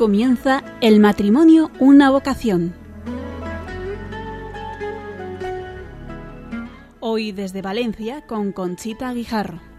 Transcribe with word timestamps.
comienza 0.00 0.64
El 0.80 0.98
matrimonio, 0.98 1.70
una 1.78 2.08
vocación. 2.08 2.72
Hoy 7.00 7.32
desde 7.32 7.60
Valencia 7.60 8.22
con 8.26 8.52
Conchita 8.52 9.12
Guijarro. 9.12 9.69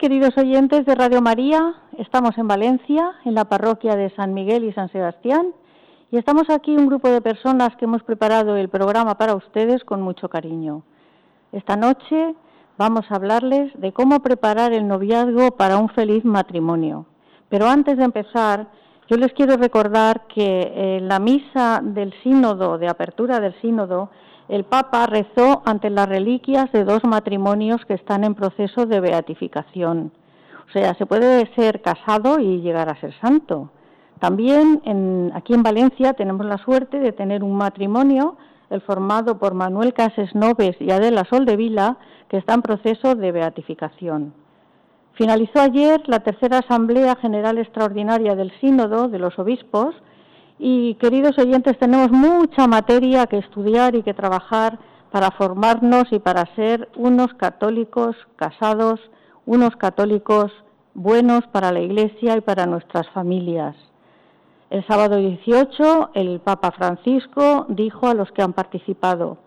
Queridos 0.00 0.34
oyentes 0.38 0.86
de 0.86 0.94
Radio 0.94 1.20
María. 1.20 1.74
Estamos 1.98 2.38
en 2.38 2.48
Valencia, 2.48 3.16
en 3.26 3.34
la 3.34 3.44
parroquia 3.44 3.96
de 3.96 4.08
San 4.16 4.32
Miguel 4.32 4.64
y 4.64 4.72
San 4.72 4.90
Sebastián, 4.90 5.48
y 6.10 6.16
estamos 6.16 6.48
aquí 6.48 6.74
un 6.74 6.86
grupo 6.86 7.10
de 7.10 7.20
personas 7.20 7.76
que 7.76 7.84
hemos 7.84 8.02
preparado 8.02 8.56
el 8.56 8.70
programa 8.70 9.18
para 9.18 9.34
ustedes 9.34 9.84
con 9.84 10.00
mucho 10.00 10.30
cariño. 10.30 10.84
Esta 11.52 11.76
noche 11.76 12.34
vamos 12.78 13.04
a 13.10 13.16
hablarles 13.16 13.78
de 13.78 13.92
cómo 13.92 14.20
preparar 14.20 14.72
el 14.72 14.88
noviazgo 14.88 15.50
para 15.50 15.76
un 15.76 15.90
feliz 15.90 16.24
matrimonio. 16.24 17.04
Pero 17.50 17.68
antes 17.68 17.98
de 17.98 18.04
empezar, 18.04 18.68
yo 19.06 19.18
les 19.18 19.34
quiero 19.34 19.58
recordar 19.58 20.22
que 20.28 20.96
en 20.96 21.08
la 21.08 21.18
misa 21.18 21.82
del 21.84 22.14
sínodo, 22.22 22.78
de 22.78 22.88
apertura 22.88 23.38
del 23.38 23.52
sínodo, 23.60 24.08
el 24.50 24.64
Papa 24.64 25.06
rezó 25.06 25.62
ante 25.64 25.90
las 25.90 26.08
reliquias 26.08 26.72
de 26.72 26.84
dos 26.84 27.04
matrimonios 27.04 27.84
que 27.86 27.94
están 27.94 28.24
en 28.24 28.34
proceso 28.34 28.84
de 28.84 28.98
beatificación. 28.98 30.10
O 30.68 30.72
sea, 30.72 30.94
se 30.94 31.06
puede 31.06 31.46
ser 31.54 31.80
casado 31.82 32.40
y 32.40 32.60
llegar 32.60 32.88
a 32.88 33.00
ser 33.00 33.14
santo. 33.20 33.70
También 34.18 34.82
aquí 35.34 35.54
en 35.54 35.62
Valencia 35.62 36.14
tenemos 36.14 36.44
la 36.46 36.58
suerte 36.58 36.98
de 36.98 37.12
tener 37.12 37.44
un 37.44 37.54
matrimonio, 37.54 38.36
el 38.70 38.80
formado 38.80 39.38
por 39.38 39.54
Manuel 39.54 39.94
Cases 39.94 40.34
Noves 40.34 40.76
y 40.80 40.90
Adela 40.90 41.24
Soldevila, 41.30 41.96
que 42.28 42.36
está 42.36 42.54
en 42.54 42.62
proceso 42.62 43.14
de 43.14 43.30
beatificación. 43.30 44.34
Finalizó 45.14 45.60
ayer 45.60 46.02
la 46.06 46.20
tercera 46.20 46.58
Asamblea 46.58 47.14
General 47.16 47.56
Extraordinaria 47.56 48.34
del 48.34 48.52
Sínodo 48.60 49.08
de 49.08 49.18
los 49.20 49.38
Obispos, 49.38 49.94
y 50.62 50.94
queridos 50.96 51.38
oyentes, 51.38 51.78
tenemos 51.78 52.10
mucha 52.10 52.66
materia 52.66 53.26
que 53.26 53.38
estudiar 53.38 53.94
y 53.94 54.02
que 54.02 54.12
trabajar 54.12 54.78
para 55.10 55.30
formarnos 55.30 56.04
y 56.12 56.18
para 56.18 56.44
ser 56.54 56.90
unos 56.96 57.32
católicos 57.34 58.14
casados, 58.36 59.00
unos 59.46 59.74
católicos 59.76 60.52
buenos 60.92 61.46
para 61.46 61.72
la 61.72 61.80
Iglesia 61.80 62.36
y 62.36 62.42
para 62.42 62.66
nuestras 62.66 63.08
familias. 63.08 63.74
El 64.68 64.86
sábado 64.86 65.16
18, 65.16 66.10
el 66.12 66.40
Papa 66.40 66.72
Francisco 66.72 67.64
dijo 67.70 68.08
a 68.08 68.14
los 68.14 68.30
que 68.32 68.42
han 68.42 68.52
participado, 68.52 69.38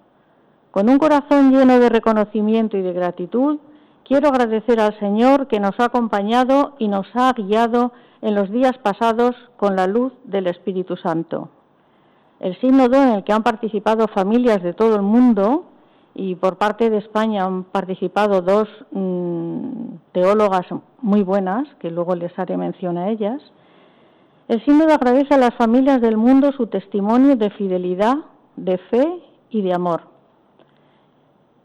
con 0.71 0.89
un 0.89 0.97
corazón 0.97 1.51
lleno 1.51 1.79
de 1.79 1.89
reconocimiento 1.89 2.75
y 2.75 2.81
de 2.81 2.91
gratitud, 2.91 3.59
quiero 4.03 4.29
agradecer 4.29 4.79
al 4.79 4.97
Señor 4.99 5.47
que 5.47 5.59
nos 5.59 5.79
ha 5.79 5.85
acompañado 5.85 6.73
y 6.79 6.87
nos 6.87 7.05
ha 7.13 7.31
guiado 7.33 7.91
en 8.23 8.35
los 8.35 8.49
días 8.49 8.77
pasados 8.77 9.35
con 9.57 9.75
la 9.75 9.85
luz 9.85 10.13
del 10.23 10.47
Espíritu 10.47 10.95
Santo. 10.95 11.49
El 12.39 12.57
sínodo 12.61 12.95
en 12.95 13.09
el 13.09 13.23
que 13.25 13.33
han 13.33 13.43
participado 13.43 14.07
familias 14.07 14.63
de 14.63 14.73
todo 14.73 14.95
el 14.95 15.01
mundo 15.01 15.65
y 16.15 16.35
por 16.35 16.57
parte 16.57 16.89
de 16.89 16.99
España 16.99 17.43
han 17.43 17.65
participado 17.65 18.41
dos 18.41 18.69
mm, 18.91 19.95
teólogas 20.13 20.65
muy 21.01 21.21
buenas, 21.21 21.67
que 21.79 21.91
luego 21.91 22.15
les 22.15 22.37
haré 22.39 22.55
mención 22.55 22.97
a 22.97 23.09
ellas. 23.09 23.41
El 24.47 24.63
sínodo 24.63 24.93
agradece 24.93 25.33
a 25.33 25.37
las 25.37 25.53
familias 25.55 25.99
del 25.99 26.15
mundo 26.15 26.53
su 26.53 26.67
testimonio 26.67 27.35
de 27.35 27.49
fidelidad, 27.49 28.15
de 28.55 28.77
fe 28.77 29.05
y 29.49 29.61
de 29.63 29.73
amor. 29.73 30.01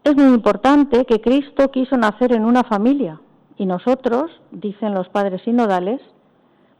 Es 0.03 0.13
muy 0.13 0.33
importante 0.33 1.05
que 1.05 1.21
Cristo 1.21 1.71
quiso 1.71 1.95
nacer 1.95 2.33
en 2.33 2.43
una 2.43 2.63
familia 2.63 3.21
y 3.55 3.65
nosotros, 3.65 4.29
dicen 4.51 4.93
los 4.93 5.07
padres 5.07 5.41
sinodales, 5.43 6.01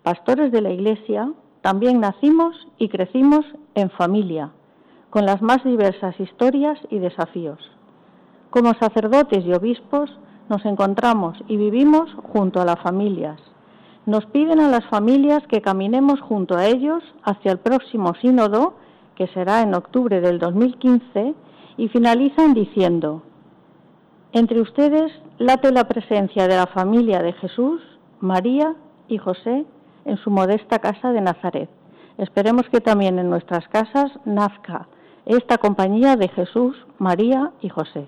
pastores 0.04 0.52
de 0.52 0.62
la 0.62 0.72
Iglesia, 0.72 1.32
también 1.62 2.00
nacimos 2.00 2.56
y 2.78 2.90
crecimos 2.90 3.46
en 3.76 3.90
familia, 3.90 4.52
con 5.10 5.26
las 5.26 5.42
más 5.42 5.64
diversas 5.64 6.20
historias 6.20 6.80
y 6.90 7.00
desafíos. 7.00 7.60
Como 8.50 8.74
sacerdotes 8.76 9.46
y 9.46 9.54
obispos 9.54 10.10
nos 10.50 10.66
encontramos 10.66 11.38
y 11.48 11.58
vivimos 11.58 12.10
junto 12.34 12.62
a 12.62 12.66
las 12.66 12.80
familias. 12.80 13.40
Nos 14.06 14.26
piden 14.28 14.60
a 14.60 14.70
las 14.70 14.86
familias 14.86 15.44
que 15.48 15.62
caminemos 15.62 16.20
junto 16.22 16.56
a 16.58 16.66
ellos 16.66 17.04
hacia 17.24 17.52
el 17.52 17.60
próximo 17.60 18.16
sínodo, 18.16 18.74
que 19.16 19.28
será 19.28 19.62
en 19.62 19.76
octubre 19.76 20.22
del 20.22 20.40
2015, 20.40 21.36
y 21.78 21.88
finalizan 21.90 22.54
diciendo, 22.54 23.22
entre 24.32 24.62
ustedes 24.62 25.12
late 25.38 25.72
la 25.72 25.88
presencia 25.88 26.48
de 26.48 26.56
la 26.56 26.68
familia 26.68 27.22
de 27.22 27.34
Jesús, 27.34 27.82
María 28.20 28.76
y 29.08 29.18
José 29.18 29.66
en 30.10 30.18
su 30.18 30.32
modesta 30.32 30.80
casa 30.80 31.12
de 31.12 31.22
Nazaret. 31.22 31.70
Esperemos 32.18 32.68
que 32.70 32.82
también 32.82 33.20
en 33.20 33.30
nuestras 33.30 33.68
casas 33.70 34.12
nazca 34.26 34.88
esta 35.26 35.58
compañía 35.58 36.16
de 36.16 36.28
Jesús, 36.28 36.76
María 36.98 37.52
y 37.62 37.70
José. 37.70 38.08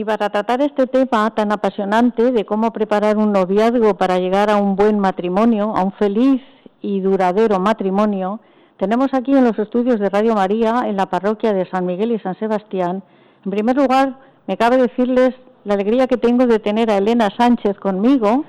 Y 0.00 0.04
para 0.04 0.30
tratar 0.30 0.62
este 0.62 0.86
tema 0.86 1.28
tan 1.34 1.52
apasionante 1.52 2.32
de 2.32 2.46
cómo 2.46 2.72
preparar 2.72 3.18
un 3.18 3.32
noviazgo 3.32 3.98
para 3.98 4.18
llegar 4.18 4.48
a 4.48 4.56
un 4.56 4.74
buen 4.74 4.98
matrimonio, 4.98 5.76
a 5.76 5.84
un 5.84 5.92
feliz 5.92 6.40
y 6.80 7.00
duradero 7.00 7.60
matrimonio, 7.60 8.40
tenemos 8.78 9.12
aquí 9.12 9.36
en 9.36 9.44
los 9.44 9.58
estudios 9.58 10.00
de 10.00 10.08
Radio 10.08 10.34
María, 10.34 10.84
en 10.86 10.96
la 10.96 11.04
parroquia 11.04 11.52
de 11.52 11.68
San 11.68 11.84
Miguel 11.84 12.12
y 12.12 12.18
San 12.18 12.34
Sebastián, 12.38 13.02
en 13.44 13.50
primer 13.50 13.76
lugar, 13.76 14.16
me 14.46 14.56
cabe 14.56 14.78
decirles 14.78 15.34
la 15.64 15.74
alegría 15.74 16.06
que 16.06 16.16
tengo 16.16 16.46
de 16.46 16.60
tener 16.60 16.90
a 16.90 16.96
Elena 16.96 17.28
Sánchez 17.36 17.76
conmigo, 17.78 18.46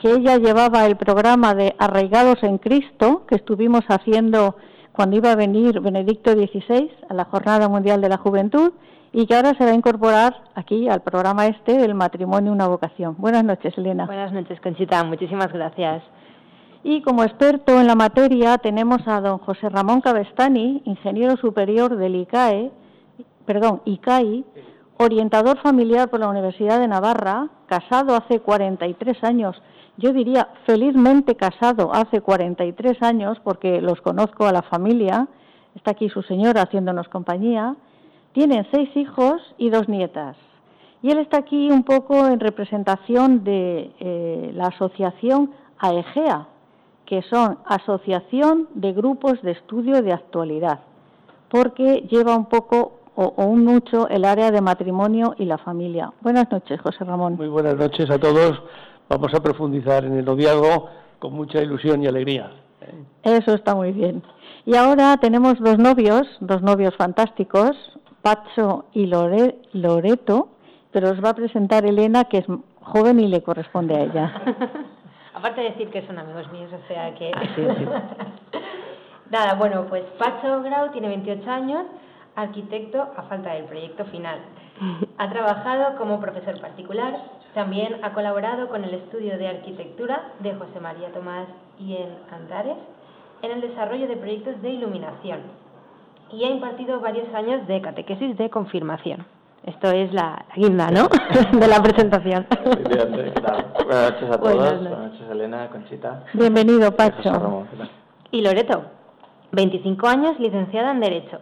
que 0.00 0.10
ella 0.10 0.38
llevaba 0.38 0.86
el 0.86 0.96
programa 0.96 1.54
de 1.54 1.76
Arraigados 1.78 2.42
en 2.42 2.56
Cristo, 2.56 3.26
que 3.28 3.34
estuvimos 3.34 3.84
haciendo 3.88 4.56
cuando 4.92 5.16
iba 5.16 5.32
a 5.32 5.36
venir 5.36 5.80
Benedicto 5.80 6.32
XVI 6.32 6.90
a 7.10 7.12
la 7.12 7.26
Jornada 7.26 7.68
Mundial 7.68 8.00
de 8.00 8.08
la 8.08 8.16
Juventud, 8.16 8.72
y 9.12 9.26
que 9.26 9.34
ahora 9.34 9.54
se 9.54 9.64
va 9.64 9.70
a 9.70 9.74
incorporar 9.74 10.36
aquí 10.54 10.88
al 10.88 11.00
programa 11.00 11.46
este 11.46 11.78
del 11.78 11.94
matrimonio 11.94 12.52
una 12.52 12.68
vocación. 12.68 13.16
Buenas 13.18 13.44
noches, 13.44 13.76
Elena. 13.78 14.06
Buenas 14.06 14.32
noches, 14.32 14.60
Conchita. 14.60 15.02
Muchísimas 15.04 15.52
gracias. 15.52 16.02
Y 16.84 17.02
como 17.02 17.24
experto 17.24 17.80
en 17.80 17.86
la 17.86 17.94
materia 17.94 18.58
tenemos 18.58 19.06
a 19.06 19.20
don 19.20 19.38
José 19.38 19.68
Ramón 19.68 20.00
Cabestani, 20.00 20.82
ingeniero 20.84 21.36
superior 21.36 21.96
del 21.96 22.14
ICAE, 22.16 22.70
perdón, 23.44 23.82
ICAI, 23.84 24.44
orientador 24.98 25.58
familiar 25.58 26.08
por 26.08 26.20
la 26.20 26.28
Universidad 26.28 26.78
de 26.78 26.88
Navarra, 26.88 27.48
casado 27.66 28.14
hace 28.14 28.40
43 28.40 29.24
años. 29.24 29.60
Yo 29.96 30.12
diría 30.12 30.48
felizmente 30.64 31.34
casado 31.34 31.92
hace 31.92 32.20
43 32.20 33.02
años 33.02 33.38
porque 33.42 33.80
los 33.80 34.00
conozco 34.00 34.46
a 34.46 34.52
la 34.52 34.62
familia. 34.62 35.26
Está 35.74 35.92
aquí 35.92 36.08
su 36.08 36.22
señora 36.22 36.62
haciéndonos 36.62 37.08
compañía. 37.08 37.74
Tienen 38.32 38.66
seis 38.72 38.90
hijos 38.96 39.40
y 39.56 39.70
dos 39.70 39.88
nietas. 39.88 40.36
Y 41.02 41.10
él 41.10 41.18
está 41.18 41.38
aquí 41.38 41.70
un 41.70 41.84
poco 41.84 42.26
en 42.26 42.40
representación 42.40 43.44
de 43.44 43.92
eh, 44.00 44.50
la 44.54 44.66
asociación 44.66 45.52
AEGEA, 45.78 46.48
que 47.06 47.22
son 47.22 47.58
Asociación 47.64 48.68
de 48.74 48.92
Grupos 48.92 49.40
de 49.42 49.52
Estudio 49.52 50.02
de 50.02 50.12
Actualidad, 50.12 50.80
porque 51.48 52.06
lleva 52.10 52.36
un 52.36 52.46
poco 52.46 52.98
o, 53.14 53.32
un 53.44 53.64
mucho 53.64 54.08
el 54.08 54.24
área 54.24 54.50
de 54.50 54.60
matrimonio 54.60 55.34
y 55.38 55.44
la 55.44 55.58
familia. 55.58 56.12
Buenas 56.20 56.50
noches, 56.50 56.80
José 56.80 57.04
Ramón. 57.04 57.36
Muy 57.36 57.48
buenas 57.48 57.76
noches 57.76 58.08
a 58.10 58.18
todos. 58.18 58.62
Vamos 59.08 59.32
a 59.34 59.42
profundizar 59.42 60.04
en 60.04 60.18
el 60.18 60.24
noviazgo 60.24 60.88
con 61.18 61.32
mucha 61.32 61.62
ilusión 61.62 62.02
y 62.02 62.06
alegría. 62.06 62.52
Eso 63.22 63.54
está 63.54 63.74
muy 63.74 63.92
bien. 63.92 64.22
Y 64.66 64.76
ahora 64.76 65.16
tenemos 65.16 65.58
dos 65.58 65.78
novios, 65.78 66.26
dos 66.40 66.62
novios 66.62 66.94
fantásticos, 66.96 67.70
Pacho 68.28 68.84
y 68.92 69.06
Loreto, 69.06 70.48
pero 70.92 71.12
os 71.12 71.24
va 71.24 71.30
a 71.30 71.34
presentar 71.34 71.86
Elena, 71.86 72.24
que 72.24 72.36
es 72.38 72.46
joven 72.82 73.20
y 73.20 73.26
le 73.26 73.42
corresponde 73.42 73.96
a 73.96 74.00
ella. 74.00 74.42
Aparte 75.34 75.62
de 75.62 75.70
decir 75.70 75.88
que 75.88 76.06
son 76.06 76.18
amigos 76.18 76.52
míos, 76.52 76.70
o 76.70 76.88
sea 76.88 77.14
que... 77.14 77.32
Nada, 79.30 79.54
bueno, 79.54 79.86
pues 79.88 80.04
Pacho 80.18 80.60
Grau 80.62 80.90
tiene 80.92 81.08
28 81.08 81.50
años, 81.50 81.86
arquitecto 82.36 83.00
a 83.16 83.22
falta 83.22 83.54
del 83.54 83.64
proyecto 83.64 84.04
final. 84.04 84.40
Ha 85.16 85.30
trabajado 85.30 85.96
como 85.96 86.20
profesor 86.20 86.60
particular, 86.60 87.16
también 87.54 88.04
ha 88.04 88.12
colaborado 88.12 88.68
con 88.68 88.84
el 88.84 88.92
estudio 88.92 89.38
de 89.38 89.48
arquitectura 89.48 90.32
de 90.40 90.54
José 90.54 90.80
María 90.80 91.12
Tomás 91.12 91.48
y 91.78 91.96
en 91.96 92.10
Antares 92.30 92.76
en 93.40 93.52
el 93.52 93.62
desarrollo 93.62 94.06
de 94.06 94.16
proyectos 94.16 94.60
de 94.60 94.68
iluminación 94.68 95.67
y 96.32 96.44
ha 96.44 96.50
impartido 96.50 97.00
varios 97.00 97.32
años 97.34 97.66
de 97.66 97.80
catequesis 97.80 98.36
de 98.36 98.50
confirmación. 98.50 99.26
Esto 99.64 99.90
es 99.90 100.12
la, 100.12 100.46
guinda, 100.56 100.90
¿no? 100.90 101.08
de 101.58 101.68
la 101.68 101.82
presentación. 101.82 102.46
Buenas 102.64 103.10
noches 103.10 104.30
a 104.30 104.38
todos. 104.38 104.40
Buenas 104.40 104.82
noches, 104.82 105.30
Elena, 105.30 105.68
Conchita. 105.68 106.24
Bienvenido, 106.32 106.94
Pacho. 106.94 107.66
Y 108.30 108.40
Loreto, 108.40 108.84
25 109.52 110.06
años, 110.06 110.38
licenciada 110.38 110.92
en 110.92 111.00
Derecho 111.00 111.40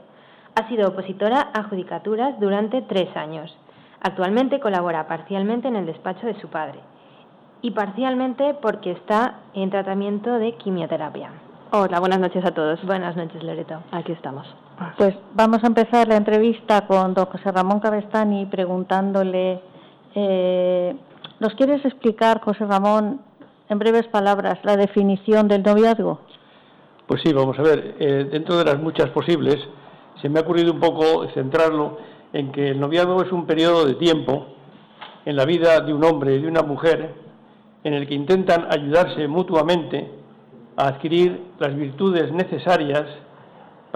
ha 0.56 0.69
sido 0.69 0.88
opositora 0.88 1.50
a 1.53 1.65
judicaturas 1.65 2.41
durante 2.41 2.81
tres 2.83 3.15
años. 3.15 3.55
Actualmente 4.00 4.59
colabora 4.59 5.06
parcialmente 5.06 5.69
en 5.69 5.77
el 5.77 5.87
despacho 5.87 6.27
de 6.27 6.41
su 6.41 6.49
padre 6.49 6.81
y 7.61 7.73
parcialmente 7.73 8.55
porque 8.55 8.93
está 8.93 9.41
en 9.55 9.71
tratamiento 9.71 10.38
de 10.38 10.53
quimioterapia. 10.56 11.31
Hola, 11.73 12.00
buenas 12.00 12.21
noches 12.21 12.44
a 12.44 12.53
todos. 12.53 12.83
Buenas 12.87 13.17
noches, 13.17 13.43
Loreto. 13.43 13.83
Aquí 13.93 14.12
estamos. 14.12 14.47
Pues 14.99 15.14
vamos 15.34 15.64
a 15.64 15.69
empezar 15.69 16.06
la 16.06 16.17
entrevista 16.17 16.87
con 16.87 17.14
don 17.14 17.26
José 17.26 17.50
Ramón 17.50 17.81
Cabestani 17.81 18.44
preguntándole, 18.46 19.61
eh, 20.14 20.94
¿nos 21.40 21.55
quieres 21.55 21.82
explicar, 21.84 22.43
José 22.43 22.67
Ramón, 22.67 23.20
en 23.70 23.78
breves 23.78 24.06
palabras, 24.08 24.58
la 24.64 24.76
definición 24.76 25.49
del 25.49 25.62
noviazgo? 25.62 26.20
Pues 27.06 27.23
sí, 27.25 27.32
vamos 27.32 27.58
a 27.58 27.62
ver, 27.62 27.96
eh, 27.99 28.28
dentro 28.31 28.56
de 28.56 28.64
las 28.64 28.78
muchas 28.78 29.08
posibles, 29.11 29.56
se 30.20 30.28
me 30.28 30.40
ha 30.40 30.43
ocurrido 30.43 30.73
un 30.73 30.81
poco 30.81 31.26
centrarlo 31.32 31.99
en 32.34 32.52
que 32.52 32.69
el 32.69 32.81
noviazgo 32.81 33.23
es 33.23 33.32
un 33.32 33.46
periodo 33.46 33.87
de 33.87 33.94
tiempo 33.94 34.46
en 35.25 35.37
la 35.37 35.46
vida 35.46 35.81
de 35.81 35.94
un 35.94 36.05
hombre 36.05 36.34
y 36.34 36.43
de 36.43 36.49
una 36.49 36.62
mujer 36.62 37.14
en 37.82 37.94
el 37.94 38.06
que 38.06 38.14
intentan 38.14 38.67
ayudarse 38.70 39.26
mutuamente 39.26 40.11
a 40.76 40.88
adquirir 40.88 41.40
las 41.58 41.75
virtudes 41.75 42.31
necesarias 42.32 43.06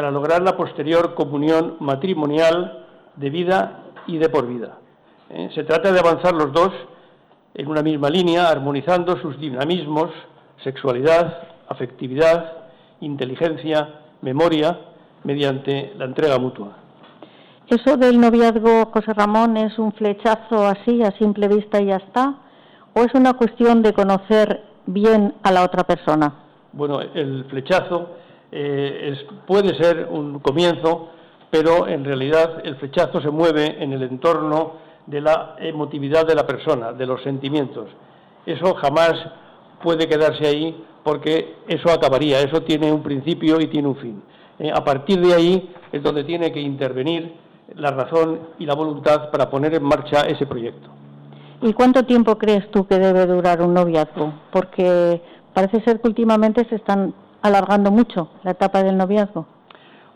para 0.00 0.10
lograr 0.10 0.40
la 0.40 0.56
posterior 0.56 1.14
comunión 1.14 1.76
matrimonial 1.78 2.86
de 3.16 3.28
vida 3.28 3.82
y 4.06 4.16
de 4.16 4.30
por 4.30 4.46
vida. 4.46 4.78
¿Eh? 5.28 5.50
Se 5.54 5.62
trata 5.62 5.92
de 5.92 6.00
avanzar 6.00 6.32
los 6.32 6.54
dos 6.54 6.70
en 7.52 7.68
una 7.68 7.82
misma 7.82 8.08
línea, 8.08 8.48
armonizando 8.48 9.20
sus 9.20 9.38
dinamismos, 9.38 10.08
sexualidad, 10.64 11.42
afectividad, 11.68 12.50
inteligencia, 13.02 14.00
memoria, 14.22 14.80
mediante 15.24 15.92
la 15.98 16.06
entrega 16.06 16.38
mutua. 16.38 16.78
¿Eso 17.68 17.98
del 17.98 18.18
noviazgo, 18.18 18.86
José 18.94 19.12
Ramón, 19.12 19.58
es 19.58 19.78
un 19.78 19.92
flechazo 19.92 20.66
así, 20.66 21.02
a 21.02 21.10
simple 21.18 21.46
vista 21.46 21.78
y 21.78 21.88
ya 21.88 21.96
está? 21.96 22.36
¿O 22.94 23.02
es 23.02 23.12
una 23.12 23.34
cuestión 23.34 23.82
de 23.82 23.92
conocer 23.92 24.64
bien 24.86 25.34
a 25.42 25.52
la 25.52 25.62
otra 25.62 25.84
persona? 25.84 26.32
Bueno, 26.72 27.02
el 27.02 27.44
flechazo 27.50 28.16
eh, 28.52 29.16
puede 29.46 29.74
ser 29.76 30.08
un 30.10 30.40
comienzo, 30.40 31.08
pero 31.50 31.86
en 31.86 32.04
realidad 32.04 32.60
el 32.64 32.76
flechazo 32.76 33.20
se 33.20 33.30
mueve 33.30 33.82
en 33.82 33.92
el 33.92 34.02
entorno 34.02 34.74
de 35.06 35.20
la 35.20 35.56
emotividad 35.58 36.26
de 36.26 36.34
la 36.34 36.46
persona, 36.46 36.92
de 36.92 37.06
los 37.06 37.22
sentimientos. 37.22 37.88
Eso 38.46 38.74
jamás 38.74 39.14
puede 39.82 40.08
quedarse 40.08 40.46
ahí 40.46 40.84
porque 41.02 41.56
eso 41.66 41.90
acabaría, 41.90 42.40
eso 42.40 42.62
tiene 42.62 42.92
un 42.92 43.02
principio 43.02 43.60
y 43.60 43.68
tiene 43.68 43.88
un 43.88 43.96
fin. 43.96 44.22
Eh, 44.58 44.70
a 44.72 44.84
partir 44.84 45.20
de 45.20 45.34
ahí 45.34 45.74
es 45.92 46.02
donde 46.02 46.24
tiene 46.24 46.52
que 46.52 46.60
intervenir 46.60 47.32
la 47.76 47.90
razón 47.90 48.40
y 48.58 48.66
la 48.66 48.74
voluntad 48.74 49.30
para 49.30 49.48
poner 49.48 49.74
en 49.74 49.82
marcha 49.82 50.22
ese 50.22 50.46
proyecto. 50.46 50.88
¿Y 51.62 51.72
cuánto 51.72 52.04
tiempo 52.04 52.36
crees 52.38 52.70
tú 52.70 52.86
que 52.86 52.98
debe 52.98 53.26
durar 53.26 53.62
un 53.62 53.74
noviazgo? 53.74 54.32
Porque 54.50 55.20
parece 55.52 55.80
ser 55.82 56.00
que 56.00 56.08
últimamente 56.08 56.64
se 56.68 56.76
están 56.76 57.14
alargando 57.42 57.90
mucho 57.90 58.28
la 58.42 58.52
etapa 58.52 58.82
del 58.82 58.96
noviazgo. 58.96 59.46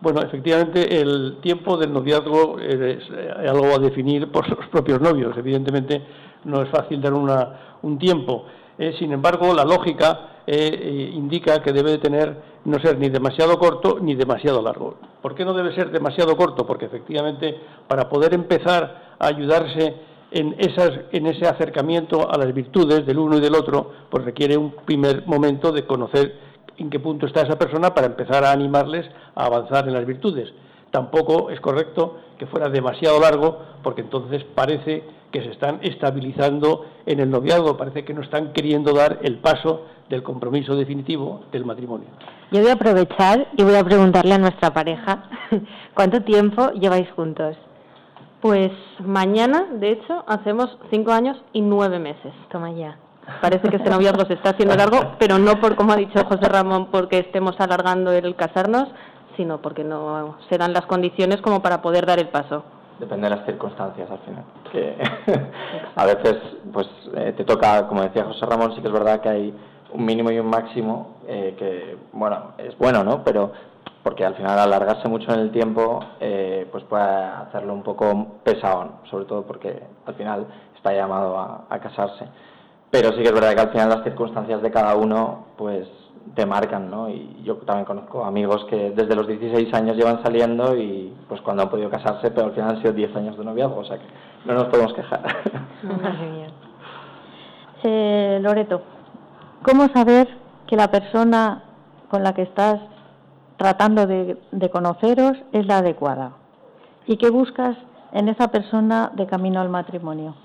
Bueno, 0.01 0.21
efectivamente 0.23 1.01
el 1.01 1.39
tiempo 1.41 1.77
del 1.77 1.93
noviazgo 1.93 2.59
es 2.59 3.01
eh, 3.11 3.49
algo 3.49 3.75
a 3.75 3.79
definir 3.79 4.31
por 4.31 4.49
los 4.49 4.67
propios 4.69 5.01
novios. 5.01 5.37
Evidentemente 5.37 6.03
no 6.45 6.63
es 6.63 6.69
fácil 6.69 7.01
dar 7.01 7.15
una, 7.15 7.79
un 7.83 7.99
tiempo. 7.99 8.45
Eh, 8.77 8.95
sin 8.99 9.13
embargo, 9.13 9.55
la 9.55 9.65
lógica 9.65 10.31
indica 10.47 11.63
que 11.63 11.73
debe 11.73 11.97
tener 11.97 12.37
no 12.65 12.79
ser 12.79 12.99
ni 12.99 13.09
demasiado 13.09 13.59
corto 13.59 13.99
ni 14.01 14.15
demasiado 14.15 14.63
largo. 14.63 14.97
¿Por 15.23 15.35
qué 15.35 15.45
no 15.45 15.55
debe 15.55 15.75
ser 15.75 15.91
demasiado 15.91 16.37
corto? 16.37 16.67
Porque 16.67 16.87
efectivamente 16.87 17.59
para 17.87 18.09
poder 18.09 18.35
empezar 18.35 19.17
a 19.19 19.27
ayudarse 19.27 19.95
en, 20.31 20.55
esas, 20.59 20.91
en 21.13 21.27
ese 21.27 21.47
acercamiento 21.47 22.31
a 22.31 22.37
las 22.37 22.53
virtudes 22.53 23.07
del 23.07 23.19
uno 23.19 23.37
y 23.39 23.41
del 23.41 23.55
otro, 23.55 23.93
pues 24.11 24.25
requiere 24.25 24.57
un 24.57 24.73
primer 24.85 25.27
momento 25.27 25.71
de 25.73 25.87
conocer 25.87 26.35
en 26.79 26.91
qué 26.91 27.01
punto 27.01 27.27
está 27.27 27.43
esa 27.43 27.59
persona 27.59 27.95
para 27.95 28.07
empezar 28.07 28.45
a 28.45 28.53
animarles 28.53 29.07
a 29.35 29.47
avanzar 29.47 29.87
en 29.87 29.95
las 29.95 30.07
virtudes. 30.07 30.53
Tampoco 30.91 31.51
es 31.51 31.61
correcto 31.61 32.19
que 32.39 32.47
fuera 32.47 32.69
demasiado 32.69 33.21
largo, 33.21 33.59
porque 33.83 34.03
entonces 34.03 34.45
parece 34.55 35.03
que 35.33 35.43
se 35.43 35.51
están 35.51 35.81
estabilizando 35.83 36.87
en 37.07 37.19
el 37.19 37.29
noviazgo, 37.29 37.77
parece 37.77 38.05
que 38.05 38.15
no 38.15 38.23
están 38.23 38.53
queriendo 38.53 38.93
dar 38.93 39.19
el 39.23 39.39
paso 39.39 39.87
del 40.09 40.23
compromiso 40.23 40.77
definitivo 40.77 41.43
del 41.51 41.65
matrimonio. 41.65 42.07
Yo 42.53 42.61
voy 42.61 42.71
a 42.71 42.75
aprovechar 42.75 43.49
y 43.57 43.65
voy 43.65 43.75
a 43.75 43.83
preguntarle 43.83 44.35
a 44.35 44.39
nuestra 44.39 44.73
pareja, 44.73 45.25
¿cuánto 45.95 46.23
tiempo 46.23 46.71
lleváis 46.73 47.11
juntos? 47.13 47.57
Pues 48.41 48.71
mañana, 49.05 49.67
de 49.73 49.93
hecho, 49.93 50.23
hacemos 50.29 50.79
cinco 50.91 51.11
años 51.11 51.37
y 51.53 51.63
nueve 51.63 51.99
meses. 51.99 52.33
Toma 52.51 52.71
ya. 52.71 52.99
Parece 53.41 53.69
que 53.69 53.77
este 53.77 53.91
noviazgo 53.91 54.25
se 54.27 54.35
está 54.35 54.51
haciendo 54.51 54.77
largo, 54.77 55.17
pero 55.19 55.39
no 55.39 55.61
por, 55.61 55.77
como 55.77 55.93
ha 55.93 55.97
dicho 55.97 56.25
José 56.25 56.49
Ramón, 56.49 56.89
porque 56.91 57.19
estemos 57.19 57.59
alargando 57.59 58.13
el 58.13 58.37
casarnos, 58.37 58.89
sino 59.37 59.61
porque 59.61 59.85
no 59.85 60.37
se 60.49 60.59
dan 60.59 60.73
las 60.73 60.87
condiciones 60.87 61.41
como 61.41 61.63
para 61.63 61.83
poder 61.83 62.07
dar 62.07 62.19
el 62.19 62.29
paso 62.29 62.65
depende 62.99 63.29
de 63.29 63.37
las 63.37 63.47
circunstancias 63.47 64.11
al 64.11 64.19
final. 64.19 64.45
Que 64.71 64.97
a 65.97 66.07
veces, 66.07 66.37
pues 66.73 66.89
eh, 67.17 67.35
te 67.37 67.45
toca, 67.45 67.87
como 67.89 68.03
decía 68.03 68.25
José 68.25 68.47
Ramón, 68.47 68.75
sí 68.75 68.81
que 68.81 68.89
es 68.89 68.93
verdad 68.93 69.21
que 69.21 69.29
hay 69.29 69.55
un 69.93 70.05
mínimo 70.05 70.31
y 70.31 70.39
un 70.39 70.47
máximo 70.47 71.19
eh, 71.27 71.55
que, 71.59 71.97
bueno, 72.13 72.53
es 72.59 72.77
bueno, 72.79 73.05
¿no? 73.05 73.23
Pero 73.25 73.53
porque 74.03 74.25
al 74.25 74.35
final 74.35 74.59
alargarse 74.59 75.09
mucho 75.09 75.33
en 75.33 75.41
el 75.41 75.51
tiempo, 75.51 76.01
eh, 76.21 76.69
pues 76.71 76.85
puede 76.85 77.05
hacerlo 77.05 77.73
un 77.73 77.83
poco 77.83 78.39
pesado, 78.45 79.01
sobre 79.11 79.25
todo 79.25 79.43
porque 79.43 79.83
al 80.05 80.15
final 80.15 80.47
está 80.77 80.93
llamado 80.93 81.39
a, 81.39 81.65
a 81.71 81.79
casarse. 81.81 82.27
Pero 82.95 83.11
sí 83.11 83.23
que 83.23 83.29
es 83.31 83.35
verdad 83.35 83.55
que 83.55 83.61
al 83.61 83.71
final 83.71 83.89
las 83.89 84.05
circunstancias 84.05 84.63
de 84.63 84.71
cada 84.71 84.95
uno, 84.95 85.47
pues 85.59 85.89
te 86.37 86.47
marcan, 86.47 86.89
¿no? 86.89 87.09
Y 87.09 87.43
yo 87.43 87.57
también 87.57 87.87
conozco 87.87 88.25
amigos 88.25 88.65
que 88.71 88.93
desde 88.93 89.17
los 89.17 89.27
16 89.27 89.75
años 89.75 89.97
llevan 89.97 90.23
saliendo 90.23 90.77
y 90.77 91.13
pues 91.29 91.41
cuando 91.41 91.65
han 91.65 91.71
podido 91.71 91.91
casarse, 91.91 92.31
pero 92.31 92.47
al 92.47 92.53
final 92.53 92.71
han 92.71 92.83
sido 92.83 92.93
10 92.93 93.17
años 93.17 93.37
de 93.37 93.45
noviazgo, 93.45 93.81
o 93.81 93.85
sea 93.85 93.99
que 93.99 94.05
no 94.45 94.55
nos 94.55 94.67
podemos 94.67 94.95
quejar. 94.95 95.23
eh, 97.83 98.39
Loreto, 98.41 98.83
¿cómo 99.65 99.89
saber 99.89 100.29
que 100.69 100.77
la 100.77 100.93
persona 100.93 101.65
con 102.09 102.23
la 102.23 102.33
que 102.33 102.43
estás 102.43 102.79
tratando 103.57 104.07
de, 104.07 104.39
de 104.53 104.71
conoceros 104.71 105.37
es 105.51 105.67
la 105.67 105.79
adecuada? 105.79 106.35
¿Y 107.09 107.17
qué 107.17 107.29
buscas 107.29 107.77
en 108.13 108.29
esa 108.29 108.53
persona 108.53 109.11
de 109.17 109.27
camino 109.27 109.61
al 109.61 109.69
matrimonio? 109.69 110.37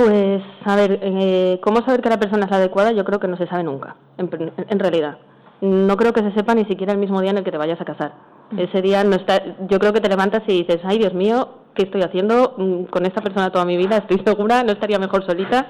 Pues, 0.00 0.42
a 0.64 0.76
ver, 0.76 0.98
eh, 1.02 1.60
¿cómo 1.62 1.84
saber 1.84 2.00
que 2.00 2.08
la 2.08 2.18
persona 2.18 2.46
es 2.46 2.50
la 2.50 2.56
adecuada? 2.56 2.90
Yo 2.90 3.04
creo 3.04 3.20
que 3.20 3.28
no 3.28 3.36
se 3.36 3.46
sabe 3.46 3.64
nunca, 3.64 3.96
en, 4.16 4.78
realidad. 4.78 5.18
No 5.60 5.94
creo 5.98 6.14
que 6.14 6.22
se 6.22 6.32
sepa 6.32 6.54
ni 6.54 6.64
siquiera 6.64 6.94
el 6.94 6.98
mismo 6.98 7.20
día 7.20 7.32
en 7.32 7.36
el 7.36 7.44
que 7.44 7.50
te 7.50 7.58
vayas 7.58 7.78
a 7.82 7.84
casar. 7.84 8.14
Mm. 8.50 8.60
Ese 8.60 8.80
día 8.80 9.04
no 9.04 9.16
está, 9.16 9.42
yo 9.68 9.78
creo 9.78 9.92
que 9.92 10.00
te 10.00 10.08
levantas 10.08 10.40
y 10.46 10.64
dices, 10.64 10.80
ay 10.84 10.96
Dios 10.96 11.12
mío, 11.12 11.48
¿qué 11.74 11.82
estoy 11.82 12.00
haciendo 12.00 12.54
mm, 12.56 12.84
con 12.84 13.04
esta 13.04 13.20
persona 13.20 13.50
toda 13.50 13.66
mi 13.66 13.76
vida? 13.76 13.98
Estoy 13.98 14.22
segura, 14.24 14.62
no 14.62 14.72
estaría 14.72 14.98
mejor 14.98 15.26
solita. 15.26 15.66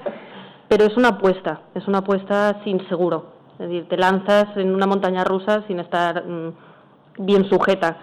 Pero 0.69 0.85
es 0.85 0.95
una 0.95 1.09
apuesta, 1.09 1.63
es 1.75 1.85
una 1.89 1.97
apuesta 1.97 2.61
sin 2.63 2.87
seguro. 2.87 3.33
Es 3.59 3.67
decir, 3.67 3.89
te 3.89 3.97
lanzas 3.97 4.55
en 4.55 4.73
una 4.73 4.87
montaña 4.87 5.25
rusa 5.25 5.65
sin 5.67 5.81
estar 5.81 6.25
mm, 6.25 6.53
bien 7.17 7.49
sujeta. 7.49 7.97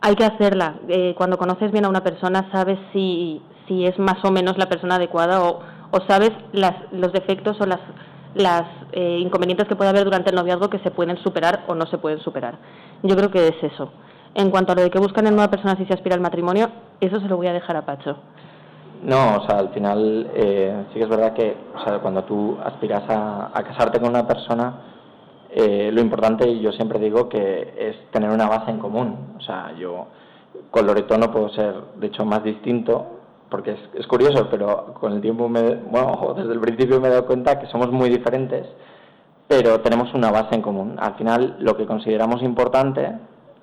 Hay 0.00 0.14
que 0.14 0.24
hacerla. 0.24 0.76
Eh, 0.88 1.14
cuando 1.16 1.38
conoces 1.38 1.72
bien 1.72 1.84
a 1.84 1.88
una 1.88 2.04
persona 2.04 2.48
sabes 2.52 2.78
si, 2.92 3.42
si 3.66 3.86
es 3.86 3.98
más 3.98 4.24
o 4.24 4.30
menos 4.30 4.58
la 4.58 4.68
persona 4.68 4.96
adecuada 4.96 5.42
o, 5.42 5.60
o 5.90 6.00
sabes 6.06 6.30
las, 6.52 6.74
los 6.92 7.12
defectos 7.12 7.60
o 7.60 7.66
las, 7.66 7.80
las 8.34 8.64
eh, 8.92 9.18
inconvenientes 9.20 9.66
que 9.68 9.76
puede 9.76 9.90
haber 9.90 10.04
durante 10.04 10.30
el 10.30 10.36
noviazgo 10.36 10.70
que 10.70 10.78
se 10.80 10.90
pueden 10.90 11.16
superar 11.18 11.64
o 11.66 11.74
no 11.74 11.86
se 11.86 11.98
pueden 11.98 12.20
superar. 12.20 12.56
Yo 13.02 13.16
creo 13.16 13.30
que 13.30 13.48
es 13.48 13.62
eso. 13.62 13.90
En 14.34 14.50
cuanto 14.50 14.72
a 14.72 14.74
lo 14.74 14.82
de 14.82 14.90
que 14.90 14.98
buscan 14.98 15.26
en 15.26 15.34
una 15.34 15.50
persona 15.50 15.76
si 15.76 15.84
se 15.86 15.94
aspira 15.94 16.14
al 16.14 16.20
matrimonio, 16.20 16.70
eso 17.00 17.20
se 17.20 17.28
lo 17.28 17.36
voy 17.36 17.48
a 17.48 17.52
dejar 17.52 17.76
a 17.76 17.86
Pacho. 17.86 18.16
No, 19.02 19.36
o 19.36 19.46
sea, 19.46 19.58
al 19.58 19.68
final 19.70 20.30
eh, 20.34 20.84
sí 20.88 20.98
que 20.98 21.04
es 21.04 21.08
verdad 21.08 21.32
que 21.32 21.56
o 21.74 21.84
sea, 21.84 21.98
cuando 22.00 22.24
tú 22.24 22.56
aspiras 22.64 23.02
a, 23.08 23.50
casarte 23.54 24.00
con 24.00 24.10
una 24.10 24.26
persona, 24.26 24.74
eh, 25.50 25.90
lo 25.92 26.00
importante, 26.00 26.48
y 26.48 26.60
yo 26.60 26.72
siempre 26.72 26.98
digo, 26.98 27.28
que 27.28 27.74
es 27.78 28.10
tener 28.10 28.30
una 28.30 28.48
base 28.48 28.70
en 28.70 28.78
común. 28.78 29.34
O 29.36 29.40
sea, 29.40 29.74
yo 29.78 30.06
con 30.70 30.86
Loreto 30.86 31.16
no 31.18 31.30
puedo 31.30 31.48
ser, 31.50 31.74
de 31.96 32.08
hecho, 32.08 32.24
más 32.24 32.42
distinto 32.42 33.18
porque 33.50 33.76
es, 33.94 34.06
curioso, 34.06 34.48
pero 34.50 34.94
con 34.94 35.12
el 35.12 35.20
tiempo, 35.20 35.48
me, 35.48 35.74
bueno, 35.74 36.34
desde 36.36 36.52
el 36.52 36.60
principio 36.60 37.00
me 37.00 37.08
he 37.08 37.10
dado 37.10 37.26
cuenta 37.26 37.58
que 37.58 37.66
somos 37.66 37.90
muy 37.90 38.10
diferentes, 38.10 38.66
pero 39.46 39.80
tenemos 39.80 40.12
una 40.14 40.30
base 40.30 40.54
en 40.54 40.62
común. 40.62 40.96
Al 40.98 41.14
final, 41.14 41.56
lo 41.60 41.76
que 41.76 41.86
consideramos 41.86 42.42
importante 42.42 43.10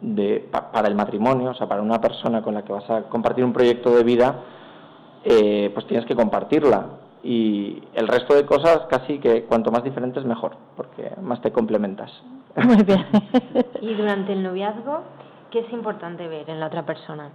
de, 0.01 0.49
para 0.51 0.87
el 0.87 0.95
matrimonio, 0.95 1.51
o 1.51 1.53
sea, 1.53 1.67
para 1.67 1.81
una 1.81 2.01
persona 2.01 2.41
con 2.41 2.55
la 2.55 2.63
que 2.63 2.73
vas 2.73 2.89
a 2.89 3.03
compartir 3.03 3.45
un 3.45 3.53
proyecto 3.53 3.95
de 3.95 4.03
vida, 4.03 4.39
eh, 5.23 5.69
pues 5.73 5.85
tienes 5.87 6.05
que 6.05 6.15
compartirla. 6.15 6.85
Y 7.25 7.81
el 7.95 8.07
resto 8.07 8.35
de 8.35 8.45
cosas, 8.45 8.81
casi 8.87 9.17
que 9.17 9.45
cuanto 9.45 9.71
más 9.71 9.83
diferentes, 9.83 10.23
mejor, 10.25 10.57
porque 10.75 11.11
más 11.23 11.41
te 11.41 11.51
complementas. 11.51 12.11
Muy 12.63 12.83
bien. 12.83 13.03
y 13.81 13.95
durante 13.95 14.33
el 14.33 14.43
noviazgo, 14.43 15.01
¿qué 15.49 15.61
es 15.61 15.73
importante 15.73 16.27
ver 16.27 16.47
en 16.51 16.59
la 16.59 16.67
otra 16.67 16.85
persona? 16.85 17.31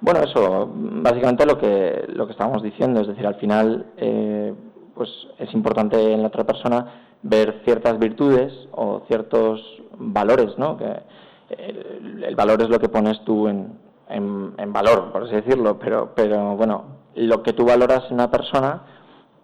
Bueno, 0.00 0.20
eso, 0.20 0.70
básicamente 0.72 1.44
lo 1.44 1.58
que, 1.58 2.06
lo 2.08 2.24
que 2.26 2.32
estábamos 2.32 2.62
diciendo, 2.62 3.02
es 3.02 3.06
decir, 3.06 3.26
al 3.26 3.34
final, 3.34 3.84
eh, 3.98 4.54
pues 4.94 5.10
es 5.38 5.52
importante 5.52 6.14
en 6.14 6.22
la 6.22 6.28
otra 6.28 6.44
persona 6.44 6.86
ver 7.20 7.60
ciertas 7.66 7.98
virtudes 7.98 8.52
o 8.72 9.02
ciertos 9.08 9.60
valores, 9.98 10.56
¿no? 10.56 10.78
Que 10.78 11.02
el, 11.50 12.34
valor 12.34 12.62
es 12.62 12.70
lo 12.70 12.78
que 12.78 12.88
pones 12.88 13.22
tú 13.24 13.46
en, 13.48 13.78
en, 14.08 14.72
valor, 14.72 15.12
por 15.12 15.24
así 15.24 15.34
decirlo, 15.34 15.78
pero, 15.78 16.12
pero 16.14 16.56
bueno, 16.56 16.84
lo 17.14 17.42
que 17.42 17.52
tú 17.52 17.64
valoras 17.64 18.04
en 18.08 18.14
una 18.14 18.30
persona 18.30 18.82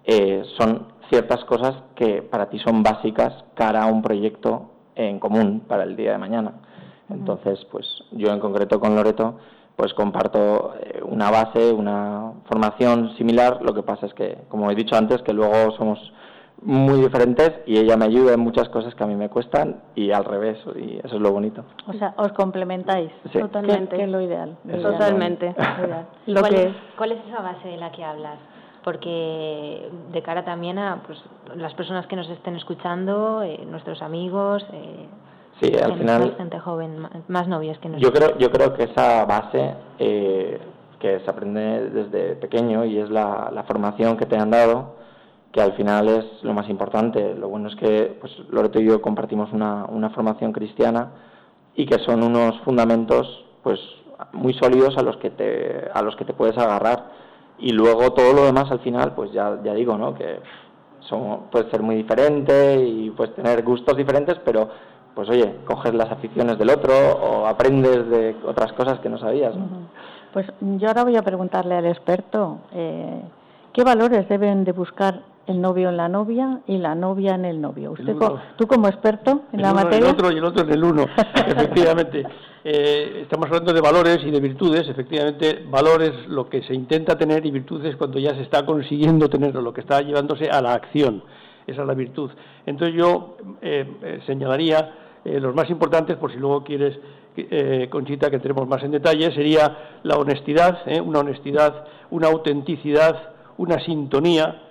eh, 0.04 0.42
son 0.58 0.86
ciertas 1.10 1.44
cosas 1.44 1.74
que 1.94 2.22
para 2.22 2.48
ti 2.48 2.58
son 2.58 2.82
básicas 2.82 3.44
cara 3.54 3.82
a 3.82 3.86
un 3.86 4.02
proyecto 4.02 4.70
en 4.94 5.18
común 5.18 5.64
para 5.66 5.84
el 5.84 5.96
día 5.96 6.12
de 6.12 6.18
mañana. 6.18 6.52
Entonces, 7.08 7.64
pues 7.70 7.86
yo 8.12 8.32
en 8.32 8.40
concreto 8.40 8.80
con 8.80 8.94
Loreto, 8.94 9.36
pues 9.76 9.92
comparto 9.94 10.74
eh, 10.80 11.00
una 11.04 11.30
base, 11.30 11.72
una 11.72 12.32
formación 12.46 13.14
similar. 13.16 13.60
Lo 13.62 13.74
que 13.74 13.82
pasa 13.82 14.06
es 14.06 14.14
que, 14.14 14.38
como 14.48 14.70
he 14.70 14.74
dicho 14.74 14.96
antes, 14.96 15.22
que 15.22 15.32
luego 15.32 15.72
somos 15.76 15.98
muy 16.64 17.00
diferentes 17.00 17.52
y 17.66 17.78
ella 17.78 17.96
me 17.96 18.04
ayuda 18.04 18.34
en 18.34 18.40
muchas 18.40 18.68
cosas 18.68 18.94
que 18.94 19.04
a 19.04 19.06
mí 19.06 19.16
me 19.16 19.28
cuestan 19.28 19.82
y 19.94 20.12
al 20.12 20.24
revés, 20.24 20.58
y 20.76 20.98
eso 20.98 21.16
es 21.16 21.20
lo 21.20 21.32
bonito. 21.32 21.64
O 21.86 21.92
sea, 21.92 22.14
os 22.16 22.32
complementáis. 22.32 23.10
Totalmente. 23.32 23.96
Que, 23.96 24.04
es 24.04 24.08
lo 24.08 24.20
ideal. 24.20 24.56
Totalmente. 24.82 25.54
¿Cuál, 26.26 26.54
es, 26.54 26.74
¿Cuál 26.96 27.12
es 27.12 27.18
esa 27.28 27.42
base 27.42 27.68
de 27.68 27.76
la 27.76 27.90
que 27.92 28.04
hablas? 28.04 28.38
Porque 28.84 29.88
de 30.12 30.22
cara 30.22 30.44
también 30.44 30.78
a 30.78 31.02
pues, 31.06 31.18
las 31.56 31.74
personas 31.74 32.06
que 32.06 32.16
nos 32.16 32.28
estén 32.28 32.56
escuchando, 32.56 33.42
eh, 33.42 33.64
nuestros 33.68 34.02
amigos, 34.02 34.64
eh, 34.72 35.06
Sí, 35.60 35.72
al 35.76 35.96
final. 35.96 36.34
gente 36.36 36.58
joven, 36.58 37.06
más 37.28 37.46
novias 37.46 37.78
que 37.78 37.88
Yo 37.98 38.12
creo, 38.12 38.36
yo 38.38 38.50
creo 38.50 38.74
que 38.74 38.84
esa 38.84 39.24
base 39.26 39.74
eh, 39.98 40.58
que 40.98 41.20
se 41.20 41.30
aprende 41.30 41.90
desde 41.90 42.36
pequeño 42.36 42.84
y 42.84 42.98
es 42.98 43.10
la, 43.10 43.50
la, 43.52 43.62
formación 43.64 44.16
que 44.16 44.26
te 44.26 44.36
han 44.36 44.50
dado, 44.50 44.96
que 45.52 45.60
al 45.60 45.74
final 45.74 46.08
es 46.08 46.42
lo 46.42 46.54
más 46.54 46.68
importante. 46.68 47.34
Lo 47.34 47.48
bueno 47.48 47.68
es 47.68 47.76
que 47.76 48.16
pues, 48.20 48.32
Loreto 48.50 48.80
y 48.80 48.86
yo 48.86 49.02
compartimos 49.02 49.52
una, 49.52 49.84
una 49.84 50.10
formación 50.10 50.52
cristiana 50.52 51.10
y 51.74 51.86
que 51.86 51.98
son 51.98 52.22
unos 52.22 52.58
fundamentos 52.60 53.44
pues 53.62 53.78
muy 54.32 54.54
sólidos 54.54 54.96
a 54.96 55.02
los 55.02 55.16
que 55.18 55.30
te, 55.30 55.90
a 55.92 56.02
los 56.02 56.16
que 56.16 56.24
te 56.24 56.32
puedes 56.32 56.56
agarrar. 56.56 57.10
Y 57.58 57.72
luego 57.72 58.12
todo 58.12 58.32
lo 58.32 58.44
demás 58.44 58.70
al 58.70 58.80
final, 58.80 59.14
pues 59.14 59.30
ya, 59.32 59.58
ya 59.62 59.74
digo, 59.74 59.96
¿no? 59.96 60.14
Que 60.14 60.40
son, 61.00 61.50
puede 61.50 61.70
ser 61.70 61.82
muy 61.82 61.96
diferente 61.96 62.82
y 62.82 63.10
puedes 63.10 63.34
tener 63.34 63.62
gustos 63.62 63.96
diferentes, 63.96 64.38
pero 64.44 64.68
pues 65.14 65.28
oye, 65.28 65.56
coges 65.66 65.92
las 65.92 66.10
aficiones 66.10 66.58
del 66.58 66.70
otro 66.70 66.94
o 66.94 67.46
aprendes 67.46 68.08
de 68.08 68.34
otras 68.46 68.72
cosas 68.72 68.98
que 69.00 69.10
no 69.10 69.18
sabías. 69.18 69.54
Pues 70.32 70.46
yo 70.60 70.88
ahora 70.88 71.04
voy 71.04 71.16
a 71.16 71.22
preguntarle 71.22 71.74
al 71.74 71.84
experto 71.84 72.60
eh, 72.72 73.20
qué 73.74 73.84
valores 73.84 74.26
deben 74.28 74.64
de 74.64 74.72
buscar 74.72 75.20
el 75.46 75.60
novio 75.60 75.88
en 75.88 75.96
la 75.96 76.08
novia 76.08 76.60
y 76.66 76.78
la 76.78 76.94
novia 76.94 77.34
en 77.34 77.44
el 77.44 77.60
novio. 77.60 77.92
Usted, 77.92 78.16
tú 78.56 78.66
como 78.66 78.88
experto 78.88 79.42
en 79.52 79.62
la 79.62 79.74
materia. 79.74 80.08
El 80.08 80.14
otro 80.14 80.32
y 80.32 80.38
el 80.38 80.44
otro 80.44 80.64
en 80.64 80.72
el 80.72 80.84
uno, 80.84 81.06
efectivamente. 81.46 82.24
Eh, 82.64 83.20
estamos 83.22 83.46
hablando 83.46 83.72
de 83.72 83.80
valores 83.80 84.18
y 84.24 84.30
de 84.30 84.40
virtudes. 84.40 84.88
Efectivamente, 84.88 85.64
valores 85.68 86.12
lo 86.28 86.48
que 86.48 86.62
se 86.62 86.74
intenta 86.74 87.18
tener 87.18 87.44
y 87.44 87.50
virtudes 87.50 87.96
cuando 87.96 88.18
ya 88.18 88.34
se 88.34 88.42
está 88.42 88.64
consiguiendo 88.64 89.28
tenerlo, 89.28 89.60
lo 89.60 89.72
que 89.72 89.80
está 89.80 90.00
llevándose 90.00 90.48
a 90.48 90.60
la 90.62 90.74
acción. 90.74 91.24
Esa 91.66 91.82
es 91.82 91.86
la 91.86 91.94
virtud. 91.94 92.30
Entonces 92.66 92.96
yo 92.96 93.36
eh, 93.60 94.20
señalaría 94.26 94.94
eh, 95.24 95.38
los 95.38 95.54
más 95.54 95.70
importantes, 95.70 96.16
por 96.16 96.32
si 96.32 96.38
luego 96.38 96.64
quieres, 96.64 96.98
eh, 97.36 97.88
Conchita, 97.90 98.28
que 98.28 98.36
entremos 98.36 98.66
más 98.66 98.82
en 98.82 98.90
detalle, 98.90 99.32
sería 99.32 100.00
la 100.02 100.16
honestidad, 100.16 100.80
eh, 100.86 101.00
una 101.00 101.20
honestidad, 101.20 101.84
una 102.10 102.28
autenticidad, 102.28 103.32
una 103.56 103.78
sintonía, 103.84 104.62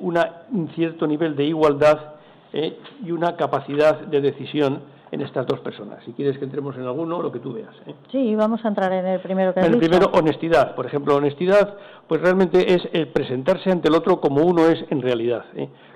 un 0.00 0.68
cierto 0.74 1.06
nivel 1.06 1.36
de 1.36 1.44
igualdad 1.44 2.14
y 2.52 3.10
una 3.10 3.36
capacidad 3.36 4.00
de 4.00 4.20
decisión 4.20 4.80
en 5.10 5.20
estas 5.22 5.46
dos 5.46 5.60
personas. 5.60 6.02
Si 6.04 6.12
quieres 6.12 6.38
que 6.38 6.44
entremos 6.44 6.76
en 6.76 6.82
alguno, 6.82 7.22
lo 7.22 7.32
que 7.32 7.38
tú 7.38 7.52
veas. 7.52 7.74
Sí, 8.12 8.34
vamos 8.34 8.64
a 8.64 8.68
entrar 8.68 8.92
en 8.92 9.06
el 9.06 9.20
primero 9.20 9.54
que 9.54 9.60
En 9.60 9.72
el 9.72 9.78
primero, 9.78 10.10
honestidad. 10.12 10.74
Por 10.74 10.86
ejemplo, 10.86 11.16
honestidad, 11.16 11.76
pues 12.06 12.20
realmente 12.20 12.74
es 12.74 12.82
el 12.92 13.08
presentarse 13.08 13.70
ante 13.70 13.88
el 13.88 13.94
otro 13.94 14.20
como 14.20 14.42
uno 14.42 14.66
es 14.66 14.84
en 14.90 15.00
realidad. 15.00 15.44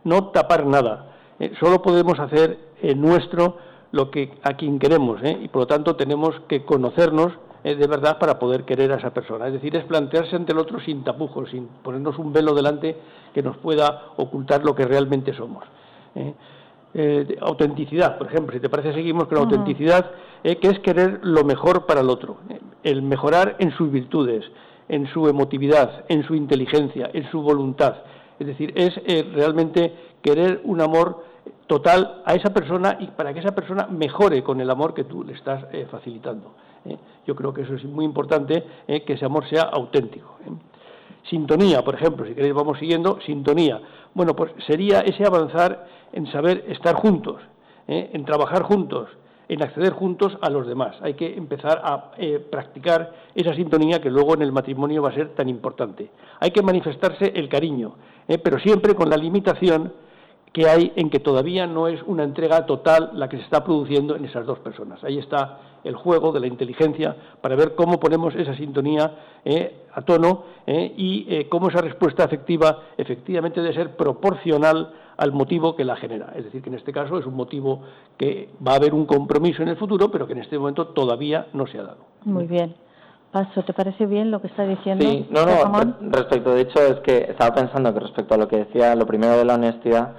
No 0.05 0.29
tapar 0.29 0.67
nada. 0.67 1.13
solo 1.61 1.83
podemos 1.83 2.19
hacer 2.19 2.59
nuestro 2.97 3.57
lo 3.93 4.11
que 4.11 4.33
a 4.43 4.55
quien 4.55 4.79
queremos 4.79 5.23
¿eh? 5.23 5.39
y 5.43 5.49
por 5.49 5.63
lo 5.63 5.67
tanto 5.67 5.97
tenemos 5.97 6.35
que 6.49 6.65
conocernos 6.65 7.33
eh, 7.65 7.75
de 7.75 7.87
verdad 7.87 8.19
para 8.19 8.39
poder 8.39 8.65
querer 8.65 8.93
a 8.93 8.97
esa 8.97 9.11
persona. 9.11 9.47
Es 9.47 9.55
decir, 9.55 9.75
es 9.77 9.85
plantearse 9.85 10.37
ante 10.37 10.53
el 10.53 10.59
otro 10.59 10.81
sin 10.81 11.05
tapujos, 11.05 11.51
sin 11.51 11.67
ponernos 11.67 12.19
un 12.19 12.33
velo 12.33 12.55
delante 12.55 12.97
que 13.35 13.43
nos 13.43 13.57
pueda 13.59 14.09
ocultar 14.17 14.65
lo 14.65 14.75
que 14.75 14.85
realmente 14.85 15.35
somos. 15.35 15.65
¿eh? 16.15 16.35
autenticidad, 17.41 18.19
por 18.19 18.27
ejemplo, 18.27 18.53
si 18.53 18.61
te 18.61 18.69
parece 18.69 18.93
seguimos 18.93 19.27
con 19.27 19.37
la 19.37 19.45
autenticidad, 19.45 20.11
que 20.43 20.69
es 20.69 20.79
querer 20.81 21.21
lo 21.23 21.43
mejor 21.43 21.87
para 21.87 22.03
el 22.03 22.11
otro, 22.11 22.37
el 22.83 23.01
mejorar 23.01 23.57
en 23.61 23.71
sus 23.71 23.91
virtudes, 23.91 24.45
en 24.91 25.07
su 25.07 25.27
emotividad, 25.27 26.05
en 26.09 26.23
su 26.23 26.35
inteligencia, 26.35 27.09
en 27.15 27.31
su 27.31 27.41
voluntad. 27.41 27.95
Es 28.39 28.47
decir, 28.47 28.75
es 28.77 28.95
realmente 29.33 29.95
querer 30.21 30.61
un 30.65 30.83
amor 30.83 31.25
total 31.67 32.23
a 32.25 32.35
esa 32.35 32.53
persona 32.53 32.99
y 33.01 33.07
para 33.07 33.33
que 33.33 33.41
esa 33.41 33.55
persona 33.55 33.87
mejore 33.87 34.43
con 34.43 34.61
el 34.61 34.71
amor 34.71 34.95
que 34.95 35.05
tú 35.05 35.25
le 35.25 35.33
estás 35.33 35.65
eh, 35.73 35.87
facilitando. 35.91 36.55
¿Eh? 36.85 36.97
Yo 37.27 37.35
creo 37.35 37.53
que 37.53 37.63
eso 37.63 37.75
es 37.75 37.85
muy 37.85 38.05
importante, 38.05 38.65
¿eh? 38.87 39.03
que 39.05 39.15
ese 39.15 39.25
amor 39.25 39.49
sea 39.49 39.63
auténtico. 39.63 40.37
Sintonía, 41.29 41.83
por 41.83 41.95
ejemplo, 41.95 42.27
si 42.27 42.35
queréis 42.35 42.55
vamos 42.55 42.79
siguiendo, 42.79 43.19
sintonía. 43.25 43.81
Bueno, 44.15 44.35
pues 44.35 44.53
sería 44.67 45.01
ese 45.01 45.25
avanzar 45.25 45.87
en 46.13 46.27
saber 46.33 46.65
estar 46.69 46.95
juntos, 46.97 47.41
en 47.87 48.25
trabajar 48.25 48.63
juntos, 48.63 49.09
en 49.49 49.63
acceder 49.63 49.93
juntos 49.93 50.37
a 50.43 50.51
los 50.51 50.67
demás. 50.67 50.97
Hay 51.01 51.15
que 51.15 51.35
empezar 51.35 51.81
a 51.85 52.11
practicar 52.51 53.13
esa 53.35 53.55
sintonía 53.55 54.01
que 54.01 54.11
luego 54.11 54.35
en 54.35 54.43
el 54.43 54.53
matrimonio 54.53 55.01
va 55.03 55.11
a 55.11 55.15
ser 55.15 55.31
tan 55.31 55.49
importante. 55.49 56.11
Hay 56.41 56.51
que 56.51 56.61
manifestarse 56.61 57.33
el 57.35 57.49
cariño, 57.49 57.95
pero 58.43 58.59
siempre 58.59 58.95
con 58.95 59.09
la 59.09 59.17
limitación 59.17 59.93
que 60.53 60.69
hay 60.69 60.93
en 60.97 61.09
que 61.09 61.19
todavía 61.19 61.67
no 61.67 61.89
es 61.89 62.03
una 62.03 62.25
entrega 62.25 62.67
total 62.67 63.11
la 63.15 63.29
que 63.29 63.39
se 63.39 63.45
está 63.45 63.65
produciendo 63.65 64.17
en 64.17 64.25
esas 64.25 64.47
dos 64.47 64.59
personas. 64.59 65.03
Ahí 65.03 65.19
está 65.19 65.61
el 65.83 65.97
juego 65.97 66.31
de 66.33 66.41
la 66.41 66.47
inteligencia 66.47 67.17
para 67.41 67.57
ver 67.57 67.75
cómo 67.75 67.99
ponemos 67.99 68.35
esa 68.35 68.55
sintonía 68.55 69.13
eh, 69.45 69.87
a 69.95 70.03
tono 70.03 70.45
eh, 70.67 70.93
y 70.97 71.27
eh, 71.29 71.49
cómo 71.49 71.69
esa 71.69 71.81
respuesta 71.81 72.25
efectiva 72.25 72.83
efectivamente 72.97 73.61
debe 73.61 73.75
ser 73.75 73.97
proporcional 73.97 74.93
al 75.17 75.33
motivo 75.33 75.75
que 75.75 75.85
la 75.85 75.97
genera. 75.97 76.33
Es 76.37 76.45
decir, 76.45 76.63
que 76.63 76.69
en 76.69 76.77
este 76.77 76.93
caso 76.93 77.19
es 77.19 77.27
un 77.27 77.35
motivo 77.35 77.83
que 78.17 78.51
va 78.67 78.73
a 78.73 78.77
haber 78.77 78.95
un 78.95 79.07
compromiso 79.07 79.63
en 79.63 79.69
el 79.69 79.77
futuro, 79.77 80.11
pero 80.11 80.27
que 80.27 80.33
en 80.35 80.41
este 80.41 80.59
momento 80.59 80.89
todavía 80.89 81.47
no 81.53 81.67
se 81.67 81.79
ha 81.79 81.83
dado. 81.83 82.05
Muy 82.25 82.47
bien. 82.47 82.75
Paso, 83.31 83.63
¿te 83.63 83.73
parece 83.73 84.05
bien 84.05 84.31
lo 84.31 84.43
que 84.43 84.49
está 84.49 84.67
diciendo? 84.67 85.05
Sí, 85.05 85.27
no, 85.31 85.47
no, 85.47 85.95
respecto, 86.11 86.55
de 86.55 86.63
hecho, 86.63 86.81
es 86.83 87.01
que 87.01 87.31
estaba 87.31 87.55
pensando 87.55 87.93
que 87.95 88.01
respecto 88.01 88.35
a 88.35 88.37
lo 88.37 88.47
que 88.47 88.59
decía, 88.59 88.95
lo 88.95 89.07
primero 89.07 89.39
de 89.39 89.47
la 89.47 89.55
honestidad, 89.55 90.13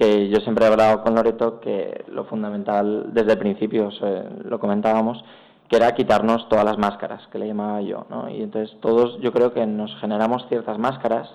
que 0.00 0.30
yo 0.30 0.40
siempre 0.40 0.64
he 0.64 0.68
hablado 0.68 1.02
con 1.02 1.14
Loreto 1.14 1.60
que 1.60 2.06
lo 2.08 2.24
fundamental 2.24 3.12
desde 3.12 3.32
el 3.32 3.38
principio, 3.38 3.90
lo 4.44 4.58
comentábamos, 4.58 5.22
que 5.68 5.76
era 5.76 5.92
quitarnos 5.92 6.48
todas 6.48 6.64
las 6.64 6.78
máscaras, 6.78 7.26
que 7.26 7.38
le 7.38 7.46
llamaba 7.46 7.82
yo, 7.82 8.06
¿no? 8.08 8.30
Y 8.30 8.42
entonces 8.42 8.74
todos 8.80 9.20
yo 9.20 9.30
creo 9.30 9.52
que 9.52 9.66
nos 9.66 9.94
generamos 10.00 10.46
ciertas 10.48 10.78
máscaras, 10.78 11.28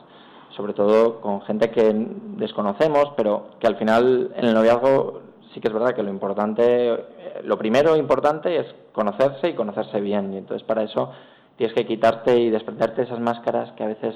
sobre 0.58 0.74
todo 0.74 1.22
con 1.22 1.44
gente 1.44 1.70
que 1.70 1.94
desconocemos, 2.38 3.14
pero 3.16 3.52
que 3.60 3.68
al 3.68 3.76
final 3.76 4.32
en 4.36 4.46
el 4.46 4.56
noviazgo 4.56 5.22
sí 5.54 5.60
que 5.60 5.68
es 5.68 5.74
verdad 5.74 5.94
que 5.94 6.02
lo 6.02 6.10
importante, 6.10 7.06
lo 7.44 7.60
primero 7.60 7.96
importante 7.96 8.58
es 8.58 8.66
conocerse 8.94 9.50
y 9.50 9.54
conocerse 9.54 10.02
bien, 10.02 10.34
y 10.34 10.38
entonces 10.38 10.66
para 10.66 10.82
eso 10.82 11.12
tienes 11.56 11.76
que 11.76 11.86
quitarte 11.86 12.36
y 12.40 12.50
desprenderte 12.50 13.04
esas 13.04 13.20
máscaras 13.20 13.74
que 13.74 13.84
a 13.84 13.88
veces 13.88 14.16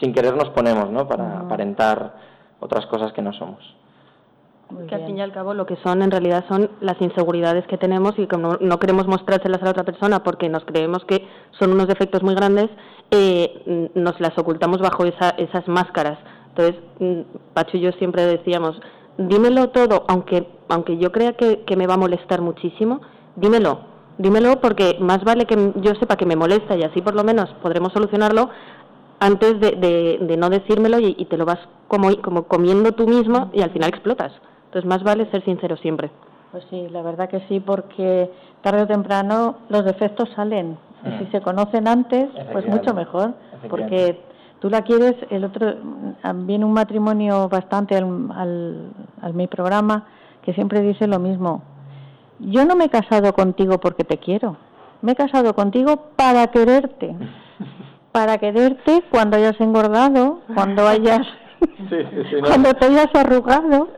sin 0.00 0.12
querer 0.14 0.36
nos 0.36 0.50
ponemos, 0.50 0.90
¿no? 0.90 1.08
Para 1.08 1.40
aparentar 1.40 2.33
otras 2.60 2.86
cosas 2.86 3.12
que 3.12 3.22
no 3.22 3.32
somos. 3.32 3.58
que 4.88 4.94
al 4.94 5.06
fin 5.06 5.18
y 5.18 5.20
al 5.20 5.32
cabo 5.32 5.54
lo 5.54 5.66
que 5.66 5.76
son 5.76 6.02
en 6.02 6.10
realidad 6.10 6.44
son 6.48 6.70
las 6.80 7.00
inseguridades 7.00 7.66
que 7.66 7.78
tenemos 7.78 8.18
y 8.18 8.26
como 8.26 8.56
no, 8.60 8.78
queremos 8.78 9.06
mostrárselas 9.06 9.60
a 9.60 9.64
la 9.66 9.70
otra 9.70 9.84
persona 9.84 10.22
porque 10.22 10.48
nos 10.48 10.64
creemos 10.64 11.04
que 11.04 11.26
son 11.58 11.72
unos 11.72 11.86
defectos 11.86 12.22
muy 12.22 12.34
grandes, 12.34 12.70
eh, 13.10 13.90
nos 13.94 14.18
las 14.20 14.36
ocultamos 14.38 14.80
bajo 14.80 15.04
esas 15.04 15.68
máscaras. 15.68 16.18
Entonces, 16.48 16.76
mm, 17.00 17.20
Pacho 17.52 17.76
y 17.76 17.80
yo 17.80 17.92
siempre 17.92 18.24
decíamos, 18.26 18.80
dímelo 19.18 19.70
todo, 19.70 20.04
aunque, 20.08 20.48
aunque 20.68 20.96
yo 20.98 21.12
crea 21.12 21.34
que, 21.34 21.64
que 21.64 21.76
me 21.76 21.86
va 21.86 21.94
a 21.94 21.98
molestar 21.98 22.40
muchísimo, 22.40 23.00
dímelo, 23.36 23.80
dímelo 24.18 24.60
porque 24.60 24.96
más 25.00 25.24
vale 25.24 25.46
que 25.46 25.72
yo 25.76 25.94
sepa 25.96 26.16
que 26.16 26.26
me 26.26 26.36
molesta 26.36 26.76
y 26.76 26.82
así 26.82 27.00
por 27.02 27.14
lo 27.14 27.24
menos 27.24 27.50
podremos 27.62 27.92
solucionarlo 27.92 28.50
antes 29.20 29.60
de, 29.60 30.18
de, 30.20 30.36
no 30.36 30.50
decírmelo 30.50 30.98
y, 30.98 31.24
te 31.24 31.36
lo 31.36 31.44
vas 31.44 31.58
como, 31.88 32.14
como 32.22 32.44
comiendo 32.44 32.92
tú 32.92 33.06
mismo 33.06 33.50
y 33.52 33.62
al 33.62 33.70
final 33.70 33.90
explotas. 33.90 34.32
Entonces, 34.66 34.88
más 34.88 35.02
vale 35.02 35.30
ser 35.30 35.44
sincero 35.44 35.76
siempre. 35.76 36.10
Pues 36.52 36.64
sí, 36.70 36.88
la 36.90 37.02
verdad 37.02 37.28
que 37.28 37.40
sí, 37.48 37.60
porque 37.60 38.30
tarde 38.62 38.82
o 38.82 38.86
temprano 38.86 39.56
los 39.68 39.84
defectos 39.84 40.28
salen. 40.36 40.78
Y 41.04 41.18
si 41.18 41.24
mm. 41.24 41.30
se 41.32 41.40
conocen 41.40 41.88
antes, 41.88 42.28
pues 42.52 42.66
mucho 42.66 42.94
mejor, 42.94 43.34
porque 43.68 44.20
tú 44.60 44.70
la 44.70 44.82
quieres, 44.82 45.14
el 45.30 45.44
otro, 45.44 45.74
viene 46.46 46.64
un 46.64 46.72
matrimonio 46.72 47.48
bastante 47.48 47.96
al, 47.96 48.30
al, 48.34 48.90
al 49.20 49.34
mi 49.34 49.46
programa 49.46 50.06
que 50.42 50.54
siempre 50.54 50.80
dice 50.80 51.06
lo 51.06 51.18
mismo. 51.18 51.62
Yo 52.38 52.64
no 52.64 52.76
me 52.76 52.84
he 52.84 52.90
casado 52.90 53.32
contigo 53.32 53.78
porque 53.78 54.04
te 54.04 54.18
quiero, 54.18 54.56
me 55.02 55.12
he 55.12 55.14
casado 55.16 55.54
contigo 55.54 56.10
para 56.16 56.46
quererte. 56.48 57.14
para 58.14 58.38
quererte 58.38 59.02
cuando 59.10 59.36
hayas 59.36 59.60
engordado, 59.60 60.38
cuando 60.54 60.86
hayas 60.88 61.26
cuando 62.46 62.74
te 62.74 62.86
hayas 62.86 63.08
arrugado, 63.14 63.88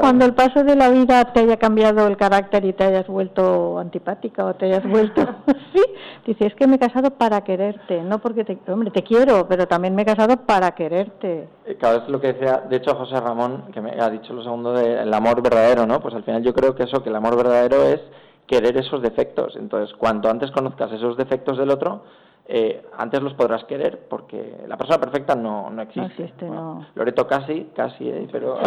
cuando 0.00 0.24
el 0.24 0.34
paso 0.34 0.64
de 0.64 0.74
la 0.74 0.88
vida 0.88 1.32
te 1.32 1.40
haya 1.40 1.56
cambiado 1.56 2.08
el 2.08 2.16
carácter 2.16 2.64
y 2.64 2.72
te 2.72 2.82
hayas 2.82 3.06
vuelto 3.06 3.78
antipática 3.78 4.44
o 4.44 4.54
te 4.54 4.66
hayas 4.66 4.84
vuelto, 4.88 5.22
sí, 5.72 5.82
dices 6.26 6.48
es 6.48 6.54
que 6.56 6.66
me 6.66 6.76
he 6.76 6.78
casado 6.80 7.10
para 7.12 7.44
quererte, 7.44 8.02
no 8.02 8.18
porque 8.18 8.44
te, 8.44 8.58
hombre, 8.72 8.90
te 8.90 9.04
quiero, 9.04 9.46
pero 9.46 9.68
también 9.68 9.94
me 9.94 10.02
he 10.02 10.06
casado 10.06 10.36
para 10.38 10.72
quererte. 10.72 11.46
Eh, 11.66 11.76
cada 11.78 12.00
vez 12.00 12.08
lo 12.08 12.20
que 12.20 12.32
decía, 12.32 12.64
de 12.68 12.76
hecho 12.76 12.96
José 12.96 13.20
Ramón, 13.20 13.66
que 13.72 13.80
me 13.80 13.92
ha 14.00 14.10
dicho 14.10 14.32
lo 14.32 14.42
segundo 14.42 14.72
del 14.72 15.14
amor 15.14 15.42
verdadero, 15.42 15.86
¿no? 15.86 16.00
Pues 16.00 16.14
al 16.14 16.24
final 16.24 16.42
yo 16.42 16.54
creo 16.54 16.74
que 16.74 16.84
eso, 16.84 17.04
que 17.04 17.10
el 17.10 17.16
amor 17.16 17.36
verdadero 17.36 17.84
es 17.84 18.00
querer 18.48 18.76
esos 18.76 19.00
defectos. 19.00 19.54
Entonces, 19.56 19.94
cuanto 19.96 20.28
antes 20.28 20.50
conozcas 20.50 20.90
esos 20.92 21.16
defectos 21.16 21.58
del 21.58 21.70
otro, 21.70 22.02
eh, 22.46 22.84
antes 22.98 23.22
los 23.22 23.32
podrás 23.34 23.64
querer, 23.64 24.06
porque 24.08 24.64
la 24.66 24.76
persona 24.76 24.98
perfecta 24.98 25.34
no, 25.34 25.70
no 25.70 25.82
existe. 25.82 26.44
No 26.44 26.86
Loreto 26.94 27.26
casi, 27.26 27.70
casi, 27.74 28.08
¿eh? 28.08 28.28
pero... 28.30 28.58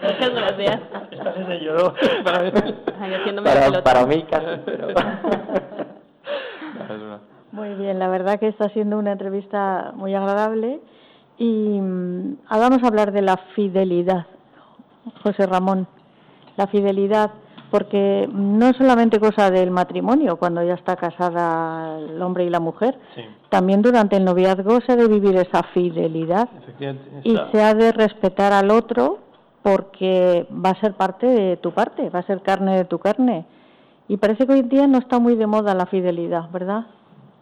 Gracias, 0.00 0.30
gracias. 0.30 0.80
Muchas 1.10 1.36
gracias. 2.24 2.74
para, 3.42 3.82
para 3.82 4.06
mí 4.06 4.22
casi, 4.24 4.60
pero... 4.64 4.88
muy 7.52 7.74
bien, 7.74 7.98
la 7.98 8.08
verdad 8.08 8.38
que 8.38 8.48
está 8.48 8.68
siendo 8.68 8.98
una 8.98 9.12
entrevista 9.12 9.92
muy 9.94 10.14
agradable 10.14 10.80
y 11.38 11.80
mm, 11.80 12.36
vamos 12.50 12.84
a 12.84 12.86
hablar 12.86 13.12
de 13.12 13.22
la 13.22 13.38
fidelidad, 13.54 14.26
José 15.22 15.46
Ramón. 15.46 15.86
La 16.56 16.66
fidelidad 16.66 17.30
porque 17.70 18.28
no 18.32 18.66
es 18.66 18.76
solamente 18.76 19.20
cosa 19.20 19.50
del 19.50 19.70
matrimonio, 19.70 20.36
cuando 20.36 20.62
ya 20.62 20.74
está 20.74 20.96
casada 20.96 21.98
el 21.98 22.20
hombre 22.20 22.44
y 22.44 22.50
la 22.50 22.60
mujer, 22.60 22.98
también 23.48 23.82
durante 23.82 24.16
el 24.16 24.24
noviazgo 24.24 24.80
se 24.80 24.92
ha 24.92 24.96
de 24.96 25.08
vivir 25.08 25.36
esa 25.36 25.62
fidelidad 25.74 26.48
y 27.22 27.36
se 27.52 27.62
ha 27.62 27.74
de 27.74 27.92
respetar 27.92 28.52
al 28.52 28.70
otro 28.70 29.18
porque 29.62 30.46
va 30.52 30.70
a 30.70 30.80
ser 30.80 30.94
parte 30.94 31.26
de 31.26 31.56
tu 31.56 31.72
parte, 31.72 32.10
va 32.10 32.20
a 32.20 32.26
ser 32.26 32.42
carne 32.42 32.76
de 32.76 32.84
tu 32.84 32.98
carne. 32.98 33.44
Y 34.08 34.16
parece 34.16 34.46
que 34.46 34.54
hoy 34.54 34.60
en 34.60 34.68
día 34.68 34.86
no 34.86 34.98
está 34.98 35.18
muy 35.18 35.36
de 35.36 35.46
moda 35.46 35.74
la 35.74 35.86
fidelidad, 35.86 36.50
¿verdad? 36.50 36.86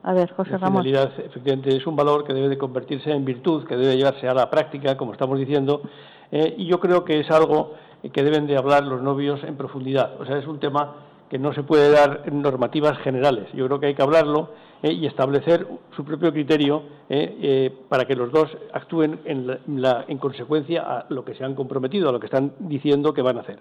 A 0.03 0.13
ver, 0.13 0.31
José 0.33 0.59
la 0.59 0.71
fidelidad, 0.71 1.13
efectivamente, 1.19 1.75
es 1.75 1.87
un 1.87 1.97
valor 1.97 2.25
que 2.25 2.35
debe 2.35 2.49
de 2.49 2.59
convertirse 2.59 3.11
en 3.11 3.25
virtud, 3.25 3.65
que 3.67 3.77
debe 3.77 3.97
llevarse 3.97 4.29
a 4.29 4.35
la 4.35 4.51
práctica, 4.51 4.97
como 4.97 5.13
estamos 5.13 5.39
diciendo, 5.39 5.83
eh, 6.31 6.55
y 6.59 6.67
yo 6.67 6.79
creo 6.79 7.05
que 7.05 7.21
es 7.21 7.31
algo 7.31 7.75
que 8.03 8.23
deben 8.23 8.47
de 8.47 8.57
hablar 8.57 8.85
los 8.85 9.03
novios 9.03 9.43
en 9.45 9.57
profundidad. 9.57 10.21
O 10.21 10.25
sea, 10.25 10.39
es 10.39 10.47
un 10.47 10.61
tema 10.61 10.95
que 11.29 11.39
no 11.39 11.53
se 11.53 11.63
puede 11.63 11.91
dar 11.91 12.23
en 12.27 12.41
normativas 12.41 12.99
generales. 12.99 13.49
Yo 13.53 13.67
creo 13.67 13.81
que 13.81 13.87
hay 13.87 13.95
que 13.95 14.03
hablarlo 14.03 14.51
eh, 14.83 14.93
y 14.93 15.07
establecer 15.07 15.67
su 15.95 16.05
propio 16.05 16.33
criterio 16.33 16.83
eh, 17.09 17.37
eh, 17.41 17.77
para 17.89 18.07
que 18.07 18.15
los 18.15 18.33
dos 18.33 18.49
actúen 18.73 19.21
en, 19.25 19.59
en, 19.67 20.19
consecuencia 20.19 20.83
a 20.83 21.07
lo 21.09 21.25
que 21.25 21.35
se 21.35 21.45
han 21.45 21.55
comprometido, 21.55 22.09
a 22.09 22.13
lo 22.13 22.21
que 22.21 22.27
están 22.27 22.53
diciendo 22.61 23.13
que 23.13 23.23
van 23.23 23.39
a 23.39 23.41
hacer 23.41 23.59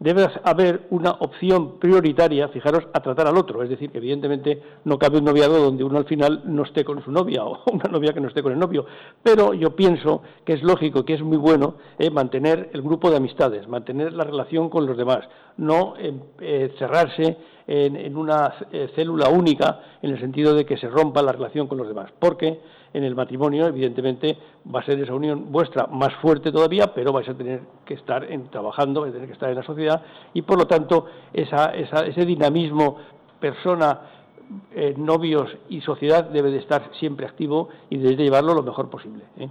debe 0.00 0.26
haber 0.44 0.86
una 0.88 1.10
opción 1.10 1.78
prioritaria, 1.78 2.48
fijaros, 2.48 2.88
a 2.94 3.00
tratar 3.00 3.28
al 3.28 3.36
otro. 3.36 3.62
Es 3.62 3.68
decir, 3.68 3.90
que 3.90 3.98
evidentemente 3.98 4.60
no 4.84 4.98
cabe 4.98 5.18
un 5.18 5.26
noviado 5.26 5.62
donde 5.62 5.84
uno 5.84 5.98
al 5.98 6.06
final 6.06 6.42
no 6.46 6.62
esté 6.62 6.84
con 6.84 7.04
su 7.04 7.12
novia 7.12 7.44
o 7.44 7.62
una 7.70 7.84
novia 7.84 8.14
que 8.14 8.20
no 8.20 8.28
esté 8.28 8.42
con 8.42 8.52
el 8.52 8.58
novio. 8.58 8.86
Pero 9.22 9.52
yo 9.52 9.76
pienso 9.76 10.22
que 10.44 10.54
es 10.54 10.62
lógico, 10.62 11.04
que 11.04 11.14
es 11.14 11.22
muy 11.22 11.36
bueno 11.36 11.74
eh, 11.98 12.10
mantener 12.10 12.70
el 12.72 12.80
grupo 12.80 13.10
de 13.10 13.18
amistades, 13.18 13.68
mantener 13.68 14.14
la 14.14 14.24
relación 14.24 14.70
con 14.70 14.86
los 14.86 14.96
demás, 14.96 15.28
no 15.58 15.94
eh, 15.98 16.14
eh, 16.40 16.74
cerrarse 16.78 17.36
en, 17.66 18.16
una 18.16 18.52
célula 18.96 19.28
única 19.28 19.80
en 20.02 20.10
el 20.10 20.18
sentido 20.18 20.54
de 20.54 20.66
que 20.66 20.76
se 20.76 20.88
rompa 20.88 21.22
la 21.22 21.30
relación 21.30 21.68
con 21.68 21.78
los 21.78 21.86
demás. 21.86 22.10
Porque 22.18 22.58
en 22.92 23.04
el 23.04 23.14
matrimonio, 23.14 23.66
evidentemente, 23.66 24.36
va 24.72 24.80
a 24.80 24.84
ser 24.84 25.00
esa 25.00 25.14
unión 25.14 25.52
vuestra 25.52 25.86
más 25.86 26.12
fuerte 26.16 26.50
todavía, 26.50 26.92
pero 26.94 27.12
vais 27.12 27.28
a 27.28 27.34
tener 27.34 27.60
que 27.84 27.94
estar 27.94 28.24
en, 28.24 28.48
trabajando, 28.48 29.02
vais 29.02 29.10
a 29.10 29.14
tener 29.14 29.28
que 29.28 29.34
estar 29.34 29.50
en 29.50 29.56
la 29.56 29.62
sociedad 29.62 30.02
y, 30.34 30.42
por 30.42 30.58
lo 30.58 30.66
tanto, 30.66 31.06
ese 31.32 32.24
dinamismo 32.26 32.96
persona, 33.38 34.00
eh, 34.74 34.94
novios 34.96 35.48
y 35.68 35.80
sociedad 35.80 36.24
debe 36.24 36.50
de 36.50 36.58
estar 36.58 36.90
siempre 36.98 37.26
activo 37.26 37.68
y 37.88 37.98
debe 37.98 38.16
de 38.16 38.24
llevarlo 38.24 38.54
lo 38.54 38.62
mejor 38.62 38.90
posible. 38.90 39.24
¿eh? 39.36 39.48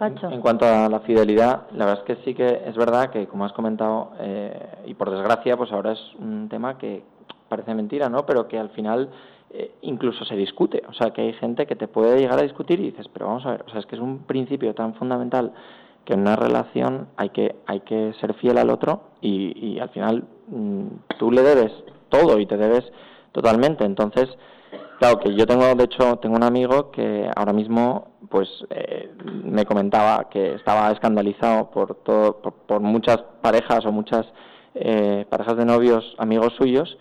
En 0.00 0.40
cuanto 0.40 0.66
a 0.66 0.88
la 0.88 1.00
fidelidad, 1.00 1.70
la 1.72 1.84
verdad 1.84 2.04
es 2.06 2.16
que 2.16 2.24
sí 2.24 2.34
que 2.34 2.62
es 2.66 2.76
verdad 2.76 3.10
que, 3.10 3.26
como 3.28 3.44
has 3.44 3.52
comentado, 3.52 4.10
eh, 4.18 4.78
y 4.86 4.94
por 4.94 5.10
desgracia, 5.10 5.56
pues 5.56 5.70
ahora 5.70 5.92
es 5.92 6.00
un 6.18 6.48
tema 6.48 6.76
que 6.76 7.04
parece 7.48 7.72
mentira, 7.74 8.08
¿no? 8.08 8.26
Pero 8.26 8.48
que 8.48 8.58
al 8.58 8.70
final 8.70 9.10
eh, 9.54 9.70
incluso 9.82 10.24
se 10.24 10.34
discute. 10.34 10.82
O 10.88 10.94
sea, 10.94 11.10
que 11.10 11.20
hay 11.20 11.32
gente 11.34 11.66
que 11.66 11.76
te 11.76 11.86
puede 11.86 12.18
llegar 12.18 12.38
a 12.38 12.42
discutir 12.42 12.80
y 12.80 12.84
dices, 12.90 13.06
pero 13.12 13.26
vamos 13.26 13.44
a 13.44 13.50
ver, 13.50 13.64
o 13.66 13.70
sea, 13.70 13.80
es 13.80 13.86
que 13.86 13.96
es 13.96 14.00
un 14.00 14.20
principio 14.20 14.74
tan 14.74 14.94
fundamental 14.94 15.52
que 16.06 16.14
en 16.14 16.20
una 16.20 16.36
relación 16.36 17.08
hay 17.16 17.28
que, 17.30 17.56
hay 17.66 17.80
que 17.80 18.14
ser 18.20 18.32
fiel 18.34 18.56
al 18.56 18.70
otro 18.70 19.10
y, 19.20 19.78
al 19.78 19.90
final 19.90 20.24
mm, 20.48 20.86
tú 21.18 21.30
le 21.30 21.42
debes 21.42 21.70
todo 22.08 22.38
y 22.38 22.46
te 22.46 22.56
debes 22.56 22.90
totalmente. 23.32 23.84
Entonces, 23.84 24.26
claro 24.98 25.18
que 25.18 25.34
yo 25.34 25.46
tengo, 25.46 25.74
de 25.74 25.84
hecho, 25.84 26.16
tengo 26.16 26.36
un 26.36 26.44
amigo 26.44 26.90
que 26.90 27.30
ahora 27.36 27.52
mismo 27.52 28.08
pues 28.30 28.48
eh, 28.70 29.10
me 29.44 29.66
comentaba 29.66 30.30
que 30.30 30.54
estaba 30.54 30.90
escandalizado 30.90 31.70
por, 31.70 31.96
todo, 31.96 32.40
por, 32.40 32.80
muchas 32.80 33.18
parejas 33.42 33.84
o 33.84 33.92
muchas 33.92 34.26
eh, 34.74 35.26
parejas 35.28 35.58
de 35.58 35.66
novios, 35.66 36.14
amigos 36.16 36.54
suyos, 36.56 36.96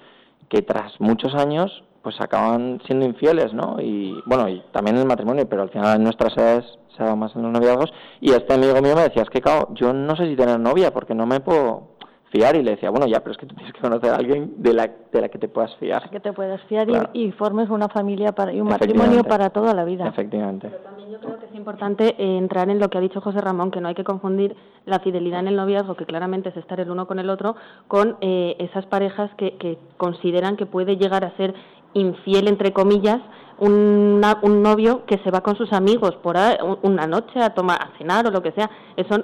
que 0.50 0.62
tras 0.62 1.00
muchos 1.00 1.34
años 1.34 1.84
pues 2.02 2.20
acaban 2.20 2.82
siendo 2.86 3.06
infieles, 3.06 3.54
¿no? 3.54 3.78
Y 3.80 4.22
bueno, 4.26 4.50
y 4.50 4.62
también 4.72 4.96
en 4.96 5.04
el 5.04 5.08
matrimonio, 5.08 5.48
pero 5.48 5.64
al 5.64 5.70
final 5.70 5.98
en 5.98 6.04
nuestras 6.04 6.36
edades 6.36 6.66
se 6.98 7.04
da 7.04 7.16
más 7.16 7.36
en 7.36 7.44
los 7.44 7.52
noviazgos. 7.52 7.94
Y 8.20 8.32
este 8.32 8.54
amigo 8.54 8.82
mío 8.82 8.96
me 8.96 9.04
decía, 9.04 9.24
es 9.24 9.30
que, 9.30 9.42
claro, 9.42 9.70
yo 9.74 9.94
no 9.94 10.16
sé 10.16 10.28
si 10.28 10.36
tener 10.36 10.60
novia 10.60 10.92
porque 10.92 11.14
no 11.14 11.26
me 11.26 11.40
puedo 11.40 11.92
fiar 12.32 12.56
y 12.56 12.64
le 12.64 12.72
decía, 12.72 12.90
bueno, 12.90 13.06
ya, 13.08 13.20
pero 13.20 13.32
es 13.34 13.38
que 13.38 13.46
tú 13.46 13.56
tienes 13.56 13.74
que 13.74 13.82
conocer 13.82 14.10
a 14.12 14.16
alguien 14.16 14.54
de 14.58 14.74
la, 14.74 14.90
de 15.12 15.22
la 15.22 15.30
que 15.30 15.38
te 15.38 15.48
puedas 15.48 15.76
fiar. 15.76 16.10
Que 16.10 16.20
te 16.20 16.34
puedas 16.34 16.62
fiar 16.64 16.88
y, 17.14 17.32
formes 17.34 17.70
una 17.70 17.90
familia 17.90 18.32
para, 18.32 18.54
y 18.54 18.62
un 18.62 18.70
matrimonio 18.70 19.24
para 19.24 19.50
toda 19.50 19.74
la 19.74 19.84
vida. 19.84 20.08
Efectivamente. 20.08 20.70
Pero 20.70 20.82
también 20.82 21.12
yo 21.12 21.20
creo 21.20 21.40
que 21.40 21.46
es 21.48 21.56
importante 21.56 22.16
eh, 22.18 22.38
entrar 22.38 22.70
en 22.70 22.80
lo 22.80 22.90
que 22.90 22.98
ha 22.98 23.02
dicho 23.02 23.22
José 23.22 23.42
Ramón, 23.42 23.70
que 23.72 23.82
no 23.82 23.90
hay 23.90 23.96
que 23.96 24.06
confundir 24.06 24.56
la 24.86 25.00
fidelidad 25.00 25.42
en 25.42 25.50
el 25.50 25.58
noviazgo, 25.58 25.96
que 25.96 26.06
claramente 26.06 26.50
es 26.50 26.58
estar 26.58 26.80
el 26.80 26.90
uno 26.90 27.06
con 27.06 27.20
el 27.20 27.30
otro, 27.30 27.56
con 27.88 28.18
eh, 28.22 28.56
esas 28.60 28.86
parejas 28.86 29.30
que, 29.36 29.58
que 29.58 29.78
consideran 29.98 30.56
que 30.56 30.66
puede 30.66 30.96
llegar 30.96 31.26
a 31.26 31.36
ser 31.36 31.54
infiel, 31.94 32.48
entre 32.48 32.74
comillas, 32.74 33.20
un 33.60 34.20
novio 34.64 35.06
que 35.06 35.20
se 35.20 35.30
va 35.30 35.42
con 35.42 35.56
sus 35.56 35.72
amigos 35.72 36.16
por 36.24 36.36
una 36.82 37.06
noche 37.06 37.40
a 37.40 37.54
tomar 37.54 37.80
a 37.80 37.98
cenar 37.98 38.26
o 38.26 38.32
lo 38.32 38.42
que 38.42 38.52
sea 38.54 38.72
eso 38.98 39.24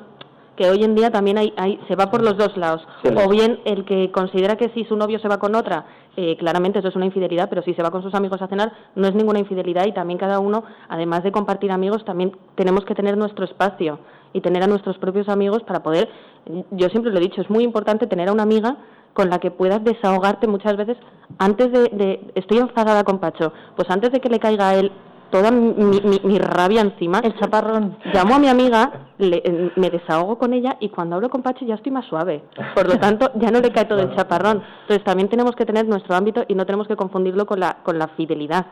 que 0.57 0.69
hoy 0.69 0.83
en 0.83 0.95
día 0.95 1.11
también 1.11 1.37
hay, 1.37 1.79
se 1.87 1.95
va 1.95 2.09
por 2.09 2.21
los 2.21 2.35
dos 2.35 2.57
lados. 2.57 2.85
o 3.03 3.29
bien 3.29 3.59
el 3.63 3.85
que 3.85 4.11
considera 4.11 4.57
que 4.57 4.69
si 4.69 4.83
su 4.85 4.97
novio 4.97 5.19
se 5.19 5.27
va 5.27 5.37
con 5.37 5.55
otra, 5.55 5.85
eh, 6.17 6.35
claramente 6.37 6.79
eso 6.79 6.87
es 6.87 6.95
una 6.95 7.05
infidelidad, 7.05 7.47
pero 7.47 7.61
si 7.61 7.75
se 7.75 7.83
va 7.83 7.91
con 7.91 8.01
sus 8.01 8.15
amigos 8.15 8.41
a 8.41 8.47
cenar, 8.47 8.73
no 8.95 9.07
es 9.07 9.13
ninguna 9.13 9.39
infidelidad 9.39 9.85
y 9.85 9.93
también 9.93 10.17
cada 10.17 10.39
uno, 10.39 10.63
además 10.89 11.23
de 11.23 11.31
compartir 11.31 11.71
amigos, 11.71 12.03
también 12.03 12.35
tenemos 12.55 12.83
que 12.85 12.95
tener 12.95 13.15
nuestro 13.17 13.45
espacio 13.45 13.99
y 14.33 14.41
tener 14.41 14.63
a 14.63 14.67
nuestros 14.67 14.97
propios 14.97 15.29
amigos 15.29 15.61
para 15.63 15.83
poder, 15.83 16.09
yo 16.71 16.89
siempre 16.89 17.11
lo 17.11 17.19
he 17.19 17.21
dicho, 17.21 17.39
es 17.39 17.49
muy 17.49 17.63
importante 17.63 18.07
tener 18.07 18.29
a 18.29 18.33
una 18.33 18.43
amiga 18.43 18.77
con 19.17 19.31
la 19.31 19.39
que 19.39 19.49
puedas 19.49 19.83
desahogarte 19.83 20.45
muchas 20.45 20.77
veces 20.77 20.95
antes 21.39 21.71
de, 21.71 21.89
de 21.89 22.31
estoy 22.35 22.59
enfadada 22.59 23.03
con 23.03 23.17
Pacho, 23.17 23.51
pues 23.75 23.89
antes 23.89 24.11
de 24.11 24.19
que 24.19 24.29
le 24.29 24.39
caiga 24.39 24.69
a 24.69 24.75
él 24.75 24.91
toda 25.31 25.49
mi, 25.49 26.37
rabia 26.37 26.81
encima. 26.81 27.19
El 27.23 27.35
chaparrón. 27.39 27.97
Llamo 28.13 28.35
a 28.35 28.39
mi 28.39 28.47
amiga, 28.47 29.07
le, 29.17 29.71
me 29.75 29.89
desahogo 29.89 30.37
con 30.37 30.53
ella 30.53 30.77
y 30.79 30.89
cuando 30.89 31.15
hablo 31.15 31.31
con 31.31 31.41
Pacho 31.41 31.65
ya 31.65 31.73
estoy 31.73 31.91
más 31.91 32.05
suave. 32.05 32.43
Por 32.75 32.87
lo 32.87 32.99
tanto, 32.99 33.31
ya 33.35 33.49
no 33.49 33.59
le 33.59 33.71
cae 33.71 33.85
todo 33.85 34.01
el 34.01 34.15
chaparrón. 34.15 34.61
Entonces 34.81 35.03
también 35.03 35.29
tenemos 35.29 35.55
que 35.55 35.65
tener 35.65 35.87
nuestro 35.87 36.15
ámbito 36.15 36.45
y 36.47 36.53
no 36.53 36.67
tenemos 36.67 36.87
que 36.87 36.95
confundirlo 36.95 37.47
con 37.47 37.59
la, 37.59 37.77
con 37.83 37.97
la 37.97 38.09
fidelidad 38.09 38.67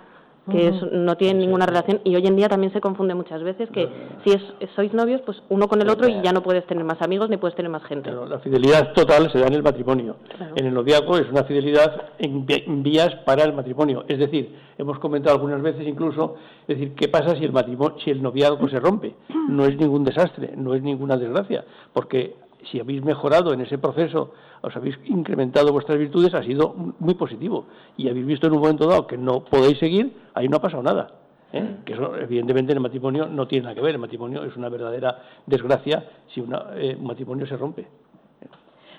que 0.50 0.72
no 0.92 1.18
tienen 1.18 1.40
ninguna 1.40 1.66
relación 1.66 2.02
y 2.04 2.16
hoy 2.16 2.28
en 2.28 2.36
día 2.36 2.48
también 2.48 2.72
se 2.72 2.82
confunde 2.82 3.16
muchas 3.16 3.42
veces 3.44 3.70
que 3.72 3.90
si 4.24 4.32
es, 4.32 4.42
sois 4.76 4.94
novios 4.94 5.22
pues 5.26 5.42
uno 5.50 5.68
con 5.68 5.82
el 5.82 5.90
otro 5.90 6.08
y 6.08 6.22
ya 6.22 6.32
no 6.34 6.44
puedes 6.44 6.66
tener 6.68 6.84
más 6.84 7.02
amigos 7.02 7.30
ni 7.30 7.38
puedes 7.38 7.56
tener 7.56 7.72
más 7.72 7.84
gente. 7.84 8.12
la 8.12 8.40
fidelidad 8.40 8.94
total 8.94 9.32
se 9.32 9.40
da 9.40 9.48
en 9.48 9.54
el 9.54 9.64
matrimonio. 9.64 10.18
En 10.56 10.66
el 10.68 10.74
noviazgo 10.74 11.18
es 11.18 11.30
una 11.30 11.44
fidelidad 11.44 12.10
en 12.20 12.84
vías 12.84 13.16
para 13.26 13.44
el 13.44 13.54
matrimonio. 13.54 14.06
Es 14.08 14.20
decir, 14.20 14.56
hemos 14.78 15.00
comentado 15.00 15.36
algunas 15.36 15.62
veces 15.62 15.88
incluso, 15.88 16.36
es 16.68 16.78
decir, 16.78 16.94
¿qué 16.96 17.08
pasa 17.08 17.36
si 17.36 17.44
el 17.44 17.52
matrimonio, 17.52 17.98
si 18.04 18.12
el 18.12 18.22
noviazgo 18.22 18.70
se 18.70 18.80
rompe? 18.80 19.16
No 19.50 19.66
es 19.66 19.78
ningún 19.78 20.04
desastre, 20.04 20.54
no 20.56 20.74
es 20.74 20.82
ninguna 20.82 21.18
desgracia, 21.18 21.66
porque 21.94 22.36
si 22.72 22.80
habéis 22.80 23.04
mejorado 23.04 23.54
en 23.54 23.62
ese 23.62 23.78
proceso, 23.78 24.34
os 24.62 24.76
habéis 24.76 24.98
incrementado 25.06 25.72
vuestras 25.72 25.98
virtudes, 25.98 26.34
ha 26.34 26.44
sido 26.44 26.74
muy 27.00 27.14
positivo. 27.16 27.66
Y 27.98 28.10
habéis 28.10 28.26
visto 28.26 28.48
en 28.48 28.54
un 28.54 28.60
momento 28.60 28.88
dado 28.88 29.08
que 29.08 29.18
no 29.18 29.44
podéis 29.44 29.78
seguir, 29.80 30.14
ahí 30.34 30.48
no 30.48 30.58
ha 30.58 30.62
pasado 30.62 30.84
nada. 30.84 31.12
¿eh? 31.54 31.78
Que 31.86 31.94
eso, 31.94 32.16
evidentemente, 32.18 32.72
en 32.72 32.78
el 32.78 32.84
matrimonio 32.84 33.28
no 33.28 33.48
tiene 33.48 33.64
nada 33.64 33.76
que 33.76 33.82
ver. 33.82 33.96
El 33.96 34.02
matrimonio 34.02 34.44
es 34.44 34.56
una 34.56 34.70
verdadera 34.70 35.22
desgracia 35.46 36.06
si 36.34 36.42
eh, 36.42 36.98
un 37.00 37.06
matrimonio 37.06 37.46
se 37.48 37.58
rompe. 37.58 37.88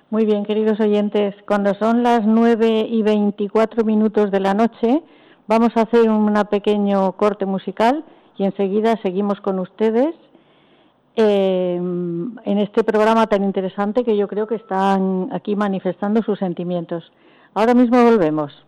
Muy 0.09 0.25
bien, 0.25 0.45
queridos 0.45 0.79
oyentes, 0.79 1.35
cuando 1.49 1.75
son 1.75 2.05
las 2.05 2.25
9 2.25 2.87
y 2.89 3.03
24 3.03 3.85
minutos 3.85 4.31
de 4.31 4.39
la 4.39 4.55
noche, 4.55 5.03
vamos 5.49 5.77
a 5.77 5.83
hacer 5.83 6.09
un 6.09 6.33
pequeño 6.49 7.11
corte 7.13 7.45
musical 7.45 8.05
y 8.37 8.45
enseguida 8.45 8.97
seguimos 9.03 9.41
con 9.41 9.59
ustedes 9.59 10.15
eh, 11.17 11.77
en 11.77 12.59
este 12.59 12.85
programa 12.85 13.27
tan 13.27 13.43
interesante 13.43 14.05
que 14.05 14.17
yo 14.17 14.29
creo 14.29 14.47
que 14.47 14.57
están 14.57 15.29
aquí 15.33 15.57
manifestando 15.57 16.23
sus 16.23 16.39
sentimientos. 16.39 17.11
Ahora 17.55 17.75
mismo 17.75 18.03
volvemos. 18.03 18.66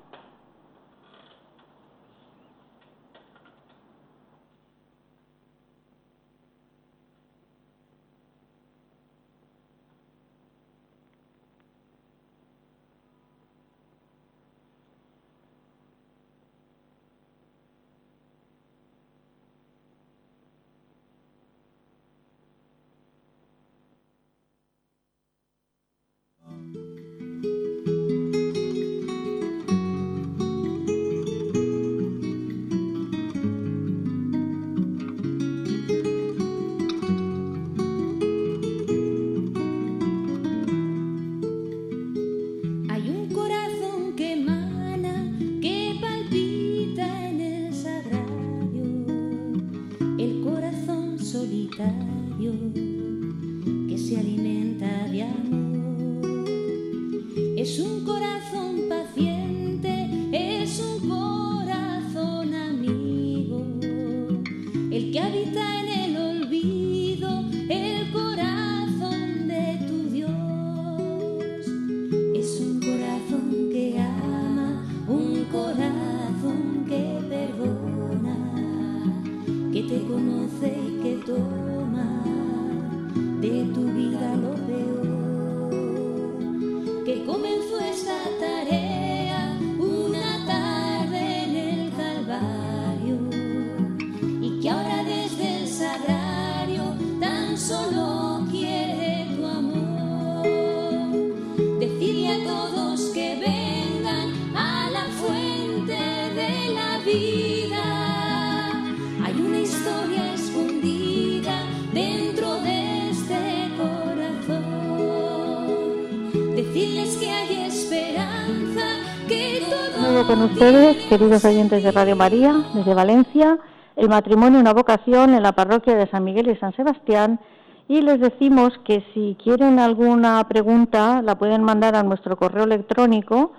Queridos 120.59 121.45
oyentes 121.45 121.85
de 121.85 121.93
Radio 121.93 122.17
María, 122.17 122.53
desde 122.75 122.93
Valencia, 122.93 123.59
el 123.95 124.09
matrimonio 124.09 124.59
una 124.59 124.73
vocación 124.73 125.35
en 125.35 125.45
la 125.45 125.53
parroquia 125.53 125.95
de 125.95 126.11
San 126.11 126.25
Miguel 126.25 126.51
y 126.51 126.57
San 126.57 126.75
Sebastián. 126.75 127.39
Y 127.87 128.01
les 128.01 128.19
decimos 128.19 128.73
que 128.85 129.05
si 129.15 129.37
quieren 129.43 129.79
alguna 129.79 130.45
pregunta, 130.49 131.23
la 131.23 131.39
pueden 131.39 131.63
mandar 131.63 131.95
a 131.95 132.03
nuestro 132.03 132.37
correo 132.37 132.65
electrónico, 132.65 133.53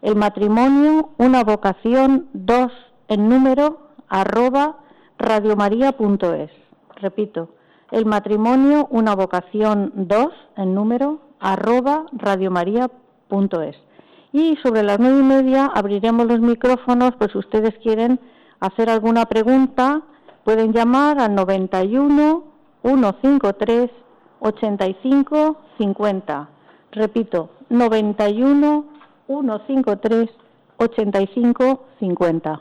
el 0.00 0.14
matrimonio 0.14 1.10
una 1.18 1.42
vocación 1.42 2.28
2 2.34 2.70
en 3.08 3.28
número 3.28 3.90
arroba 4.08 4.76
radiomaria.es. 5.18 6.50
Repito, 6.96 7.48
el 7.90 8.06
matrimonio 8.06 8.86
una 8.90 9.16
vocación 9.16 9.92
2 9.96 10.28
en 10.56 10.74
número 10.74 11.18
arroba 11.40 12.06
radiomaria.es 12.12 13.76
y 14.34 14.56
sobre 14.64 14.82
las 14.82 14.98
nueve 14.98 15.20
y 15.20 15.22
media 15.22 15.66
abriremos 15.66 16.26
los 16.26 16.40
micrófonos, 16.40 17.14
pues 17.16 17.30
si 17.30 17.38
ustedes 17.38 17.72
quieren 17.84 18.18
hacer 18.58 18.90
alguna 18.90 19.26
pregunta, 19.26 20.02
pueden 20.42 20.72
llamar 20.72 21.20
al 21.20 21.36
91 21.36 22.42
153 22.82 23.90
85 24.40 25.56
50. 25.78 26.48
Repito, 26.90 27.50
91 27.70 28.84
153 29.28 30.28
85 30.78 31.84
50. 32.00 32.60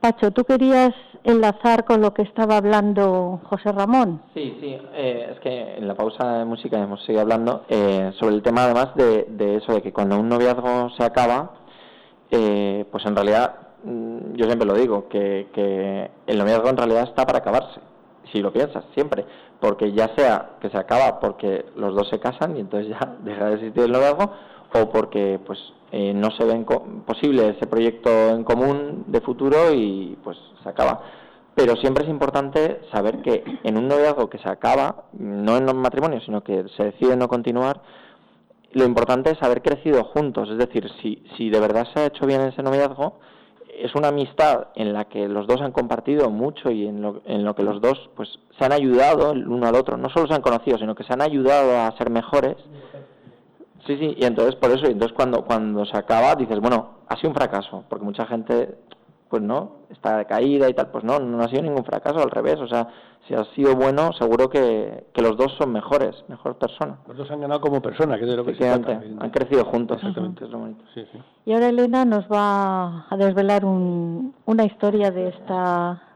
Pacho, 0.00 0.30
¿tú 0.30 0.44
querías 0.44 0.94
enlazar 1.24 1.84
con 1.84 2.00
lo 2.00 2.14
que 2.14 2.22
estaba 2.22 2.58
hablando 2.58 3.40
José 3.44 3.72
Ramón? 3.72 4.22
Sí, 4.32 4.56
sí, 4.60 4.78
eh, 4.94 5.30
es 5.32 5.40
que 5.40 5.76
en 5.76 5.88
la 5.88 5.96
pausa 5.96 6.38
de 6.38 6.44
música 6.44 6.78
hemos 6.78 7.02
seguido 7.04 7.22
hablando 7.22 7.64
eh, 7.68 8.12
sobre 8.18 8.36
el 8.36 8.42
tema 8.42 8.64
además 8.64 8.94
de, 8.94 9.24
de, 9.28 9.56
eso, 9.56 9.72
de 9.72 9.82
que 9.82 9.92
cuando 9.92 10.18
un 10.20 10.28
noviazgo 10.28 10.90
se 10.90 11.02
acaba, 11.02 11.50
eh, 12.30 12.84
pues 12.92 13.04
en 13.06 13.16
realidad, 13.16 13.56
mm, 13.82 14.34
yo 14.34 14.46
siempre 14.46 14.68
lo 14.68 14.74
digo, 14.74 15.08
que, 15.08 15.48
que 15.52 16.10
el 16.28 16.38
noviazgo 16.38 16.68
en 16.68 16.76
realidad 16.76 17.02
está 17.02 17.26
para 17.26 17.38
acabarse, 17.38 17.80
si 18.32 18.40
lo 18.40 18.52
piensas, 18.52 18.84
siempre, 18.94 19.24
porque 19.58 19.90
ya 19.92 20.14
sea 20.16 20.50
que 20.60 20.70
se 20.70 20.78
acaba 20.78 21.18
porque 21.18 21.66
los 21.74 21.96
dos 21.96 22.08
se 22.08 22.20
casan 22.20 22.56
y 22.56 22.60
entonces 22.60 22.90
ya 22.90 23.16
deja 23.24 23.46
de 23.46 23.54
existir 23.54 23.82
el 23.82 23.92
noviazgo, 23.92 24.30
o 24.74 24.90
porque 24.90 25.40
pues 25.44 25.58
eh, 25.92 26.12
no 26.14 26.30
se 26.30 26.44
ve 26.44 26.64
posible 27.06 27.48
ese 27.50 27.66
proyecto 27.66 28.10
en 28.10 28.44
común 28.44 29.04
de 29.06 29.20
futuro 29.20 29.72
y 29.72 30.18
pues 30.22 30.36
se 30.62 30.68
acaba. 30.68 31.02
Pero 31.54 31.76
siempre 31.76 32.04
es 32.04 32.10
importante 32.10 32.82
saber 32.92 33.20
que 33.22 33.42
en 33.64 33.76
un 33.76 33.88
noviazgo 33.88 34.30
que 34.30 34.38
se 34.38 34.48
acaba, 34.48 35.06
no 35.18 35.56
en 35.56 35.68
un 35.68 35.78
matrimonio, 35.78 36.20
sino 36.20 36.42
que 36.42 36.66
se 36.76 36.84
decide 36.84 37.16
no 37.16 37.26
continuar, 37.26 37.80
lo 38.72 38.84
importante 38.84 39.30
es 39.30 39.42
haber 39.42 39.62
crecido 39.62 40.04
juntos. 40.04 40.50
Es 40.50 40.58
decir, 40.58 40.88
si, 41.02 41.24
si 41.36 41.50
de 41.50 41.58
verdad 41.58 41.88
se 41.92 42.00
ha 42.00 42.06
hecho 42.06 42.26
bien 42.26 42.42
ese 42.42 42.62
noviazgo, 42.62 43.18
es 43.76 43.94
una 43.94 44.08
amistad 44.08 44.68
en 44.74 44.92
la 44.92 45.06
que 45.06 45.28
los 45.28 45.46
dos 45.46 45.60
han 45.60 45.72
compartido 45.72 46.30
mucho 46.30 46.70
y 46.70 46.86
en 46.86 47.00
lo, 47.00 47.22
en 47.24 47.44
lo 47.44 47.54
que 47.54 47.62
los 47.62 47.80
dos 47.80 48.10
pues 48.14 48.28
se 48.58 48.64
han 48.64 48.72
ayudado 48.72 49.32
el 49.32 49.48
uno 49.48 49.66
al 49.66 49.74
otro. 49.74 49.96
No 49.96 50.10
solo 50.10 50.26
se 50.26 50.34
han 50.34 50.42
conocido, 50.42 50.78
sino 50.78 50.94
que 50.94 51.04
se 51.04 51.12
han 51.12 51.22
ayudado 51.22 51.80
a 51.80 51.96
ser 51.96 52.10
mejores 52.10 52.56
Sí, 53.86 53.96
sí, 53.96 54.14
y 54.18 54.24
entonces 54.24 54.56
por 54.56 54.70
eso, 54.70 54.86
entonces 54.86 55.14
cuando, 55.16 55.44
cuando 55.44 55.84
se 55.84 55.96
acaba 55.96 56.34
dices, 56.34 56.60
bueno, 56.60 56.98
ha 57.08 57.16
sido 57.16 57.30
un 57.30 57.36
fracaso, 57.36 57.84
porque 57.88 58.04
mucha 58.04 58.26
gente, 58.26 58.76
pues 59.28 59.42
no, 59.42 59.78
está 59.90 60.24
caída 60.24 60.68
y 60.68 60.74
tal, 60.74 60.88
pues 60.90 61.04
no, 61.04 61.18
no 61.18 61.42
ha 61.42 61.48
sido 61.48 61.62
ningún 61.62 61.84
fracaso, 61.84 62.18
al 62.18 62.30
revés, 62.30 62.58
o 62.60 62.66
sea, 62.66 62.88
si 63.26 63.34
ha 63.34 63.44
sido 63.54 63.76
bueno, 63.76 64.12
seguro 64.14 64.48
que, 64.48 65.04
que 65.12 65.22
los 65.22 65.36
dos 65.36 65.54
son 65.58 65.72
mejores, 65.72 66.24
mejor 66.28 66.56
persona. 66.56 66.98
Los 67.06 67.18
dos 67.18 67.30
han 67.30 67.40
ganado 67.40 67.60
como 67.60 67.80
persona, 67.80 68.16
que 68.16 68.24
es 68.24 68.30
de 68.30 68.36
lo 68.36 68.44
que 68.44 68.54
se 68.54 68.60
trata. 68.60 69.02
Han 69.20 69.30
crecido 69.30 69.64
juntos, 69.66 69.98
exactamente, 69.98 70.44
es 70.44 70.50
lo 70.50 70.58
bonito. 70.58 70.84
Sí, 70.94 71.04
sí. 71.12 71.18
Y 71.44 71.52
ahora 71.52 71.68
Elena 71.68 72.04
nos 72.04 72.26
va 72.26 73.06
a 73.08 73.16
desvelar 73.16 73.64
un, 73.64 74.34
una 74.46 74.64
historia 74.64 75.10
de 75.10 75.28
esta 75.28 76.07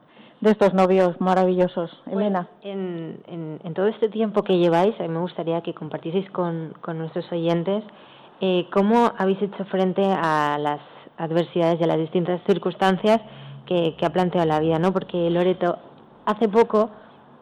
de 0.42 0.50
estos 0.50 0.74
novios 0.74 1.18
maravillosos. 1.20 1.90
Elena. 2.10 2.48
En, 2.62 3.22
en, 3.62 3.74
todo 3.74 3.86
este 3.86 4.08
tiempo 4.08 4.42
que 4.42 4.58
lleváis, 4.58 4.98
a 4.98 5.04
mí 5.04 5.08
me 5.08 5.20
gustaría 5.20 5.62
que 5.62 5.72
compartieseis 5.72 6.28
con, 6.30 6.74
con 6.80 6.98
nuestros 6.98 7.30
oyentes 7.30 7.84
eh, 8.40 8.66
cómo 8.72 9.12
habéis 9.16 9.40
hecho 9.40 9.64
frente 9.66 10.04
a 10.04 10.58
las 10.58 10.80
adversidades 11.16 11.80
y 11.80 11.84
a 11.84 11.86
las 11.86 11.98
distintas 11.98 12.40
circunstancias 12.44 13.20
que, 13.66 13.94
que 13.96 14.04
ha 14.04 14.10
planteado 14.10 14.46
la 14.48 14.58
vida, 14.58 14.80
¿no? 14.80 14.92
Porque 14.92 15.30
Loreto, 15.30 15.78
hace 16.26 16.48
poco 16.48 16.90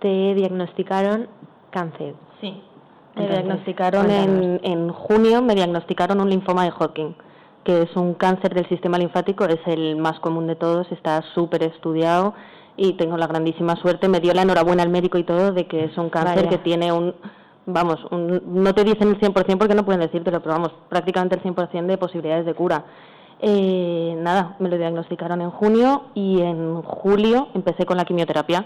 te 0.01 0.35
diagnosticaron 0.35 1.29
cáncer. 1.71 2.15
Sí. 2.43 2.63
Me 3.17 3.29
diagnosticaron 3.29 4.11
en, 4.11 4.61
en 4.63 4.91
junio, 4.91 5.41
me 5.41 5.55
diagnosticaron 5.55 6.21
un 6.21 6.29
linfoma 6.29 6.65
de 6.65 6.71
Hodgkin, 6.71 7.17
que 7.65 7.83
es 7.83 7.97
un 7.97 8.13
cáncer 8.13 8.55
del 8.55 8.69
sistema 8.69 8.99
linfático, 8.99 9.47
es 9.47 9.61
el 9.67 9.97
más 9.97 10.21
común 10.21 10.47
de 10.47 10.55
todos, 10.55 10.91
está 10.93 11.23
súper 11.35 11.63
estudiado 11.63 12.35
y 12.83 12.95
tengo 12.95 13.19
la 13.19 13.27
grandísima 13.27 13.77
suerte, 13.77 14.09
me 14.09 14.21
dio 14.21 14.33
la 14.33 14.41
enhorabuena 14.41 14.83
al 14.83 14.89
médico 14.89 15.19
y 15.19 15.25
todo 15.25 15.53
de 15.53 15.67
que 15.67 15.85
es 15.85 15.99
un 15.99 16.09
cáncer 16.09 16.49
que 16.49 16.57
tiene 16.57 16.91
un, 16.91 17.15
vamos, 17.67 18.01
no 18.11 18.75
te 18.75 18.85
dicen 18.85 19.09
el 19.09 19.21
100% 19.21 19.59
porque 19.59 19.75
no 19.75 19.85
pueden 19.85 20.01
decírtelo, 20.01 20.41
pero 20.41 20.55
vamos, 20.55 20.73
prácticamente 20.89 21.37
el 21.37 21.43
100% 21.43 21.85
de 21.85 21.99
posibilidades 21.99 22.47
de 22.47 22.55
cura. 22.55 22.87
Eh, 23.39 24.15
nada, 24.17 24.57
me 24.61 24.71
lo 24.71 24.79
diagnosticaron 24.79 25.43
en 25.43 25.51
junio 25.51 26.05
y 26.15 26.41
en 26.41 26.81
julio 26.81 27.49
empecé 27.53 27.85
con 27.85 27.99
la 27.99 28.07
quimioterapia 28.07 28.65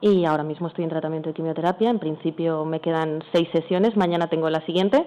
y 0.00 0.24
ahora 0.24 0.42
mismo 0.42 0.66
estoy 0.66 0.82
en 0.82 0.90
tratamiento 0.90 1.28
de 1.28 1.34
quimioterapia. 1.34 1.90
En 1.90 2.00
principio 2.00 2.64
me 2.64 2.80
quedan 2.80 3.22
seis 3.32 3.48
sesiones, 3.52 3.96
mañana 3.96 4.26
tengo 4.26 4.50
la 4.50 4.66
siguiente 4.66 5.06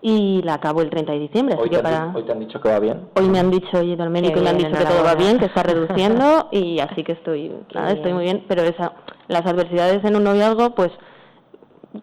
y 0.00 0.42
la 0.42 0.54
acabo 0.54 0.80
el 0.82 0.90
30 0.90 1.12
de 1.12 1.18
diciembre. 1.18 1.56
Hoy, 1.58 1.70
te, 1.70 1.80
para... 1.80 2.12
hoy 2.14 2.22
te 2.22 2.32
han 2.32 2.40
dicho 2.40 2.60
que 2.60 2.68
va 2.68 2.78
bien. 2.78 3.08
Hoy 3.16 3.28
me 3.28 3.40
han 3.40 3.50
dicho, 3.50 3.78
oye, 3.78 3.94
el 3.94 4.10
médico 4.10 4.38
y 4.38 4.42
me 4.42 4.50
han 4.50 4.58
dicho 4.58 4.70
que 4.70 4.84
todo 4.84 5.02
va 5.02 5.14
bien, 5.14 5.38
que 5.38 5.46
está 5.46 5.62
reduciendo 5.62 6.48
y 6.52 6.78
así 6.78 7.02
que 7.02 7.12
estoy, 7.12 7.52
nada, 7.74 7.92
estoy 7.92 8.12
muy 8.12 8.24
bien. 8.24 8.44
Pero 8.48 8.62
esa, 8.62 8.92
las 9.26 9.44
adversidades 9.44 10.04
en 10.04 10.16
un 10.16 10.24
noviazgo, 10.24 10.74
pues, 10.74 10.90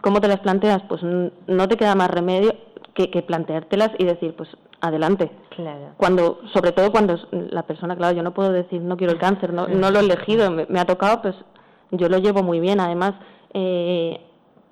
¿cómo 0.02 0.20
te 0.20 0.28
las 0.28 0.40
planteas? 0.40 0.82
Pues 0.90 1.02
no 1.04 1.68
te 1.68 1.78
queda 1.78 1.96
más 1.96 2.10
remedio 2.10 2.54
que, 2.94 3.10
que 3.10 3.22
planteártelas 3.22 3.92
y 3.98 4.04
decir, 4.04 4.36
pues, 4.36 4.50
adelante. 4.82 5.32
Claro. 5.56 5.94
Cuando, 5.98 6.40
sobre 6.54 6.74
todo 6.74 6.92
cuando 6.92 7.18
la 7.32 7.64
persona, 7.64 7.96
claro, 7.96 8.16
yo 8.16 8.24
no 8.24 8.34
puedo 8.34 8.52
decir 8.52 8.82
no 8.82 8.98
quiero 8.98 9.14
el 9.14 9.20
cáncer, 9.20 9.54
no, 9.54 9.68
no 9.68 9.90
lo 9.90 10.00
he 10.00 10.04
elegido, 10.04 10.52
me, 10.52 10.66
me 10.68 10.80
ha 10.80 10.86
tocado, 10.86 11.22
pues 11.22 11.36
yo 11.92 12.10
lo 12.10 12.18
llevo 12.18 12.44
muy 12.44 12.60
bien. 12.60 12.82
Además, 12.82 13.14
eh, 13.54 14.20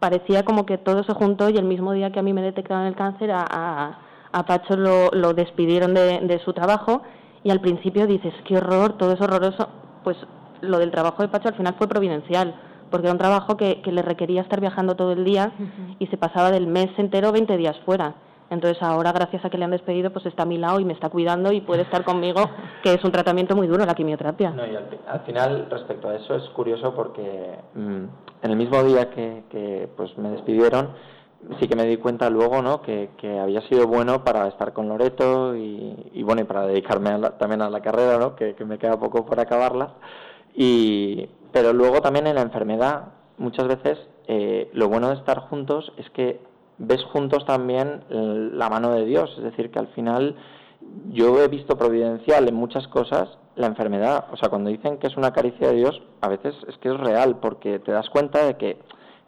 parecía 0.03 0.43
como 0.43 0.65
que 0.65 0.77
todo 0.77 1.05
se 1.05 1.13
juntó 1.13 1.49
y 1.49 1.55
el 1.55 1.63
mismo 1.63 1.93
día 1.93 2.11
que 2.11 2.19
a 2.19 2.23
mí 2.23 2.33
me 2.33 2.41
detectaron 2.41 2.87
el 2.87 2.93
cáncer, 2.93 3.31
a, 3.31 3.99
a, 4.33 4.45
Pacho 4.45 4.75
lo, 4.75 5.09
lo 5.13 5.33
despidieron 5.33 5.93
de, 5.93 6.19
de, 6.19 6.39
su 6.39 6.51
trabajo 6.51 7.03
y 7.41 7.51
al 7.51 7.61
principio 7.61 8.05
dices, 8.05 8.33
qué 8.45 8.57
horror, 8.57 8.97
todo 8.97 9.13
es 9.13 9.21
horroroso. 9.21 9.69
Pues 10.03 10.17
lo 10.59 10.77
del 10.79 10.91
trabajo 10.91 11.21
de 11.21 11.29
Pacho 11.29 11.47
al 11.47 11.55
final 11.55 11.75
fue 11.77 11.87
providencial, 11.87 12.53
porque 12.91 13.07
era 13.07 13.13
un 13.13 13.17
trabajo 13.17 13.55
que, 13.55 13.81
que 13.81 13.93
le 13.93 14.01
requería 14.01 14.41
estar 14.41 14.59
viajando 14.59 14.97
todo 14.97 15.13
el 15.13 15.23
día 15.23 15.53
y 15.99 16.07
se 16.07 16.17
pasaba 16.17 16.51
del 16.51 16.67
mes 16.67 16.89
entero 16.97 17.31
20 17.31 17.55
días 17.55 17.77
fuera. 17.85 18.15
Entonces 18.49 18.81
ahora, 18.83 19.11
gracias 19.11 19.43
a 19.43 19.49
que 19.49 19.57
le 19.57 19.65
han 19.65 19.71
despedido, 19.71 20.11
pues 20.11 20.25
está 20.25 20.43
a 20.43 20.45
mi 20.45 20.57
lado 20.57 20.79
y 20.79 20.85
me 20.85 20.93
está 20.93 21.09
cuidando 21.09 21.51
y 21.51 21.61
puede 21.61 21.83
estar 21.83 22.03
conmigo, 22.03 22.49
que 22.83 22.93
es 22.93 23.03
un 23.03 23.11
tratamiento 23.11 23.55
muy 23.55 23.67
duro, 23.67 23.85
la 23.85 23.95
quimioterapia. 23.95 24.51
No, 24.51 24.65
y 24.65 24.75
al, 24.75 25.19
final, 25.21 25.67
respecto 25.69 26.09
a 26.09 26.15
eso, 26.15 26.35
es 26.35 26.43
curioso 26.49 26.93
porque 26.93 27.57
mm, 27.73 28.03
en 28.41 28.51
el 28.51 28.55
mismo 28.55 28.83
día 28.83 29.09
que, 29.09 29.43
que, 29.49 29.89
pues 29.95 30.17
me 30.17 30.29
despidieron, 30.29 30.89
sí 31.59 31.67
que 31.67 31.75
me 31.75 31.85
di 31.85 31.97
cuenta 31.97 32.29
luego, 32.29 32.61
¿no? 32.61 32.81
Que, 32.81 33.09
que 33.17 33.39
había 33.39 33.61
sido 33.67 33.87
bueno 33.87 34.23
para 34.23 34.47
estar 34.47 34.73
con 34.73 34.87
Loreto 34.87 35.55
y, 35.55 36.11
y 36.13 36.23
bueno, 36.23 36.41
y 36.41 36.45
para 36.45 36.67
dedicarme 36.67 37.11
también 37.39 37.61
a 37.61 37.69
la 37.69 37.81
carrera, 37.81 38.17
¿no? 38.17 38.35
Que, 38.35 38.55
que 38.55 38.65
me 38.65 38.77
queda 38.77 38.99
poco 38.99 39.25
por 39.25 39.39
acabarla. 39.39 39.95
Y, 40.55 41.27
pero 41.51 41.73
luego 41.73 42.01
también 42.01 42.27
en 42.27 42.35
la 42.35 42.41
enfermedad, 42.41 43.13
muchas 43.37 43.67
veces, 43.67 43.99
eh, 44.27 44.69
lo 44.73 44.87
bueno 44.87 45.09
de 45.09 45.15
estar 45.15 45.39
juntos 45.39 45.91
es 45.97 46.09
que 46.11 46.39
ves 46.77 47.03
juntos 47.05 47.45
también 47.45 48.03
la 48.09 48.69
mano 48.69 48.91
de 48.91 49.05
Dios, 49.05 49.33
es 49.37 49.43
decir, 49.43 49.71
que 49.71 49.79
al 49.79 49.87
final 49.89 50.35
yo 51.11 51.41
he 51.41 51.47
visto 51.47 51.77
providencial 51.77 52.47
en 52.47 52.55
muchas 52.55 52.87
cosas 52.87 53.37
la 53.55 53.67
enfermedad, 53.67 54.25
o 54.31 54.37
sea, 54.37 54.49
cuando 54.49 54.69
dicen 54.69 54.97
que 54.97 55.07
es 55.07 55.15
una 55.15 55.31
caricia 55.31 55.69
de 55.69 55.75
Dios, 55.75 56.01
a 56.21 56.27
veces 56.27 56.55
es 56.67 56.77
que 56.79 56.89
es 56.89 56.99
real, 56.99 57.37
porque 57.39 57.79
te 57.79 57.91
das 57.91 58.09
cuenta 58.09 58.43
de 58.45 58.57
que 58.57 58.79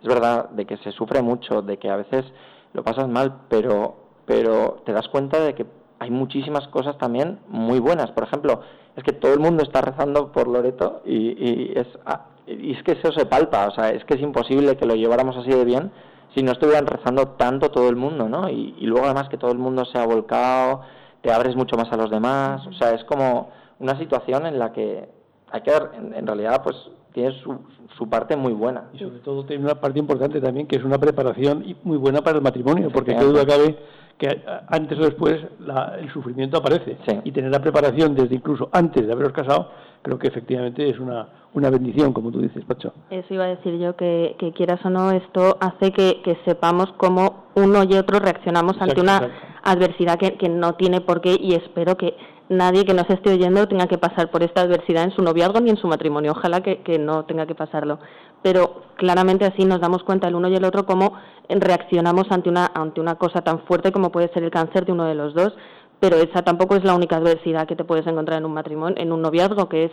es 0.01 0.07
verdad, 0.07 0.49
de 0.49 0.65
que 0.65 0.77
se 0.77 0.91
sufre 0.91 1.21
mucho, 1.21 1.61
de 1.61 1.77
que 1.77 1.89
a 1.89 1.95
veces 1.95 2.25
lo 2.73 2.83
pasas 2.83 3.07
mal, 3.07 3.41
pero, 3.49 3.95
pero 4.25 4.81
te 4.85 4.93
das 4.93 5.07
cuenta 5.09 5.39
de 5.39 5.53
que 5.53 5.65
hay 5.99 6.09
muchísimas 6.09 6.67
cosas 6.69 6.97
también 6.97 7.39
muy 7.47 7.79
buenas. 7.79 8.11
Por 8.11 8.23
ejemplo, 8.23 8.61
es 8.95 9.03
que 9.03 9.13
todo 9.13 9.33
el 9.33 9.39
mundo 9.39 9.63
está 9.63 9.81
rezando 9.81 10.31
por 10.31 10.47
Loreto 10.47 11.01
y, 11.05 11.15
y 11.15 11.73
es, 11.75 11.87
ah, 12.05 12.25
y 12.47 12.73
es 12.73 12.83
que 12.83 12.93
eso 12.93 13.11
se 13.11 13.25
palpa, 13.25 13.67
o 13.67 13.71
sea, 13.71 13.89
es 13.89 14.03
que 14.05 14.15
es 14.15 14.21
imposible 14.21 14.75
que 14.77 14.85
lo 14.85 14.95
lleváramos 14.95 15.37
así 15.37 15.49
de 15.49 15.65
bien 15.65 15.91
si 16.35 16.43
no 16.43 16.51
estuvieran 16.51 16.85
rezando 16.85 17.29
tanto 17.29 17.71
todo 17.71 17.89
el 17.89 17.95
mundo, 17.95 18.27
¿no? 18.29 18.49
Y, 18.49 18.75
y, 18.77 18.85
luego 18.85 19.05
además 19.05 19.29
que 19.29 19.37
todo 19.37 19.51
el 19.51 19.57
mundo 19.57 19.85
se 19.85 19.97
ha 19.97 20.05
volcado, 20.05 20.81
te 21.21 21.31
abres 21.31 21.55
mucho 21.55 21.77
más 21.77 21.91
a 21.91 21.97
los 21.97 22.11
demás, 22.11 22.67
o 22.67 22.73
sea, 22.73 22.91
es 22.91 23.03
como 23.05 23.49
una 23.79 23.97
situación 23.97 24.45
en 24.45 24.59
la 24.59 24.71
que 24.71 25.09
hay 25.51 25.61
que, 25.61 25.71
en, 25.71 26.13
en 26.13 26.27
realidad, 26.27 26.61
pues 26.63 26.75
tiene 27.13 27.31
su, 27.41 27.57
su, 27.97 28.09
parte 28.09 28.35
muy 28.35 28.51
buena. 28.51 28.89
Y 28.93 28.99
sobre 28.99 29.19
todo 29.19 29.45
tiene 29.45 29.63
una 29.63 29.79
parte 29.79 29.97
importante 29.99 30.41
también, 30.41 30.67
que 30.67 30.75
es 30.75 30.83
una 30.83 30.97
preparación 30.97 31.63
muy 31.83 31.97
buena 31.97 32.21
para 32.21 32.37
el 32.37 32.43
matrimonio, 32.43 32.89
porque 32.91 33.15
qué 33.15 33.23
duda 33.23 33.45
cabe 33.45 33.77
que 34.17 34.43
antes 34.67 34.97
o 34.99 35.03
después 35.03 35.37
la, 35.59 35.97
el 35.99 36.11
sufrimiento 36.11 36.57
aparece. 36.57 36.97
Sí. 37.07 37.19
Y 37.23 37.31
tener 37.31 37.51
la 37.51 37.61
preparación 37.61 38.15
desde 38.15 38.35
incluso 38.35 38.69
antes 38.71 39.05
de 39.05 39.13
haberos 39.13 39.33
casado, 39.33 39.71
creo 40.01 40.19
que 40.19 40.27
efectivamente 40.27 40.89
es 40.89 40.99
una, 40.99 41.27
una 41.55 41.69
bendición, 41.69 42.13
como 42.13 42.31
tú 42.31 42.41
dices, 42.41 42.63
Pacho. 42.65 42.93
Eso 43.09 43.33
iba 43.33 43.45
a 43.45 43.55
decir 43.55 43.79
yo, 43.79 43.95
que, 43.95 44.35
que 44.37 44.51
quieras 44.51 44.83
o 44.85 44.89
no, 44.89 45.11
esto 45.11 45.57
hace 45.61 45.91
que, 45.91 46.21
que, 46.23 46.37
sepamos 46.45 46.91
cómo 46.97 47.45
uno 47.55 47.83
y 47.83 47.95
otro 47.95 48.19
reaccionamos 48.19 48.73
ante 48.81 48.99
exacto, 48.99 49.01
una 49.01 49.17
exacto. 49.17 49.47
adversidad 49.63 50.19
que, 50.19 50.33
que 50.33 50.49
no 50.49 50.73
tiene 50.75 51.01
por 51.01 51.21
qué 51.21 51.37
y 51.39 51.55
espero 51.55 51.95
que 51.95 52.15
nadie 52.49 52.85
que 52.85 52.93
nos 52.93 53.09
esté 53.09 53.31
oyendo 53.31 53.67
tenga 53.67 53.87
que 53.87 53.97
pasar 53.97 54.29
por 54.29 54.43
esta 54.43 54.61
adversidad 54.61 55.03
en 55.03 55.11
su 55.11 55.21
noviazgo 55.21 55.61
ni 55.61 55.69
en 55.69 55.77
su 55.77 55.87
matrimonio. 55.87 56.33
Ojalá 56.33 56.61
que, 56.61 56.81
que, 56.83 56.99
no 56.99 57.25
tenga 57.25 57.45
que 57.45 57.55
pasarlo. 57.55 57.99
Pero 58.41 58.83
claramente 58.97 59.45
así 59.45 59.65
nos 59.65 59.79
damos 59.79 60.03
cuenta 60.03 60.27
el 60.27 60.35
uno 60.35 60.49
y 60.49 60.55
el 60.55 60.65
otro 60.65 60.85
cómo 60.85 61.13
reaccionamos 61.49 62.25
ante 62.29 62.49
una, 62.49 62.69
ante 62.73 63.01
una 63.01 63.15
cosa 63.15 63.41
tan 63.41 63.59
fuerte 63.61 63.91
como 63.91 64.11
puede 64.11 64.27
ser 64.33 64.43
el 64.43 64.51
cáncer 64.51 64.85
de 64.85 64.91
uno 64.91 65.05
de 65.05 65.15
los 65.15 65.33
dos. 65.33 65.55
Pero 65.99 66.17
esa 66.17 66.43
tampoco 66.43 66.75
es 66.75 66.83
la 66.83 66.93
única 66.93 67.17
adversidad 67.17 67.67
que 67.67 67.75
te 67.75 67.83
puedes 67.83 68.05
encontrar 68.05 68.39
en 68.39 68.45
un 68.45 68.53
matrimonio, 68.53 68.95
en 69.01 69.11
un 69.11 69.21
noviazgo, 69.21 69.69
que 69.69 69.85
es 69.85 69.91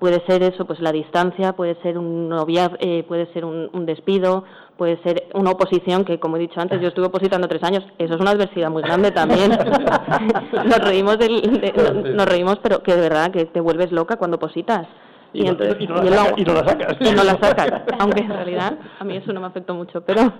puede 0.00 0.24
ser 0.26 0.42
eso, 0.42 0.64
pues 0.64 0.80
la 0.80 0.90
distancia, 0.90 1.52
puede 1.52 1.80
ser 1.82 1.98
un 1.98 2.28
noviazgo, 2.28 2.76
eh, 2.80 3.04
puede 3.06 3.30
ser 3.32 3.44
un, 3.44 3.86
despido, 3.86 4.44
puede 4.76 5.00
ser 5.02 5.28
una 5.34 5.50
oposición, 5.50 6.04
que 6.04 6.18
como 6.18 6.36
he 6.36 6.40
dicho 6.40 6.58
antes, 6.58 6.80
yo 6.80 6.88
estuve 6.88 7.06
opositando 7.06 7.46
tres 7.46 7.62
años, 7.62 7.84
eso 7.98 8.14
es 8.14 8.20
una 8.20 8.30
adversidad 8.30 8.70
muy 8.70 8.82
grande 8.82 9.12
también. 9.12 9.50
nos 10.52 10.78
reímos, 10.78 11.18
nos 11.18 12.26
reímos, 12.26 12.58
pero 12.62 12.82
que 12.82 12.94
de 12.94 13.00
verdad 13.02 13.30
que 13.30 13.44
te 13.44 13.60
vuelves 13.60 13.92
loca 13.92 14.16
cuando 14.16 14.38
opositas. 14.38 14.88
Y, 15.32 15.44
no, 15.44 15.52
la 15.54 16.64
sacas. 16.64 16.96
Y 16.98 17.12
no 17.12 17.22
la 17.22 17.38
sacas, 17.38 17.82
aunque 18.00 18.20
en 18.20 18.30
realidad 18.30 18.78
a 18.98 19.04
mí 19.04 19.16
eso 19.16 19.32
no 19.32 19.40
me 19.40 19.46
afectó 19.46 19.74
mucho, 19.74 20.00
pero... 20.00 20.32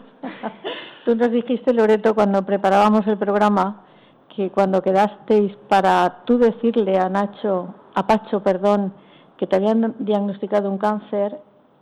Tú 1.04 1.14
nos 1.14 1.30
dijiste, 1.30 1.72
Loreto, 1.72 2.14
cuando 2.14 2.44
preparábamos 2.44 3.06
el 3.06 3.16
programa, 3.16 3.84
que 4.34 4.50
cuando 4.50 4.82
quedasteis 4.82 5.56
para 5.68 6.22
tú 6.24 6.38
decirle 6.38 6.98
a 6.98 7.08
Nacho, 7.08 7.74
a 7.94 8.06
Pacho, 8.06 8.42
perdón, 8.42 8.92
que 9.36 9.46
te 9.46 9.56
habían 9.56 9.94
diagnosticado 9.98 10.70
un 10.70 10.78
cáncer, 10.78 11.38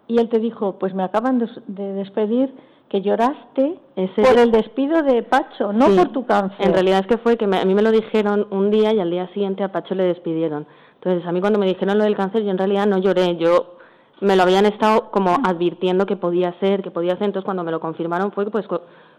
y 0.06 0.18
él 0.18 0.28
te 0.28 0.38
dijo, 0.38 0.78
pues 0.78 0.94
me 0.94 1.02
acaban 1.02 1.38
de 1.66 1.92
despedir, 1.92 2.54
que 2.88 3.02
lloraste 3.02 3.78
por 4.16 4.38
el 4.38 4.50
despido 4.50 5.02
de 5.02 5.22
Pacho, 5.22 5.72
no 5.72 5.88
por 5.88 6.08
tu 6.08 6.24
cáncer. 6.24 6.66
En 6.66 6.72
realidad 6.72 7.00
es 7.00 7.06
que 7.06 7.18
fue 7.18 7.37
que 7.37 7.44
a 7.44 7.64
mí 7.64 7.74
me 7.74 7.82
lo 7.82 7.90
dijeron 7.90 8.46
un 8.50 8.70
día 8.70 8.92
y 8.94 9.00
al 9.00 9.11
día 9.11 9.28
siguiente 9.34 9.62
a 9.62 9.70
Pacho 9.70 9.94
le 9.94 10.04
despidieron. 10.04 10.66
Entonces, 10.94 11.26
a 11.26 11.32
mí 11.32 11.40
cuando 11.40 11.58
me 11.58 11.66
dijeron 11.66 11.98
lo 11.98 12.04
del 12.04 12.16
cáncer, 12.16 12.42
yo 12.42 12.50
en 12.50 12.58
realidad 12.58 12.87
no 12.87 12.98
lloré, 12.98 13.37
yo 13.37 13.76
me 14.20 14.37
lo 14.37 14.42
habían 14.42 14.66
estado 14.66 15.11
como 15.11 15.37
advirtiendo 15.44 16.06
que 16.06 16.16
podía 16.16 16.58
ser, 16.61 16.82
que 16.82 16.90
podía 16.90 17.12
ser, 17.16 17.24
entonces 17.24 17.44
cuando 17.44 17.62
me 17.62 17.70
lo 17.70 17.78
confirmaron 17.78 18.32
fue 18.32 18.50
pues 18.50 18.66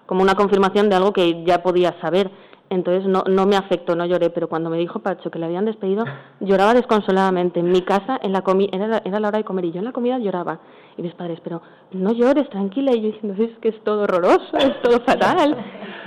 como 0.05 0.23
una 0.23 0.35
confirmación 0.35 0.89
de 0.89 0.95
algo 0.95 1.13
que 1.13 1.43
ya 1.45 1.61
podía 1.61 1.95
saber. 2.01 2.31
Entonces 2.69 3.07
no, 3.07 3.23
no 3.27 3.45
me 3.45 3.55
afectó, 3.55 3.95
no 3.95 4.05
lloré, 4.05 4.29
pero 4.29 4.47
cuando 4.47 4.69
me 4.69 4.77
dijo 4.77 4.99
Pacho 4.99 5.31
que 5.31 5.39
le 5.39 5.45
habían 5.45 5.65
despedido, 5.65 6.05
lloraba 6.39 6.73
desconsoladamente. 6.73 7.59
En 7.59 7.71
mi 7.71 7.81
casa, 7.81 8.19
en 8.21 8.31
la 8.31 8.41
comi 8.41 8.69
era, 8.71 8.87
la, 8.87 9.01
era 9.03 9.19
la 9.19 9.29
hora 9.29 9.39
de 9.39 9.43
comer 9.43 9.65
y 9.65 9.71
yo 9.71 9.79
en 9.79 9.85
la 9.85 9.91
comida 9.91 10.19
lloraba. 10.19 10.59
Y 10.97 11.01
mis 11.01 11.13
padres, 11.15 11.39
pero 11.43 11.61
no 11.91 12.11
llores, 12.11 12.49
tranquila. 12.49 12.91
Y 12.93 13.01
yo 13.01 13.11
diciendo, 13.11 13.43
es 13.43 13.57
que 13.59 13.69
es 13.69 13.83
todo 13.83 14.03
horroroso, 14.03 14.57
es 14.57 14.81
todo 14.81 14.99
fatal. 15.01 15.57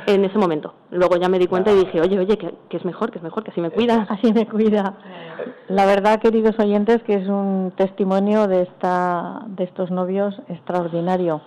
en 0.07 0.25
ese 0.25 0.39
momento. 0.39 0.75
Luego 0.91 1.17
ya 1.17 1.29
me 1.29 1.39
di 1.39 1.47
cuenta 1.47 1.73
y 1.73 1.77
dije, 1.77 2.01
oye, 2.01 2.19
oye, 2.19 2.37
que, 2.37 2.55
que, 2.69 2.77
es 2.77 2.85
mejor, 2.85 3.11
que 3.11 3.19
es 3.19 3.25
mejor, 3.25 3.45
que 3.45 3.51
así 3.51 3.61
me 3.61 3.71
cuida. 3.71 4.07
Así 4.09 4.33
me 4.33 4.47
cuida. 4.47 4.95
La 5.69 5.87
verdad, 5.87 6.21
queridos 6.21 6.59
oyentes, 6.59 7.03
que 7.05 7.15
es 7.15 7.29
un 7.29 7.73
testimonio 7.77 8.47
de, 8.47 8.63
esta, 8.63 9.43
de 9.47 9.65
estos 9.65 9.91
novios 9.91 10.35
extraordinario. 10.49 11.41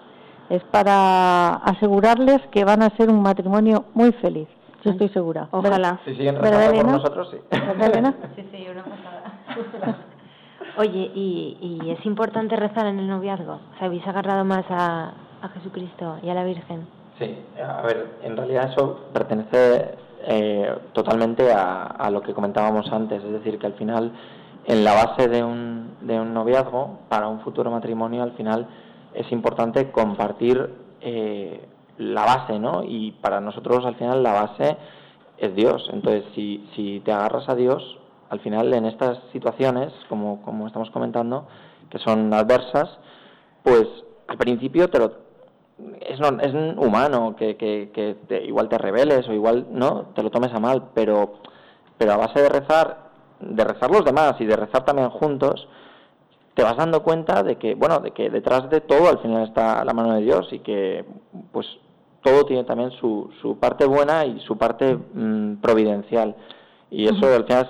Es 0.49 0.63
para 0.63 1.56
asegurarles 1.56 2.39
que 2.51 2.65
van 2.65 2.84
a 2.84 2.89
ser 2.97 3.10
un 3.10 3.21
matrimonio 3.21 3.86
muy 3.93 4.12
feliz. 4.13 4.47
Yo 4.85 4.91
estoy 4.91 5.09
segura. 5.09 5.47
Ojalá. 5.49 5.99
Si 6.05 6.15
siguen 6.15 6.35
rezando 6.35 6.81
por 6.83 6.91
nosotros, 6.91 7.29
sí. 7.31 7.37
Sí, 8.35 8.47
sí, 8.51 8.67
una 8.71 8.83
pasada. 8.83 9.97
Oye, 10.77 11.11
¿y, 11.15 11.57
¿y, 11.81 11.89
es 11.89 12.05
importante 12.05 12.55
rezar 12.55 12.85
en 12.85 12.99
el 12.99 13.07
noviazgo? 13.07 13.53
¿Os 13.53 13.81
habéis 13.81 14.05
agarrado 14.05 14.45
más 14.45 14.65
a, 14.69 15.13
a 15.41 15.49
Jesucristo 15.49 16.17
y 16.21 16.29
a 16.29 16.33
la 16.33 16.43
Virgen? 16.43 16.85
Sí, 17.17 17.35
a 17.63 17.81
ver, 17.81 18.17
en 18.23 18.37
realidad 18.37 18.71
eso 18.71 19.05
pertenece 19.13 19.95
eh, 20.27 20.75
totalmente 20.93 21.51
a, 21.51 21.85
a, 21.85 22.11
lo 22.11 22.21
que 22.21 22.33
comentábamos 22.33 22.91
antes, 22.91 23.23
es 23.23 23.31
decir, 23.31 23.57
que 23.57 23.67
al 23.67 23.73
final, 23.73 24.11
en 24.65 24.83
la 24.83 24.93
base 24.93 25.29
de 25.29 25.43
un, 25.43 25.95
de 26.01 26.19
un 26.19 26.33
noviazgo, 26.33 26.99
para 27.09 27.27
un 27.27 27.39
futuro 27.39 27.71
matrimonio, 27.71 28.21
al 28.21 28.33
final 28.33 28.67
es 29.13 29.31
importante 29.31 29.91
compartir 29.91 30.69
eh, 31.01 31.61
la 31.97 32.25
base, 32.25 32.60
¿no? 32.60 32.84
Y 32.84 33.12
para 33.21 33.39
nosotros 33.41 33.86
al 33.86 33.95
final 33.95 34.23
la 34.23 34.34
base 34.34 34.77
es 35.38 35.55
Dios. 35.55 35.89
Entonces, 35.91 36.23
si, 36.34 36.67
si 36.75 37.01
te 37.01 37.12
agarras 37.12 37.47
a 37.49 37.55
Dios, 37.55 37.97
al 38.29 38.39
final 38.39 38.73
en 38.73 38.86
estas 38.86 39.19
situaciones, 39.31 39.93
como, 40.10 40.41
como 40.41 40.67
estamos 40.67 40.89
comentando, 40.91 41.47
que 41.89 41.99
son 41.99 42.34
adversas, 42.34 42.99
pues 43.63 43.88
al 44.27 44.38
principio 44.38 44.89
te 44.89 44.99
lo, 44.99 45.12
es, 46.01 46.19
es 46.19 46.53
humano 46.77 47.36
que, 47.38 47.58
que, 47.58 47.91
que 47.93 48.43
igual 48.43 48.69
te 48.69 48.77
rebeles 48.77 49.27
o 49.27 49.34
igual 49.34 49.67
no 49.71 50.08
te 50.15 50.23
lo 50.23 50.31
tomes 50.31 50.53
a 50.53 50.60
mal, 50.60 50.89
pero, 50.93 51.34
pero 51.97 52.13
a 52.13 52.17
base 52.17 52.41
de 52.41 52.49
rezar, 52.49 53.10
de 53.39 53.63
rezar 53.63 53.91
los 53.91 54.05
demás 54.05 54.36
y 54.39 54.45
de 54.45 54.55
rezar 54.55 54.86
también 54.86 55.10
juntos, 55.10 55.67
te 56.53 56.63
vas 56.63 56.77
dando 56.77 57.03
cuenta 57.03 57.43
de 57.43 57.58
que, 57.58 57.75
bueno, 57.75 57.99
de 57.99 58.12
que 58.12 58.29
detrás 58.29 58.69
de 58.69 58.81
todo 58.81 59.10
al 59.10 59.19
final 59.19 59.43
está 59.43 59.84
la 59.84 59.93
mano 59.93 60.13
de 60.13 60.21
Dios 60.21 60.47
y 60.51 60.60
que, 60.60 61.05
pues, 61.51 61.67
todo 62.25 62.43
tiene 62.45 62.63
también 62.63 62.89
su, 62.99 63.29
su 63.39 63.57
parte 63.59 63.85
buena 63.85 64.25
y 64.25 64.39
su 64.39 64.57
parte 64.57 64.97
mm, 64.97 65.57
providencial. 65.57 66.35
Y 66.89 67.05
eso 67.05 67.27
al 67.27 67.45
final, 67.45 67.69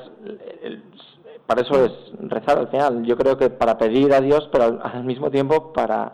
para 1.46 1.62
eso 1.62 1.86
es 1.86 1.92
rezar 2.20 2.58
al 2.60 2.70
final. 2.70 3.04
Yo 3.04 3.18
creo 3.18 3.38
que 3.38 3.50
para 3.50 3.78
pedir 3.78 4.14
a 4.14 4.22
Dios, 4.22 4.48
pero 4.52 4.80
al, 4.82 5.04
mismo 5.04 5.30
tiempo 5.30 5.74
para, 5.74 6.14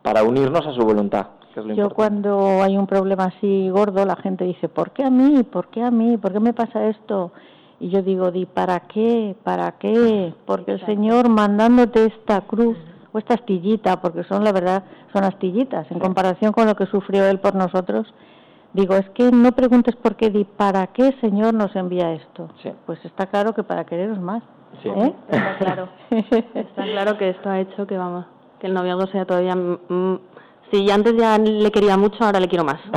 para 0.00 0.22
unirnos 0.22 0.66
a 0.66 0.72
su 0.72 0.80
voluntad. 0.80 1.26
Yo 1.76 1.90
cuando 1.90 2.62
hay 2.62 2.78
un 2.78 2.86
problema 2.86 3.24
así 3.24 3.68
gordo, 3.68 4.06
la 4.06 4.16
gente 4.16 4.44
dice, 4.44 4.70
¿por 4.70 4.92
qué 4.92 5.04
a 5.04 5.10
mí? 5.10 5.42
¿Por 5.42 5.68
qué 5.68 5.82
a 5.82 5.90
mí? 5.90 6.16
¿Por 6.16 6.32
qué 6.32 6.40
me 6.40 6.54
pasa 6.54 6.86
esto? 6.88 7.32
Y 7.78 7.90
yo 7.90 8.00
digo, 8.00 8.30
di, 8.30 8.46
¿para 8.46 8.80
qué? 8.80 9.36
¿Para 9.44 9.72
qué? 9.72 10.32
Porque 10.46 10.72
el 10.72 10.86
Señor 10.86 11.28
mandándote 11.28 12.06
esta 12.06 12.40
cruz 12.40 12.78
o 13.12 13.18
esta 13.18 13.34
astillita, 13.34 14.00
porque 14.00 14.24
son, 14.24 14.44
la 14.44 14.52
verdad, 14.52 14.84
son 15.12 15.24
astillitas, 15.24 15.90
en 15.90 15.98
comparación 15.98 16.52
con 16.52 16.66
lo 16.66 16.74
que 16.74 16.86
sufrió 16.86 17.26
Él 17.26 17.38
por 17.38 17.54
nosotros. 17.54 18.12
Digo, 18.72 18.94
es 18.94 19.08
que 19.10 19.30
no 19.30 19.52
preguntes 19.52 19.94
por 19.96 20.16
qué, 20.16 20.30
di, 20.30 20.44
¿para 20.44 20.86
qué 20.88 21.14
Señor 21.20 21.52
nos 21.52 21.76
envía 21.76 22.12
esto? 22.12 22.48
Pues 22.86 23.04
está 23.04 23.26
claro 23.26 23.52
que 23.52 23.62
para 23.62 23.84
quereros 23.84 24.18
más. 24.18 24.42
¿eh? 24.84 25.12
Está 25.28 25.58
claro. 25.58 25.88
está 26.10 26.84
claro 26.84 27.18
que 27.18 27.28
esto 27.30 27.50
ha 27.50 27.60
hecho 27.60 27.86
que, 27.86 27.98
vamos, 27.98 28.24
que 28.60 28.68
el 28.68 28.74
noviazgo 28.74 29.06
sea 29.08 29.26
todavía... 29.26 29.54
si 30.70 30.90
antes 30.90 31.14
ya 31.18 31.36
le 31.36 31.70
quería 31.70 31.98
mucho, 31.98 32.24
ahora 32.24 32.40
le 32.40 32.48
quiero 32.48 32.64
más. 32.64 32.80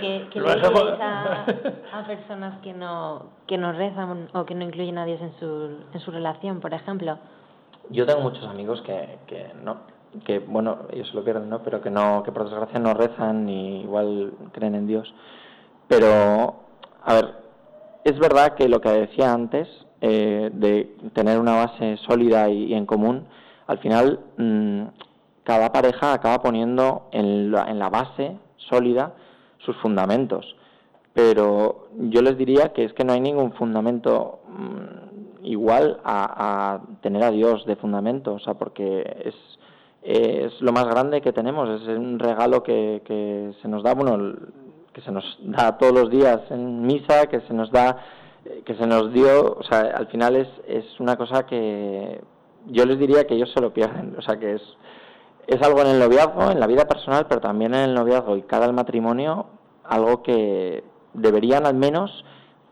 que, 0.00 0.28
que 0.30 0.40
le 0.40 0.50
a, 0.50 1.46
a, 1.92 2.06
personas 2.06 2.60
que 2.60 2.72
no 2.72 3.26
que 3.46 3.58
no 3.58 3.72
rezan 3.72 4.28
o 4.32 4.44
que 4.44 4.54
no 4.54 4.64
incluyen 4.64 4.98
a 4.98 5.04
Dios 5.04 5.20
en 5.20 5.32
su, 5.38 5.78
en 5.92 6.00
su 6.00 6.10
relación, 6.10 6.60
por 6.60 6.74
ejemplo. 6.74 7.18
Yo 7.90 8.06
tengo 8.06 8.20
muchos 8.20 8.44
amigos 8.44 8.82
que, 8.82 9.18
que 9.26 9.52
no, 9.62 9.78
que 10.24 10.38
bueno, 10.38 10.80
ellos 10.90 11.08
se 11.08 11.14
lo 11.14 11.24
pierden, 11.24 11.48
¿no? 11.48 11.62
Pero 11.62 11.80
que 11.80 11.90
no, 11.90 12.22
que 12.22 12.32
por 12.32 12.44
desgracia 12.44 12.78
no 12.78 12.94
rezan 12.94 13.46
ni 13.46 13.82
igual 13.82 14.32
creen 14.52 14.74
en 14.74 14.86
Dios. 14.86 15.12
Pero, 15.88 16.54
a 17.02 17.14
ver, 17.14 17.34
es 18.04 18.18
verdad 18.18 18.54
que 18.54 18.68
lo 18.68 18.80
que 18.80 18.90
decía 18.90 19.32
antes, 19.32 19.68
eh, 20.00 20.50
de 20.52 20.96
tener 21.14 21.38
una 21.38 21.56
base 21.56 21.96
sólida 22.06 22.48
y, 22.48 22.74
en 22.74 22.86
común, 22.86 23.26
al 23.66 23.78
final 23.78 24.20
mm, 24.36 24.82
cada 25.44 25.72
pareja 25.72 26.12
acaba 26.12 26.42
poniendo 26.42 27.08
en 27.12 27.50
la, 27.50 27.70
en 27.70 27.78
la 27.78 27.88
base 27.88 28.36
sólida 28.56 29.14
sus 29.58 29.76
fundamentos. 29.78 30.56
Pero 31.12 31.88
yo 31.98 32.22
les 32.22 32.36
diría 32.36 32.72
que 32.72 32.84
es 32.84 32.92
que 32.92 33.04
no 33.04 33.12
hay 33.12 33.20
ningún 33.20 33.52
fundamento 33.52 34.40
mm, 34.48 35.03
igual 35.44 36.00
a, 36.04 36.80
tener 37.02 37.22
a 37.22 37.30
Dios 37.30 37.64
de 37.66 37.76
fundamento, 37.76 38.34
o 38.34 38.38
sea, 38.38 38.54
porque 38.54 39.02
es, 39.24 39.34
es 40.02 40.60
lo 40.60 40.72
más 40.72 40.86
grande 40.86 41.20
que 41.20 41.32
tenemos, 41.32 41.82
es 41.82 41.88
un 41.88 42.18
regalo 42.18 42.62
que, 42.62 43.02
que 43.04 43.52
se 43.60 43.68
nos 43.68 43.82
da, 43.82 43.94
bueno, 43.94 44.34
que 44.92 45.02
se 45.02 45.12
nos 45.12 45.38
da 45.42 45.76
todos 45.78 45.92
los 45.92 46.10
días 46.10 46.40
en 46.50 46.82
misa, 46.86 47.26
que 47.26 47.40
se 47.42 47.52
nos 47.52 47.70
da, 47.70 47.98
que 48.64 48.74
se 48.74 48.86
nos 48.86 49.12
dio, 49.12 49.56
o 49.58 49.62
sea, 49.64 49.80
al 49.94 50.06
final 50.08 50.36
es, 50.36 50.48
es 50.66 50.84
una 50.98 51.16
cosa 51.16 51.46
que 51.46 52.20
yo 52.66 52.86
les 52.86 52.98
diría 52.98 53.26
que 53.26 53.34
ellos 53.34 53.52
se 53.52 53.60
lo 53.60 53.72
pierden, 53.72 54.16
o 54.18 54.22
sea, 54.22 54.38
que 54.38 54.54
es, 54.54 54.62
es 55.46 55.60
algo 55.62 55.82
en 55.82 55.88
el 55.88 55.98
noviazgo, 55.98 56.50
en 56.50 56.60
la 56.60 56.66
vida 56.66 56.86
personal, 56.86 57.26
pero 57.28 57.40
también 57.42 57.74
en 57.74 57.80
el 57.80 57.94
noviazgo 57.94 58.36
y 58.36 58.42
cada 58.42 58.70
matrimonio, 58.72 59.46
algo 59.84 60.22
que 60.22 60.82
deberían 61.12 61.66
al 61.66 61.74
menos 61.74 62.24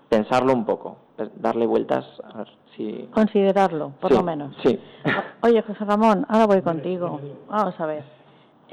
pensarlo 0.09 0.55
un 0.55 0.65
poco, 0.65 0.97
darle 1.37 1.67
vueltas 1.67 2.07
a 2.25 2.39
ver 2.39 2.62
Considerarlo, 3.13 3.93
por 4.01 4.13
lo 4.13 4.23
menos. 4.23 4.55
Sí. 4.63 4.79
Oye, 5.43 5.63
José 5.63 5.85
Ramón, 5.85 6.25
ahora 6.29 6.47
voy 6.47 6.63
contigo. 6.63 7.21
Vamos 7.49 7.79
a 7.79 7.87
ver. 7.87 8.05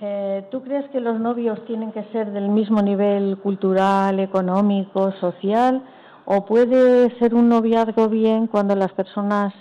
Eh, 0.02 0.48
¿Tú 0.50 0.62
crees 0.62 0.90
que 0.92 1.02
los 1.02 1.20
novios 1.20 1.66
tienen 1.66 1.92
que 1.92 2.04
ser 2.14 2.32
del 2.32 2.48
mismo 2.50 2.82
nivel 2.82 3.38
cultural, 3.38 4.20
económico, 4.20 5.12
social? 5.20 5.84
¿O 6.26 6.46
puede 6.46 7.18
ser 7.20 7.36
un 7.36 7.50
noviazgo 7.50 8.08
bien 8.08 8.48
cuando 8.48 8.76
las 8.76 8.94
personas 8.94 9.54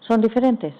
son 0.00 0.20
diferentes? 0.20 0.74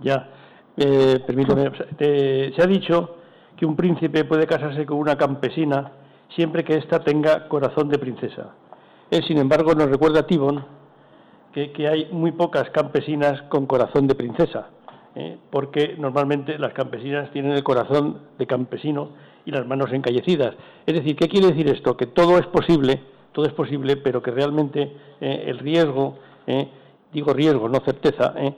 Ya, 0.00 0.28
eh, 0.76 1.20
permíteme. 1.26 1.70
se 1.98 2.62
ha 2.62 2.66
dicho 2.66 3.16
que 3.56 3.66
un 3.66 3.76
príncipe 3.76 4.24
puede 4.24 4.46
casarse 4.46 4.86
con 4.86 4.98
una 4.98 5.16
campesina 5.16 5.92
siempre 6.34 6.64
que 6.64 6.76
ésta 6.76 7.00
tenga 7.00 7.48
corazón 7.48 7.88
de 7.88 7.98
princesa. 7.98 8.54
Él, 9.10 9.22
sin 9.24 9.36
embargo, 9.36 9.74
nos 9.74 9.90
recuerda 9.90 10.20
a 10.20 10.26
Tibon 10.26 10.64
que, 11.52 11.88
hay 11.88 12.08
muy 12.10 12.32
pocas 12.32 12.70
campesinas 12.70 13.42
con 13.42 13.66
corazón 13.66 14.06
de 14.06 14.14
princesa, 14.14 14.68
¿eh? 15.14 15.36
porque 15.50 15.94
normalmente 15.98 16.58
las 16.58 16.72
campesinas 16.72 17.30
tienen 17.30 17.52
el 17.52 17.62
corazón 17.62 18.18
de 18.38 18.46
campesino 18.46 19.10
y 19.44 19.50
las 19.50 19.66
manos 19.66 19.92
encallecidas. 19.92 20.54
Es 20.86 20.94
decir, 20.94 21.16
¿qué 21.16 21.28
quiere 21.28 21.48
decir 21.48 21.68
esto? 21.68 21.96
Que 21.96 22.06
todo 22.06 22.38
es 22.38 22.46
posible, 22.46 23.00
todo 23.32 23.44
es 23.44 23.52
posible, 23.52 23.96
pero 23.96 24.22
que 24.22 24.30
realmente 24.30 24.92
eh, 25.20 25.44
el 25.46 25.58
riesgo 25.58 26.18
¿eh? 26.46 26.68
digo 27.12 27.32
riesgo, 27.34 27.68
no 27.68 27.80
certeza, 27.80 28.32
¿eh? 28.36 28.54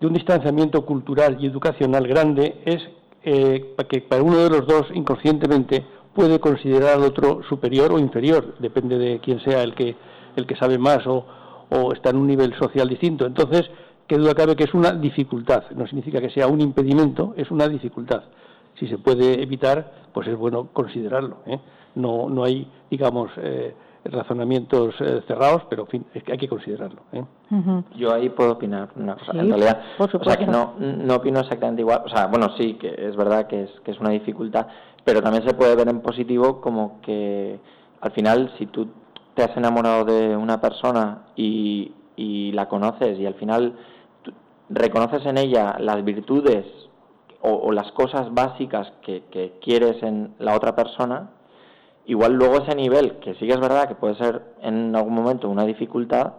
de 0.00 0.06
un 0.06 0.14
distanciamiento 0.14 0.86
cultural 0.86 1.36
y 1.40 1.46
educacional 1.46 2.06
grande 2.06 2.62
es 2.64 2.82
que 3.20 4.00
para 4.08 4.22
uno 4.22 4.38
de 4.38 4.48
los 4.48 4.66
dos 4.66 4.86
inconscientemente 4.94 5.84
puede 6.14 6.40
considerar 6.40 6.94
al 6.94 7.02
otro 7.02 7.42
superior 7.46 7.92
o 7.92 7.98
inferior, 7.98 8.54
depende 8.58 8.96
de 8.96 9.18
quién 9.18 9.38
sea 9.40 9.62
el 9.62 9.74
que, 9.74 9.94
el 10.34 10.46
que 10.46 10.56
sabe 10.56 10.78
más 10.78 11.06
o, 11.06 11.26
o 11.70 11.92
está 11.92 12.10
en 12.10 12.16
un 12.16 12.26
nivel 12.26 12.54
social 12.58 12.88
distinto. 12.88 13.26
Entonces, 13.26 13.70
qué 14.06 14.16
duda 14.16 14.34
cabe 14.34 14.56
que 14.56 14.64
es 14.64 14.74
una 14.74 14.92
dificultad, 14.92 15.64
no 15.74 15.86
significa 15.86 16.20
que 16.20 16.30
sea 16.30 16.46
un 16.46 16.60
impedimento, 16.60 17.34
es 17.36 17.50
una 17.50 17.68
dificultad. 17.68 18.22
Si 18.78 18.86
se 18.86 18.98
puede 18.98 19.42
evitar, 19.42 20.08
pues 20.12 20.28
es 20.28 20.36
bueno 20.36 20.68
considerarlo. 20.72 21.38
¿eh? 21.46 21.58
No, 21.96 22.28
no 22.30 22.44
hay, 22.44 22.70
digamos, 22.90 23.30
eh, 23.36 23.74
razonamientos 24.04 24.94
eh, 25.00 25.22
cerrados, 25.26 25.62
pero 25.68 25.82
en 25.82 25.88
fin, 25.88 26.06
es 26.14 26.22
que 26.22 26.32
hay 26.32 26.38
que 26.38 26.48
considerarlo. 26.48 27.02
¿eh? 27.12 27.24
Yo 27.96 28.14
ahí 28.14 28.28
puedo 28.30 28.52
opinar 28.52 28.88
una 28.96 29.16
cosa. 29.16 29.32
en 29.32 29.48
realidad, 29.48 29.82
o 29.98 30.24
sea, 30.24 30.36
que 30.36 30.46
no, 30.46 30.74
no 30.78 31.16
opino 31.16 31.40
exactamente 31.40 31.82
igual. 31.82 32.02
O 32.04 32.08
sea, 32.08 32.26
bueno, 32.26 32.50
sí, 32.56 32.74
que 32.74 32.88
es 32.88 33.16
verdad 33.16 33.46
que 33.46 33.64
es, 33.64 33.70
que 33.84 33.90
es 33.90 34.00
una 34.00 34.10
dificultad, 34.10 34.68
pero 35.04 35.22
también 35.22 35.44
se 35.44 35.54
puede 35.54 35.74
ver 35.74 35.88
en 35.88 36.00
positivo 36.00 36.60
como 36.60 37.00
que 37.02 37.58
al 38.00 38.12
final, 38.12 38.52
si 38.58 38.66
tú 38.66 38.88
te 39.38 39.44
has 39.44 39.56
enamorado 39.56 40.04
de 40.04 40.36
una 40.36 40.60
persona 40.60 41.26
y, 41.36 41.92
y 42.16 42.50
la 42.50 42.68
conoces 42.68 43.20
y 43.20 43.24
al 43.24 43.34
final 43.34 43.78
reconoces 44.68 45.24
en 45.26 45.38
ella 45.38 45.76
las 45.78 46.04
virtudes 46.04 46.66
o, 47.40 47.52
o 47.52 47.70
las 47.70 47.92
cosas 47.92 48.34
básicas 48.34 48.92
que, 49.00 49.22
que 49.30 49.60
quieres 49.62 50.02
en 50.02 50.34
la 50.40 50.56
otra 50.56 50.74
persona, 50.74 51.30
igual 52.06 52.32
luego 52.32 52.56
ese 52.64 52.74
nivel, 52.74 53.20
que 53.20 53.34
sí 53.34 53.46
que 53.46 53.52
es 53.52 53.60
verdad 53.60 53.86
que 53.86 53.94
puede 53.94 54.16
ser 54.16 54.42
en 54.60 54.96
algún 54.96 55.14
momento 55.14 55.48
una 55.48 55.64
dificultad, 55.64 56.32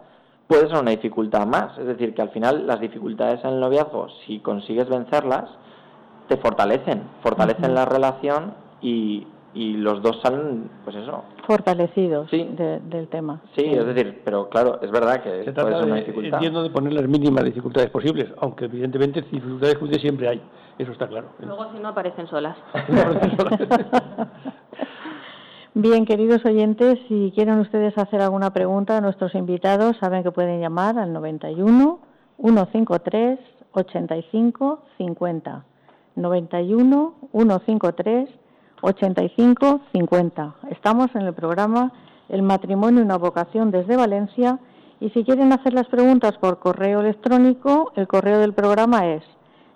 puede 0.47 0.68
ser 0.68 0.82
una 0.82 0.91
dificultad 0.91 1.47
más. 1.47 1.78
Es 1.78 1.86
decir, 1.86 2.14
que 2.14 2.22
al 2.22 2.32
final 2.32 2.68
las 2.68 2.82
dificultades 2.82 3.41
en 3.45 3.52
el 3.52 3.60
noviazgo, 3.62 4.10
si 4.28 4.39
consigues 4.39 4.89
vencerlas, 4.89 5.50
te 6.28 6.36
fortalecen, 6.36 7.04
fortalecen 7.24 7.74
la 7.74 7.86
relación 7.86 8.56
y, 8.82 9.26
y 9.54 9.74
los 9.74 10.02
dos 10.02 10.20
salen, 10.22 10.70
pues 10.84 10.95
eso. 10.95 11.24
Fortalecidos 11.47 12.30
del 12.32 13.08
tema. 13.10 13.41
Sí, 13.56 13.66
es 13.66 13.86
decir, 13.86 14.22
pero 14.24 14.50
claro, 14.50 14.80
es 14.82 14.91
verdad 14.91 15.24
que 15.24 15.43
Se 15.43 15.52
puede 15.52 15.76
ser 15.76 15.86
una 15.86 15.95
dificultad. 15.95 16.34
entiendo 16.36 16.64
de 16.64 16.70
poner 16.70 16.93
las 16.93 17.08
mínimas 17.08 17.43
dificultades 17.43 17.89
posibles, 17.89 18.32
aunque 18.39 18.66
evidentemente 18.66 19.22
dificultades 19.22 19.78
siempre 20.00 20.28
hay, 20.28 20.41
eso 20.78 20.91
está 20.91 21.08
claro. 21.08 21.30
Luego 21.39 21.72
si 21.72 21.80
no 21.80 21.89
aparecen 21.89 22.28
solas. 22.28 22.56
Bien, 25.74 26.06
queridos 26.06 26.43
oyentes, 26.45 27.00
si 27.08 27.32
quieren 27.34 27.60
ustedes 27.60 27.97
hacer 27.97 28.22
alguna 28.22 28.52
pregunta 28.52 28.97
a 28.97 29.02
nuestros 29.02 29.34
invitados, 29.36 29.95
saben 29.97 30.24
que 30.24 30.32
pueden 30.32 30.60
llamar 30.60 30.97
al 31.00 31.14
91 31.14 32.00
153 32.41 33.39
85 33.72 34.84
50. 34.97 35.64
91 36.16 37.14
153 37.32 38.30
85 38.82 39.82
50. 39.92 40.56
Estamos 40.70 41.14
en 41.16 41.22
el 41.22 41.34
programa 41.34 41.92
El 42.30 42.42
matrimonio 42.42 43.02
y 43.02 43.06
una 43.06 43.18
vocación 43.18 43.72
desde 43.72 43.96
Valencia 43.96 44.60
y 45.00 45.10
si 45.12 45.24
quieren 45.24 45.54
hacer 45.54 45.74
las 45.74 45.88
preguntas 45.88 46.38
por 46.38 46.60
correo 46.60 47.02
electrónico, 47.02 47.92
el 47.96 48.08
correo 48.08 48.40
del 48.40 48.54
programa 48.54 49.08
es 49.08 49.24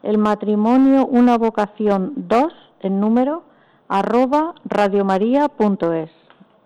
el 0.04 0.18
matrimonio 0.18 1.08
una 1.08 1.38
vocación 1.38 2.14
2 2.16 2.54
en 2.82 2.99
número 2.99 3.43
arroba 3.88 4.54
radiomaria.es. 4.66 6.12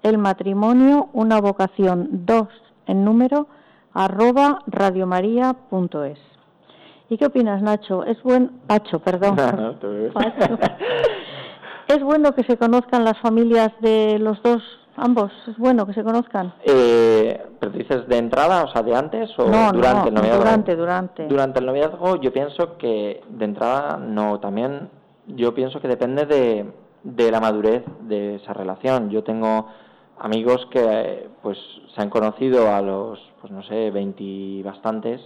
El 0.04 0.18
matrimonio, 0.18 1.10
una 1.14 1.40
vocación 1.40 2.26
2 2.26 2.48
en 2.88 3.06
número 3.06 3.48
arroba 3.94 4.60
radiomaria.es. 4.68 6.20
¿Y 7.10 7.18
qué 7.18 7.26
opinas, 7.26 7.62
Nacho? 7.62 8.04
Es 8.04 8.22
buen 8.24 8.50
Pacho, 8.68 9.00
perdón. 9.00 9.38
es 11.88 12.04
bueno 12.04 12.34
que 12.34 12.44
se 12.44 12.58
conozcan 12.58 13.04
las 13.04 13.20
familias 13.20 13.72
de 13.80 14.20
los 14.20 14.42
dos, 14.44 14.62
ambos. 14.96 15.32
Es 15.48 15.58
bueno 15.58 15.86
que 15.86 15.94
se 15.94 16.04
conozcan. 16.04 16.54
Eh, 16.64 17.46
¿Pero 17.60 17.72
dices 17.72 18.08
de 18.08 18.18
entrada, 18.18 18.64
o 18.64 18.72
sea, 18.72 18.82
de 18.84 18.96
antes 18.96 19.30
o 19.38 19.46
durante 19.46 20.10
el 20.10 20.14
noviazgo? 20.14 20.38
Durante, 20.40 20.76
durante. 20.76 21.28
Durante 21.28 21.60
el 21.60 21.66
noviazgo, 21.66 22.16
yo 22.18 22.32
pienso 22.34 22.78
que 22.78 23.22
de 23.30 23.46
entrada 23.46 23.98
no. 23.98 24.40
También 24.40 24.90
yo 25.28 25.54
pienso 25.54 25.82
que 25.82 25.88
depende 25.88 26.26
de 26.26 26.66
de 27.04 27.32
la 27.32 27.40
madurez 27.40 27.84
de 28.02 28.36
esa 28.36 28.54
relación. 28.54 29.10
Yo 29.10 29.24
tengo 29.24 29.68
amigos 30.20 30.68
que 30.72 31.30
pues 31.42 31.58
se 31.96 32.02
han 32.02 32.10
conocido 32.10 32.74
a 32.74 32.82
los, 32.82 33.20
pues 33.40 33.52
no 33.52 33.64
sé, 33.64 33.92
20 33.92 34.62
bastantes 34.64 35.22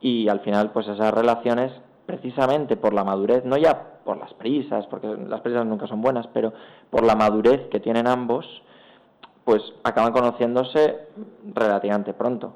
y 0.00 0.28
al 0.28 0.40
final 0.40 0.70
pues 0.72 0.86
esas 0.86 1.14
relaciones 1.14 1.72
precisamente 2.06 2.76
por 2.76 2.92
la 2.92 3.04
madurez, 3.04 3.44
no 3.44 3.56
ya 3.56 4.00
por 4.04 4.16
las 4.16 4.32
prisas, 4.34 4.86
porque 4.86 5.06
las 5.06 5.40
prisas 5.40 5.66
nunca 5.66 5.86
son 5.86 6.02
buenas, 6.02 6.26
pero 6.28 6.52
por 6.90 7.04
la 7.04 7.14
madurez 7.14 7.68
que 7.70 7.80
tienen 7.80 8.06
ambos, 8.06 8.46
pues 9.44 9.62
acaban 9.82 10.12
conociéndose 10.12 11.08
relativamente 11.54 12.14
pronto. 12.14 12.54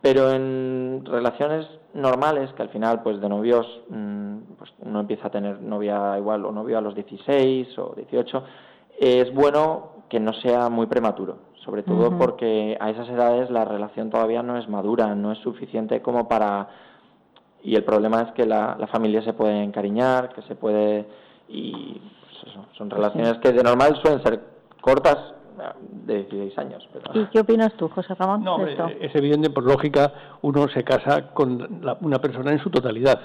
Pero 0.00 0.30
en 0.30 1.02
relaciones 1.06 1.66
normales, 1.94 2.52
que 2.52 2.62
al 2.62 2.68
final, 2.68 3.02
pues 3.02 3.20
de 3.20 3.28
novios, 3.28 3.66
mm, 3.88 4.36
pues 4.58 4.70
uno 4.80 5.00
empieza 5.00 5.28
a 5.28 5.30
tener 5.30 5.62
novia 5.62 6.18
igual 6.18 6.44
o 6.44 6.52
novio 6.52 6.76
a 6.76 6.80
los 6.80 6.94
16 6.94 7.78
o 7.78 7.94
18, 7.96 8.44
es 9.00 9.32
bueno 9.32 9.94
que 10.08 10.20
no 10.20 10.32
sea 10.34 10.68
muy 10.68 10.86
prematuro, 10.86 11.38
sobre 11.64 11.82
todo 11.82 12.16
porque 12.18 12.76
a 12.78 12.90
esas 12.90 13.08
edades 13.08 13.50
la 13.50 13.64
relación 13.64 14.10
todavía 14.10 14.42
no 14.42 14.58
es 14.58 14.68
madura, 14.68 15.14
no 15.14 15.32
es 15.32 15.38
suficiente 15.38 16.02
como 16.02 16.28
para... 16.28 16.68
Y 17.64 17.74
el 17.74 17.84
problema 17.84 18.20
es 18.22 18.32
que 18.32 18.46
la, 18.46 18.76
la 18.78 18.86
familia 18.86 19.22
se 19.22 19.32
puede 19.32 19.62
encariñar, 19.62 20.32
que 20.34 20.42
se 20.42 20.54
puede... 20.54 21.06
Y 21.48 22.00
pues 22.20 22.52
eso, 22.52 22.66
son 22.76 22.90
relaciones 22.90 23.38
que 23.38 23.52
de 23.52 23.62
normal 23.62 23.98
suelen 24.02 24.22
ser 24.22 24.40
cortas 24.80 25.16
de 26.06 26.24
16 26.24 26.58
años. 26.58 26.88
¿Y 27.14 27.26
qué 27.26 27.40
opinas 27.40 27.72
tú, 27.74 27.88
José 27.88 28.14
Ramón? 28.14 28.44
No, 28.44 28.58
es 28.66 29.14
evidente, 29.14 29.50
por 29.50 29.64
lógica, 29.64 30.12
uno 30.42 30.68
se 30.68 30.84
casa 30.84 31.32
con 31.32 31.82
una 32.00 32.20
persona 32.20 32.52
en 32.52 32.58
su 32.58 32.70
totalidad 32.70 33.20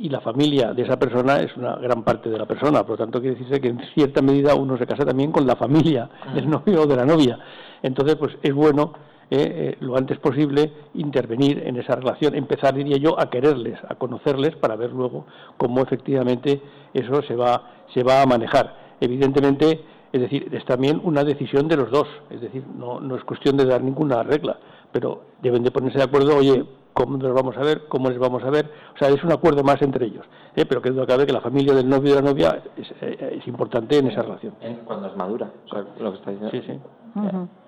y 0.00 0.08
la 0.08 0.20
familia 0.20 0.72
de 0.72 0.82
esa 0.82 0.98
persona 0.98 1.40
es 1.40 1.54
una 1.56 1.76
gran 1.76 2.02
parte 2.02 2.30
de 2.30 2.38
la 2.38 2.46
persona, 2.46 2.82
por 2.82 2.92
lo 2.92 2.96
tanto 3.04 3.20
quiere 3.20 3.36
decirse 3.36 3.60
que 3.60 3.68
en 3.68 3.80
cierta 3.94 4.22
medida 4.22 4.54
uno 4.54 4.78
se 4.78 4.86
casa 4.86 5.04
también 5.04 5.30
con 5.30 5.46
la 5.46 5.56
familia 5.56 6.08
del 6.34 6.48
novio 6.48 6.82
o 6.82 6.86
de 6.86 6.96
la 6.96 7.04
novia. 7.04 7.38
Entonces, 7.82 8.16
pues 8.16 8.36
es 8.42 8.54
bueno 8.54 8.94
eh, 9.30 9.76
lo 9.80 9.96
antes 9.96 10.18
posible 10.18 10.72
intervenir 10.94 11.62
en 11.64 11.76
esa 11.76 11.94
relación, 11.94 12.34
empezar, 12.34 12.74
diría 12.74 12.96
yo, 12.96 13.18
a 13.20 13.30
quererles, 13.30 13.78
a 13.88 13.94
conocerles 13.94 14.56
para 14.56 14.76
ver 14.76 14.90
luego 14.90 15.26
cómo 15.56 15.82
efectivamente 15.82 16.60
eso 16.92 17.22
se 17.22 17.36
va, 17.36 17.84
se 17.94 18.02
va 18.02 18.22
a 18.22 18.26
manejar. 18.26 18.96
Evidentemente, 19.00 19.80
es 20.12 20.20
decir, 20.20 20.52
es 20.52 20.64
también 20.64 21.00
una 21.04 21.22
decisión 21.22 21.68
de 21.68 21.76
los 21.76 21.90
dos, 21.90 22.08
es 22.30 22.40
decir, 22.40 22.64
no, 22.76 23.00
no 23.00 23.16
es 23.16 23.24
cuestión 23.24 23.56
de 23.56 23.66
dar 23.66 23.82
ninguna 23.82 24.22
regla, 24.24 24.58
pero 24.90 25.22
deben 25.40 25.62
de 25.62 25.70
ponerse 25.70 25.98
de 25.98 26.04
acuerdo, 26.04 26.36
oye, 26.36 26.64
cómo 26.92 27.16
nos 27.16 27.32
vamos 27.32 27.56
a 27.56 27.60
ver, 27.60 27.86
cómo 27.88 28.08
les 28.08 28.18
vamos 28.18 28.42
a 28.44 28.50
ver, 28.50 28.70
o 28.94 28.98
sea, 28.98 29.08
es 29.08 29.22
un 29.22 29.32
acuerdo 29.32 29.62
más 29.62 29.80
entre 29.82 30.06
ellos, 30.06 30.26
¿eh? 30.56 30.64
pero 30.66 30.82
que 30.82 30.90
duda 30.90 31.06
cabe 31.06 31.26
que 31.26 31.32
la 31.32 31.40
familia 31.40 31.74
del 31.74 31.88
novio 31.88 32.12
y 32.12 32.16
de 32.16 32.22
la 32.22 32.28
novia 32.30 32.62
es, 32.76 32.92
eh, 33.00 33.40
importante 33.46 33.98
en 33.98 34.08
esa 34.08 34.22
relación. 34.22 34.54
Cuando 34.84 35.08
es 35.08 35.16
madura, 35.16 35.50
o 35.66 35.68
sea, 35.68 35.84
lo 35.98 36.12
que 36.12 36.18
está 36.18 36.30
diciendo. 36.30 36.50
Sí, 36.50 36.62
sí. 36.66 36.80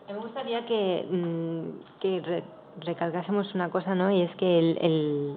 Me 0.09 0.18
gustaría 0.18 0.66
que, 0.66 1.07
mm, 1.11 2.01
que 2.01 2.43
recalcásemos 2.81 3.55
una 3.55 3.70
cosa, 3.70 3.95
¿no? 3.95 4.11
Y 4.11 4.23
es 4.23 4.35
que 4.37 4.59
el 4.59 5.37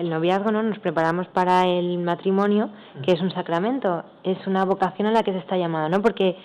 el 0.00 0.08
noviazgo, 0.08 0.50
¿no? 0.50 0.62
Nos 0.62 0.78
preparamos 0.78 1.28
para 1.28 1.66
el 1.66 1.98
matrimonio, 1.98 2.70
que 3.04 3.12
es 3.12 3.20
un 3.20 3.30
sacramento, 3.32 4.02
es 4.24 4.46
una 4.46 4.64
vocación 4.64 5.06
a 5.06 5.12
la 5.12 5.22
que 5.22 5.32
se 5.32 5.38
está 5.38 5.58
llamado, 5.58 5.90
¿no? 5.90 6.00
Porque 6.00 6.36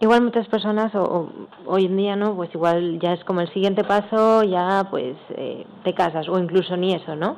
igual 0.00 0.22
muchas 0.22 0.46
personas 0.48 0.94
o, 0.94 1.28
hoy 1.66 1.86
en 1.86 1.96
día, 1.96 2.16
¿no? 2.16 2.34
Pues 2.34 2.54
igual 2.54 2.98
ya 3.00 3.12
es 3.12 3.24
como 3.24 3.40
el 3.40 3.52
siguiente 3.52 3.84
paso, 3.84 4.42
ya 4.44 4.86
pues 4.90 5.16
eh, 5.30 5.66
te 5.84 5.94
casas 5.94 6.28
o 6.28 6.38
incluso 6.38 6.76
ni 6.76 6.94
eso, 6.94 7.16
¿no? 7.16 7.36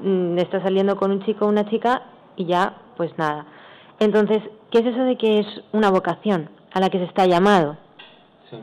Mm, 0.00 0.38
estás 0.38 0.62
saliendo 0.62 0.96
con 0.96 1.10
un 1.10 1.24
chico 1.24 1.46
o 1.46 1.48
una 1.48 1.68
chica 1.68 2.02
y 2.36 2.46
ya 2.46 2.74
pues 2.96 3.16
nada. 3.18 3.46
Entonces, 3.98 4.42
¿qué 4.70 4.78
es 4.78 4.86
eso 4.86 5.04
de 5.04 5.16
que 5.16 5.40
es 5.40 5.46
una 5.72 5.90
vocación 5.90 6.50
a 6.72 6.80
la 6.80 6.90
que 6.90 6.98
se 6.98 7.04
está 7.04 7.26
llamado? 7.26 7.76
Sí. 8.50 8.58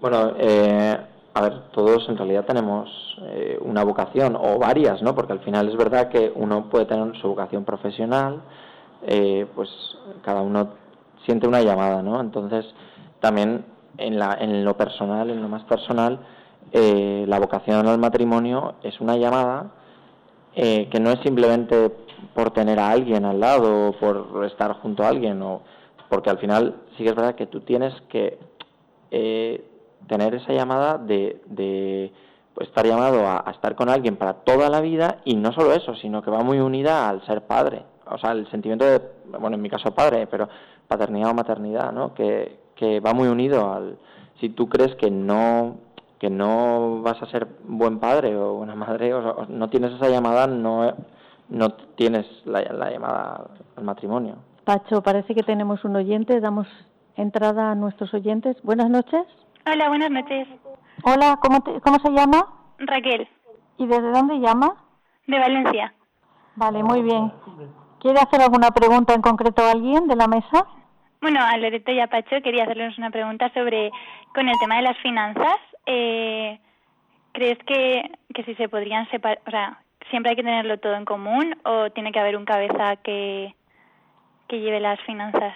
Bueno, 0.00 0.32
eh, 0.38 0.96
a 1.34 1.40
ver, 1.40 1.60
todos 1.72 2.08
en 2.08 2.16
realidad 2.16 2.44
tenemos 2.44 2.88
eh, 3.22 3.58
una 3.62 3.84
vocación 3.84 4.36
o 4.36 4.58
varias, 4.58 5.00
¿no? 5.02 5.14
Porque 5.14 5.32
al 5.32 5.40
final 5.40 5.68
es 5.68 5.76
verdad 5.76 6.08
que 6.08 6.32
uno 6.34 6.68
puede 6.68 6.86
tener 6.86 7.16
su 7.20 7.28
vocación 7.28 7.64
profesional, 7.64 8.42
eh, 9.06 9.46
pues 9.54 9.70
cada 10.22 10.42
uno 10.42 10.81
siente 11.26 11.46
una 11.46 11.62
llamada, 11.62 12.02
¿no? 12.02 12.20
Entonces, 12.20 12.66
también 13.20 13.64
en, 13.98 14.18
la, 14.18 14.36
en 14.40 14.64
lo 14.64 14.76
personal, 14.76 15.30
en 15.30 15.42
lo 15.42 15.48
más 15.48 15.64
personal, 15.64 16.20
eh, 16.72 17.24
la 17.28 17.38
vocación 17.38 17.86
al 17.86 17.98
matrimonio 17.98 18.74
es 18.82 19.00
una 19.00 19.16
llamada 19.16 19.72
que 20.54 21.00
no 21.00 21.10
es 21.10 21.18
simplemente 21.20 21.90
por 22.34 22.50
tener 22.50 22.78
a 22.78 22.90
alguien 22.90 23.24
al 23.24 23.40
lado 23.40 23.88
o 23.88 23.92
por 23.92 24.44
estar 24.44 24.74
junto 24.82 25.02
a 25.02 25.08
alguien, 25.08 25.40
o, 25.40 25.62
porque 26.10 26.28
al 26.28 26.36
final 26.38 26.76
sí 26.90 27.04
que 27.04 27.08
es 27.08 27.16
verdad 27.16 27.34
que 27.34 27.46
tú 27.46 27.60
tienes 27.60 27.94
que 28.10 28.38
tener 30.06 30.34
esa 30.34 30.52
llamada 30.52 30.98
de, 30.98 31.40
de 31.46 32.12
pues, 32.54 32.68
estar 32.68 32.86
llamado 32.86 33.26
a, 33.26 33.50
estar 33.50 33.74
con 33.74 33.88
alguien 33.88 34.16
para 34.16 34.34
toda 34.34 34.68
la 34.68 34.80
vida 34.80 35.18
y 35.24 35.36
no 35.36 35.52
solo 35.52 35.72
eso, 35.72 35.94
sino 35.96 36.22
que 36.22 36.30
va 36.30 36.42
muy 36.42 36.58
unida 36.58 37.08
al 37.08 37.24
ser 37.26 37.42
padre. 37.42 37.82
O 38.06 38.18
sea, 38.18 38.32
el 38.32 38.50
sentimiento 38.50 38.84
de, 38.84 39.00
bueno, 39.38 39.56
en 39.56 39.62
mi 39.62 39.70
caso 39.70 39.94
padre, 39.94 40.26
pero 40.26 40.48
paternidad 40.92 41.30
o 41.30 41.34
maternidad, 41.34 41.92
¿no? 41.92 42.14
Que, 42.14 42.58
que 42.76 43.00
va 43.00 43.12
muy 43.12 43.28
unido 43.28 43.72
al... 43.72 43.98
Si 44.40 44.48
tú 44.48 44.68
crees 44.68 44.94
que 44.96 45.10
no 45.10 45.76
que 46.22 46.30
no 46.30 47.02
vas 47.02 47.20
a 47.20 47.26
ser 47.26 47.48
buen 47.64 47.98
padre 47.98 48.36
o 48.36 48.54
buena 48.54 48.76
madre, 48.76 49.12
o, 49.12 49.44
no 49.48 49.68
tienes 49.70 49.92
esa 49.92 50.08
llamada, 50.08 50.46
no, 50.46 50.94
no 51.48 51.70
tienes 51.96 52.24
la, 52.44 52.62
llamada 52.62 53.50
al 53.74 53.82
matrimonio. 53.82 54.36
Pacho, 54.62 55.02
parece 55.02 55.34
que 55.34 55.42
tenemos 55.42 55.84
un 55.84 55.96
oyente, 55.96 56.38
damos 56.38 56.68
entrada 57.16 57.72
a 57.72 57.74
nuestros 57.74 58.14
oyentes. 58.14 58.56
Buenas 58.62 58.88
noches. 58.88 59.26
Hola, 59.66 59.88
buenas 59.88 60.12
noches. 60.12 60.46
Hola, 61.02 61.40
¿cómo, 61.42 61.64
cómo 61.82 61.98
se 61.98 62.12
llama? 62.12 62.46
Raquel. 62.78 63.28
¿Y 63.78 63.88
desde 63.88 64.12
dónde 64.12 64.38
llama? 64.38 64.76
De 65.26 65.40
Valencia. 65.40 65.92
Vale, 66.54 66.84
muy 66.84 67.02
bien. 67.02 67.32
¿Quiere 67.98 68.20
hacer 68.20 68.42
alguna 68.42 68.70
pregunta 68.70 69.12
en 69.12 69.22
concreto 69.22 69.62
a 69.62 69.72
alguien 69.72 70.06
de 70.06 70.14
la 70.14 70.28
mesa? 70.28 70.68
Bueno, 71.22 71.38
a 71.40 71.56
Loreto 71.56 71.92
y 71.92 72.00
a 72.00 72.08
Pacho 72.08 72.42
quería 72.42 72.64
hacerles 72.64 72.98
una 72.98 73.12
pregunta 73.12 73.48
sobre, 73.54 73.92
con 74.34 74.48
el 74.48 74.58
tema 74.58 74.76
de 74.76 74.82
las 74.82 74.98
finanzas, 74.98 75.56
eh, 75.86 76.58
¿crees 77.30 77.58
que, 77.64 78.10
que 78.34 78.42
si 78.42 78.56
se 78.56 78.68
podrían 78.68 79.08
separar, 79.08 79.40
o 79.46 79.50
sea, 79.52 79.78
siempre 80.10 80.30
hay 80.30 80.36
que 80.36 80.42
tenerlo 80.42 80.80
todo 80.80 80.94
en 80.94 81.04
común 81.04 81.56
o 81.64 81.90
tiene 81.90 82.10
que 82.10 82.18
haber 82.18 82.36
un 82.36 82.44
cabeza 82.44 82.96
que, 82.96 83.54
que 84.48 84.58
lleve 84.58 84.80
las 84.80 85.00
finanzas? 85.02 85.54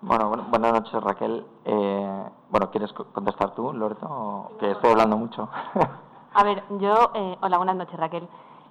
Bueno, 0.00 0.30
buenas 0.48 0.72
noches 0.72 1.02
Raquel. 1.02 1.44
Eh, 1.66 2.24
bueno, 2.48 2.70
¿quieres 2.70 2.94
contestar 2.94 3.54
tú, 3.54 3.74
Loreto? 3.74 4.52
Que 4.58 4.70
estoy 4.70 4.92
hablando 4.92 5.18
mucho. 5.18 5.50
A 6.34 6.42
ver, 6.44 6.62
yo, 6.80 7.12
eh, 7.14 7.36
hola, 7.42 7.58
buenas 7.58 7.76
noches 7.76 8.00
Raquel. 8.00 8.26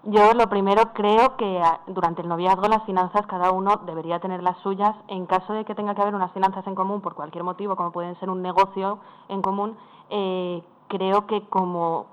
Yo 0.06 0.34
lo 0.34 0.50
primero 0.50 0.92
creo 0.94 1.38
que 1.38 1.62
ah, 1.62 1.80
durante 1.88 2.22
el 2.22 2.28
noviazgo 2.28 2.68
las 2.68 2.84
finanzas 2.84 3.26
cada 3.26 3.52
uno 3.52 3.78
debería 3.86 4.20
tener 4.20 4.44
las 4.44 4.58
suyas. 4.58 4.94
En 5.08 5.26
caso 5.26 5.54
de 5.54 5.64
que 5.64 5.76
tenga 5.76 5.96
que 5.96 6.02
haber 6.02 6.14
unas 6.14 6.34
finanzas 6.34 6.68
en 6.68 6.76
común 6.76 7.00
por 7.00 7.16
cualquier 7.16 7.46
motivo, 7.46 7.78
como 7.78 7.94
pueden 7.94 8.20
ser 8.20 8.30
un 8.30 8.42
negocio 8.42 9.00
en 9.30 9.42
común, 9.42 9.78
eh, 10.10 10.62
creo 10.90 11.26
que 11.26 11.48
como 11.48 12.08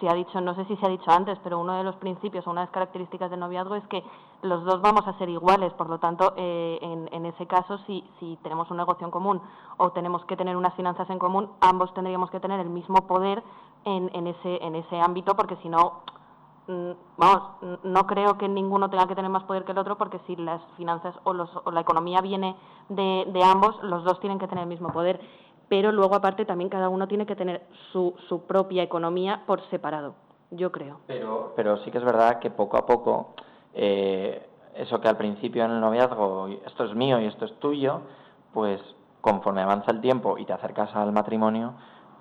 se 0.00 0.08
ha 0.10 0.12
dicho, 0.12 0.38
no 0.42 0.54
sé 0.54 0.66
si 0.66 0.76
se 0.76 0.84
ha 0.84 0.90
dicho 0.90 1.10
antes, 1.10 1.38
pero 1.42 1.58
uno 1.58 1.72
de 1.74 1.84
los 1.84 1.96
principios 1.96 2.46
o 2.46 2.50
una 2.50 2.60
de 2.60 2.66
las 2.66 2.74
características 2.74 3.30
del 3.30 3.40
noviazgo 3.40 3.74
es 3.74 3.86
que 3.86 4.04
los 4.42 4.62
dos 4.64 4.82
vamos 4.82 5.08
a 5.08 5.16
ser 5.16 5.30
iguales. 5.30 5.72
Por 5.72 5.88
lo 5.88 5.98
tanto, 5.98 6.34
eh, 6.36 6.78
en, 6.82 7.08
en, 7.10 7.24
ese 7.24 7.46
caso, 7.46 7.78
si, 7.86 8.04
si 8.18 8.38
tenemos 8.42 8.70
un 8.70 8.76
negocio 8.76 9.06
en 9.06 9.10
común 9.10 9.40
o 9.78 9.92
tenemos 9.92 10.22
que 10.26 10.36
tener 10.36 10.58
unas 10.58 10.74
finanzas 10.74 11.08
en 11.08 11.18
común, 11.18 11.48
ambos 11.62 11.94
tendríamos 11.94 12.30
que 12.30 12.40
tener 12.40 12.60
el 12.60 12.68
mismo 12.68 13.06
poder 13.06 13.42
en, 13.86 14.10
en, 14.12 14.26
ese, 14.26 14.62
en 14.62 14.74
ese 14.74 15.00
ámbito, 15.00 15.34
porque 15.36 15.56
si 15.56 15.70
no 15.70 16.02
vamos, 17.16 17.42
no 17.82 18.06
creo 18.06 18.38
que 18.38 18.48
ninguno 18.48 18.90
tenga 18.90 19.06
que 19.06 19.14
tener 19.14 19.30
más 19.30 19.44
poder 19.44 19.64
que 19.64 19.72
el 19.72 19.78
otro 19.78 19.96
porque 19.98 20.20
si 20.26 20.36
las 20.36 20.62
finanzas 20.76 21.14
o, 21.24 21.32
los, 21.32 21.50
o 21.64 21.70
la 21.70 21.80
economía 21.80 22.20
viene 22.20 22.56
de, 22.88 23.26
de, 23.32 23.42
ambos, 23.42 23.82
los 23.82 24.04
dos 24.04 24.20
tienen 24.20 24.38
que 24.38 24.48
tener 24.48 24.62
el 24.62 24.68
mismo 24.68 24.92
poder. 24.92 25.20
Pero 25.68 25.92
luego, 25.92 26.16
aparte, 26.16 26.44
también 26.44 26.68
cada 26.68 26.88
uno 26.88 27.06
tiene 27.06 27.26
que 27.26 27.36
tener 27.36 27.66
su, 27.92 28.14
su 28.28 28.46
propia 28.46 28.82
economía 28.82 29.42
por 29.46 29.60
separado, 29.70 30.14
yo 30.50 30.72
creo. 30.72 31.00
Pero, 31.06 31.52
pero 31.54 31.76
sí 31.84 31.90
que 31.90 31.98
es 31.98 32.04
verdad 32.04 32.40
que 32.40 32.50
poco 32.50 32.76
a 32.76 32.86
poco, 32.86 33.34
eh, 33.74 34.48
eso 34.74 35.00
que 35.00 35.08
al 35.08 35.16
principio 35.16 35.64
en 35.64 35.72
el 35.72 35.80
noviazgo, 35.80 36.48
esto 36.66 36.84
es 36.84 36.94
mío 36.94 37.20
y 37.20 37.26
esto 37.26 37.44
es 37.44 37.54
tuyo, 37.60 38.00
pues 38.52 38.80
conforme 39.20 39.62
avanza 39.62 39.92
el 39.92 40.00
tiempo 40.00 40.38
y 40.38 40.44
te 40.44 40.52
acercas 40.52 40.94
al 40.96 41.12
matrimonio, 41.12 41.74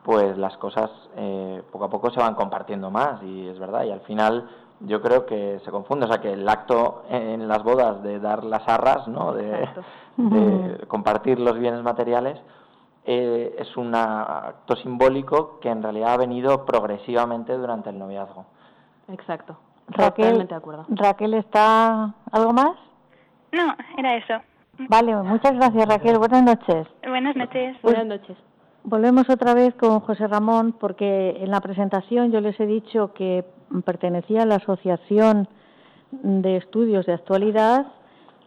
pues 0.09 0.39
las 0.39 0.57
cosas 0.57 0.89
eh, 1.17 1.61
poco 1.71 1.85
a 1.85 1.89
poco 1.91 2.09
se 2.09 2.19
van 2.19 2.33
compartiendo 2.33 2.89
más 2.89 3.21
y 3.21 3.47
es 3.47 3.59
verdad 3.59 3.83
y 3.83 3.91
al 3.91 4.01
final 4.01 4.49
yo 4.79 5.03
creo 5.03 5.27
que 5.27 5.59
se 5.63 5.69
confunde, 5.69 6.07
o 6.07 6.07
sea 6.07 6.19
que 6.19 6.33
el 6.33 6.49
acto 6.49 7.03
en 7.11 7.47
las 7.47 7.61
bodas 7.61 8.01
de 8.01 8.19
dar 8.19 8.43
las 8.43 8.67
arras, 8.67 9.07
¿no? 9.07 9.33
de, 9.33 9.69
compartir 10.87 11.39
los 11.39 11.59
bienes 11.59 11.83
materiales, 11.83 12.41
eh, 13.05 13.55
es 13.59 13.77
un 13.77 13.93
acto 13.93 14.75
simbólico 14.77 15.59
que 15.59 15.69
en 15.69 15.83
realidad 15.83 16.13
ha 16.13 16.17
venido 16.17 16.65
progresivamente 16.65 17.55
durante 17.55 17.91
el 17.91 17.99
noviazgo. 17.99 18.47
Exacto. 19.09 19.59
Raquel, 19.89 20.47
de 20.47 20.55
acuerdo. 20.55 20.85
Raquel, 20.89 21.35
¿está 21.35 22.15
algo 22.31 22.51
más? 22.51 22.75
No, 23.51 23.75
era 23.95 24.15
eso. 24.15 24.41
Vale, 24.89 25.15
muchas 25.17 25.53
gracias 25.53 25.87
Raquel. 25.87 26.17
Buenas 26.17 26.41
noches. 26.41 26.87
Buenas 27.07 27.35
noches. 27.35 27.79
Buenas 27.83 28.07
noches. 28.07 28.48
Volvemos 28.83 29.29
otra 29.29 29.53
vez 29.53 29.75
con 29.75 29.99
José 29.99 30.27
Ramón 30.27 30.73
porque 30.79 31.37
en 31.41 31.51
la 31.51 31.59
presentación 31.61 32.31
yo 32.31 32.41
les 32.41 32.59
he 32.59 32.65
dicho 32.65 33.13
que 33.13 33.43
pertenecía 33.85 34.43
a 34.43 34.45
la 34.45 34.55
Asociación 34.55 35.47
de 36.11 36.57
Estudios 36.57 37.05
de 37.05 37.13
Actualidad, 37.13 37.87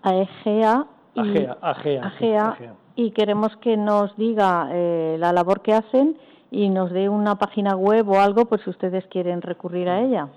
a 0.03 0.17
EGEA, 0.17 0.87
y, 1.15 3.05
y 3.05 3.11
queremos 3.13 3.57
que 3.59 3.77
nos 3.77 4.17
diga 4.17 4.69
eh, 4.73 5.17
la 5.19 5.33
labor 5.33 5.61
que 5.61 5.75
hacen 5.75 6.17
y 6.51 6.69
nos 6.71 6.91
dé 6.91 7.09
una 7.09 7.37
página 7.37 7.77
web 7.77 8.09
o 8.09 8.21
algo 8.21 8.47
por 8.47 8.63
si 8.65 8.71
ustedes 8.71 9.07
quieren 9.07 9.43
recurrir 9.43 9.89
a 9.89 10.01
ella. 10.01 10.29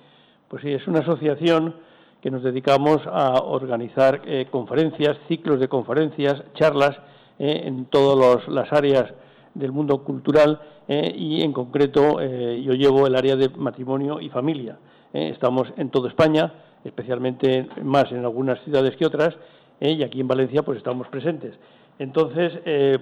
Pues 0.49 0.61
sí, 0.61 0.71
es 0.71 0.87
una 0.87 0.99
asociación 0.99 1.75
que 2.21 2.31
nos 2.31 2.43
dedicamos 2.43 2.99
a 3.07 3.41
organizar 3.41 4.21
eh, 4.25 4.47
conferencias, 4.51 5.17
ciclos 5.27 5.59
de 5.59 5.67
conferencias, 5.67 6.43
charlas 6.53 6.97
eh, 7.39 7.63
en 7.65 7.85
todas 7.85 8.47
las 8.47 8.71
áreas 8.71 9.13
del 9.55 9.71
mundo 9.71 10.03
cultural 10.03 10.59
eh, 10.87 11.11
y 11.17 11.41
en 11.41 11.51
concreto 11.51 12.21
eh, 12.21 12.61
yo 12.63 12.73
llevo 12.73 13.07
el 13.07 13.15
área 13.15 13.35
de 13.35 13.49
matrimonio 13.49 14.21
y 14.21 14.29
familia. 14.29 14.77
Eh. 15.13 15.29
estamos 15.33 15.67
en 15.77 15.89
toda 15.89 16.09
España, 16.09 16.53
especialmente 16.83 17.67
más 17.81 18.11
en 18.11 18.19
algunas 18.19 18.61
ciudades 18.63 18.95
que 18.95 19.05
otras, 19.05 19.35
y 19.79 20.03
aquí 20.03 20.21
en 20.21 20.27
Valencia 20.27 20.63
pues 20.63 20.77
estamos 20.77 21.07
presentes. 21.07 21.53
Entonces, 21.99 22.53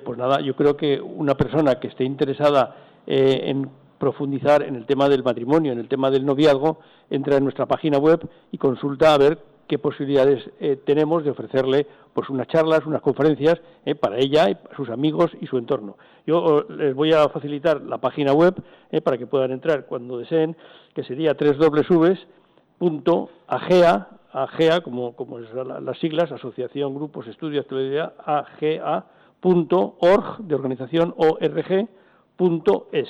pues 0.03 0.17
nada, 0.17 0.41
yo 0.41 0.55
creo 0.55 0.75
que 0.75 0.99
una 0.99 1.35
persona 1.35 1.79
que 1.79 1.87
esté 1.87 2.03
interesada 2.03 2.75
en 3.05 3.69
profundizar 3.99 4.63
en 4.63 4.75
el 4.75 4.85
tema 4.87 5.07
del 5.07 5.23
matrimonio, 5.23 5.71
en 5.71 5.79
el 5.79 5.87
tema 5.87 6.09
del 6.09 6.25
noviazgo, 6.25 6.79
entra 7.11 7.37
en 7.37 7.43
nuestra 7.43 7.67
página 7.67 7.99
web 7.99 8.27
y 8.51 8.57
consulta 8.57 9.13
a 9.13 9.17
ver 9.17 9.37
qué 9.67 9.79
posibilidades 9.79 10.49
tenemos 10.85 11.23
de 11.23 11.31
ofrecerle 11.31 11.87
pues 12.13 12.29
unas 12.29 12.47
charlas, 12.47 12.85
unas 12.85 13.01
conferencias 13.01 13.59
para 13.99 14.17
ella, 14.17 14.49
y 14.49 14.57
sus 14.75 14.89
amigos 14.89 15.31
y 15.41 15.47
su 15.47 15.57
entorno. 15.57 15.97
Yo 16.25 16.65
les 16.69 16.95
voy 16.95 17.11
a 17.13 17.27
facilitar 17.29 17.81
la 17.81 17.97
página 17.97 18.31
web 18.33 18.55
eh, 18.91 19.01
para 19.01 19.17
que 19.17 19.27
puedan 19.27 19.51
entrar 19.51 19.85
cuando 19.85 20.17
deseen, 20.17 20.55
que 20.93 21.03
sería 21.03 21.35
www.agea, 21.35 22.09
agea 24.31 24.81
como, 24.81 25.15
como 25.15 25.39
las 25.39 25.99
siglas, 25.99 26.31
Asociación 26.31 26.95
Grupos 26.95 27.27
Estudios 27.27 27.65
Actualidad, 27.65 28.13
agea.org, 28.25 29.97
de 30.39 30.55
organización 30.55 31.13
org.es. 31.17 33.09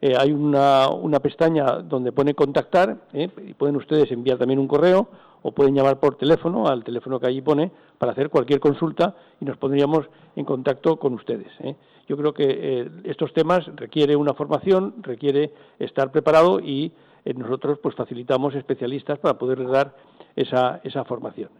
Eh. 0.00 0.10
Eh, 0.10 0.14
hay 0.18 0.32
una, 0.32 0.88
una, 0.90 1.18
pestaña 1.18 1.64
donde 1.82 2.12
pone 2.12 2.34
contactar 2.34 2.98
y 3.12 3.54
pueden 3.54 3.76
ustedes 3.76 4.10
enviar 4.12 4.38
también 4.38 4.60
un 4.60 4.68
correo 4.68 5.08
o 5.42 5.52
pueden 5.52 5.74
llamar 5.74 5.98
por 5.98 6.16
teléfono 6.16 6.66
al 6.68 6.84
teléfono 6.84 7.20
que 7.20 7.26
allí 7.26 7.40
pone 7.40 7.70
para 7.98 8.12
hacer 8.12 8.30
cualquier 8.30 8.60
consulta 8.60 9.14
y 9.40 9.44
nos 9.44 9.56
pondríamos 9.56 10.06
en 10.36 10.44
contacto 10.44 10.98
con 10.98 11.14
ustedes. 11.14 11.48
¿eh? 11.60 11.76
Yo 12.08 12.16
creo 12.16 12.32
que 12.32 12.44
eh, 12.48 12.90
estos 13.04 13.32
temas 13.32 13.64
requiere 13.76 14.16
una 14.16 14.34
formación, 14.34 14.94
requiere 15.02 15.52
estar 15.78 16.10
preparado 16.10 16.60
y 16.60 16.92
eh, 17.24 17.34
nosotros 17.34 17.78
pues 17.82 17.94
facilitamos 17.94 18.54
especialistas 18.54 19.18
para 19.18 19.38
poder 19.38 19.66
dar 19.68 19.94
esa, 20.36 20.80
esa 20.84 21.04
formación. 21.04 21.50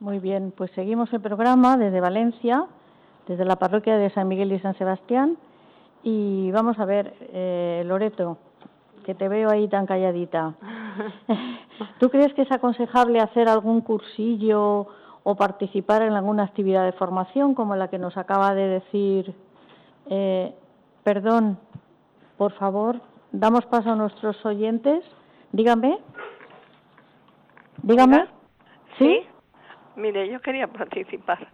Muy 0.00 0.18
bien, 0.18 0.52
pues 0.56 0.70
seguimos 0.72 1.12
el 1.12 1.20
programa 1.20 1.76
desde 1.76 2.00
Valencia, 2.00 2.66
desde 3.26 3.44
la 3.44 3.56
parroquia 3.56 3.96
de 3.96 4.10
San 4.10 4.28
Miguel 4.28 4.52
y 4.52 4.60
San 4.60 4.76
Sebastián 4.78 5.36
y 6.08 6.52
vamos 6.52 6.78
a 6.78 6.84
ver, 6.84 7.14
Loreto, 7.84 8.38
que 9.04 9.16
te 9.16 9.28
veo 9.28 9.50
ahí 9.50 9.66
tan 9.66 9.86
calladita. 9.86 10.54
¿Tú 11.98 12.10
crees 12.10 12.32
que 12.34 12.42
es 12.42 12.52
aconsejable 12.52 13.18
hacer 13.18 13.48
algún 13.48 13.80
cursillo 13.80 14.86
o 15.24 15.34
participar 15.34 16.02
en 16.02 16.12
alguna 16.12 16.44
actividad 16.44 16.84
de 16.84 16.92
formación 16.92 17.54
como 17.54 17.74
la 17.74 17.88
que 17.88 17.98
nos 17.98 18.16
acaba 18.16 18.54
de 18.54 18.68
decir? 18.68 19.34
Eh, 20.08 20.54
perdón, 21.02 21.58
por 22.36 22.52
favor, 22.52 23.00
damos 23.32 23.66
paso 23.66 23.90
a 23.90 23.96
nuestros 23.96 24.46
oyentes. 24.46 25.04
Dígame. 25.50 25.98
Dígame. 27.82 28.26
¿Sí? 28.96 29.26
Mire, 29.96 30.28
yo 30.30 30.40
quería 30.40 30.68
participar. 30.72 31.48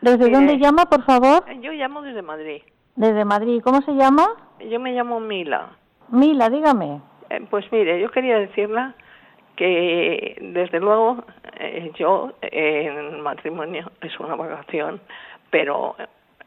¿Desde 0.00 0.30
dónde 0.30 0.56
llama, 0.56 0.84
por 0.86 1.02
favor? 1.02 1.44
Yo 1.60 1.72
llamo 1.72 2.02
desde 2.02 2.22
Madrid. 2.22 2.62
Desde 2.98 3.24
Madrid. 3.24 3.60
¿Cómo 3.62 3.80
se 3.82 3.94
llama? 3.94 4.26
Yo 4.58 4.80
me 4.80 4.90
llamo 4.90 5.20
Mila. 5.20 5.68
Mila, 6.10 6.50
dígame. 6.50 7.00
Eh, 7.30 7.46
pues 7.48 7.70
mire, 7.70 8.00
yo 8.00 8.10
quería 8.10 8.40
decirle 8.40 8.88
que 9.54 10.36
desde 10.40 10.80
luego 10.80 11.24
eh, 11.60 11.92
yo 11.96 12.32
en 12.42 13.20
matrimonio 13.20 13.88
es 14.00 14.18
una 14.18 14.34
vacación, 14.34 15.00
pero 15.48 15.94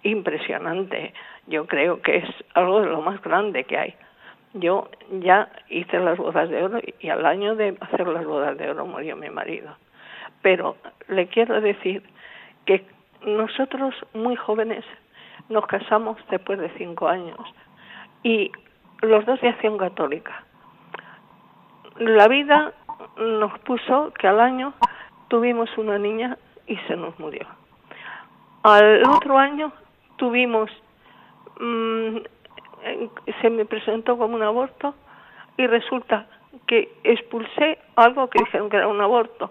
impresionante. 0.03 1.13
Yo 1.47 1.67
creo 1.67 2.01
que 2.01 2.17
es 2.17 2.29
algo 2.53 2.81
de 2.81 2.87
lo 2.87 3.01
más 3.01 3.21
grande 3.21 3.63
que 3.63 3.77
hay, 3.77 3.95
Yo 4.53 4.89
ya 5.21 5.47
hice 5.69 5.99
las 5.99 6.17
bodas 6.17 6.49
de 6.49 6.63
oro 6.65 6.81
y 6.99 7.07
al 7.07 7.25
año 7.25 7.55
de 7.55 7.77
hacer 7.79 8.05
las 8.09 8.25
bodas 8.25 8.57
de 8.57 8.69
oro 8.69 8.85
murió 8.85 9.15
mi 9.15 9.29
marido. 9.29 9.73
Pero 10.41 10.75
le 11.07 11.27
quiero 11.27 11.61
decir 11.61 12.03
que 12.65 12.83
nosotros 13.25 13.95
muy 14.13 14.35
jóvenes 14.35 14.83
nos 15.51 15.65
casamos 15.67 16.17
después 16.29 16.59
de 16.59 16.69
cinco 16.77 17.07
años 17.07 17.37
y 18.23 18.51
los 19.01 19.25
dos 19.25 19.39
de 19.41 19.49
acción 19.49 19.77
católica. 19.77 20.43
La 21.97 22.27
vida 22.27 22.73
nos 23.17 23.57
puso 23.59 24.13
que 24.17 24.27
al 24.27 24.39
año 24.39 24.73
tuvimos 25.27 25.69
una 25.77 25.97
niña 25.97 26.37
y 26.67 26.77
se 26.87 26.95
nos 26.95 27.17
murió. 27.19 27.45
Al 28.63 29.03
otro 29.07 29.37
año 29.37 29.71
tuvimos, 30.17 30.69
mm, 31.59 32.17
se 33.41 33.49
me 33.49 33.65
presentó 33.65 34.17
como 34.17 34.35
un 34.35 34.43
aborto 34.43 34.95
y 35.57 35.67
resulta 35.67 36.27
que 36.67 36.93
expulsé 37.03 37.79
algo 37.95 38.29
que 38.29 38.39
dijeron 38.39 38.69
que 38.69 38.77
era 38.77 38.87
un 38.87 39.01
aborto. 39.01 39.49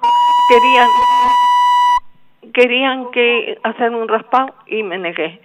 Querían 0.48 0.88
querían 2.52 3.10
que 3.10 3.58
hacer 3.62 3.90
un 3.94 4.08
raspado 4.08 4.54
y 4.66 4.82
me 4.82 4.98
negué. 4.98 5.40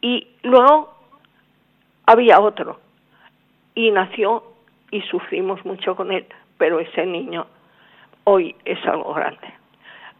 Y 0.00 0.28
luego 0.42 0.94
había 2.06 2.40
otro 2.40 2.80
y 3.74 3.90
nació 3.90 4.42
y 4.90 5.02
sufrimos 5.02 5.64
mucho 5.64 5.94
con 5.94 6.10
él, 6.12 6.26
pero 6.58 6.80
ese 6.80 7.06
niño 7.06 7.46
hoy 8.24 8.54
es 8.64 8.84
algo 8.86 9.14
grande. 9.14 9.54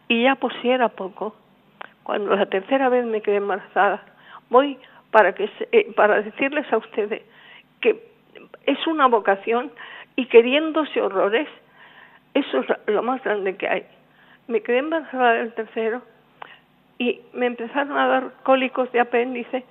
Y 0.07 0.23
ya 0.23 0.35
por 0.35 0.53
si 0.61 0.69
era 0.69 0.89
poco, 0.89 1.35
cuando 2.03 2.35
la 2.35 2.45
tercera 2.45 2.89
vez 2.89 3.05
me 3.05 3.21
quedé 3.21 3.37
embarazada, 3.37 4.03
voy 4.49 4.77
para 5.11 5.33
que 5.33 5.49
eh, 5.71 5.91
para 5.95 6.21
decirles 6.21 6.71
a 6.71 6.77
ustedes 6.77 7.23
que 7.81 8.11
es 8.65 8.87
una 8.87 9.07
vocación 9.07 9.71
y 10.15 10.25
queriéndose 10.27 11.01
horrores, 11.01 11.47
eso 12.33 12.59
es 12.59 12.67
lo 12.87 13.03
más 13.03 13.23
grande 13.23 13.55
que 13.57 13.67
hay. 13.67 13.85
Me 14.47 14.61
quedé 14.61 14.79
embarazada 14.79 15.33
del 15.33 15.53
tercero 15.53 16.01
y 16.97 17.21
me 17.33 17.47
empezaron 17.47 17.97
a 17.97 18.07
dar 18.07 18.31
cólicos 18.43 18.91
de 18.91 18.99
apéndice 18.99 19.65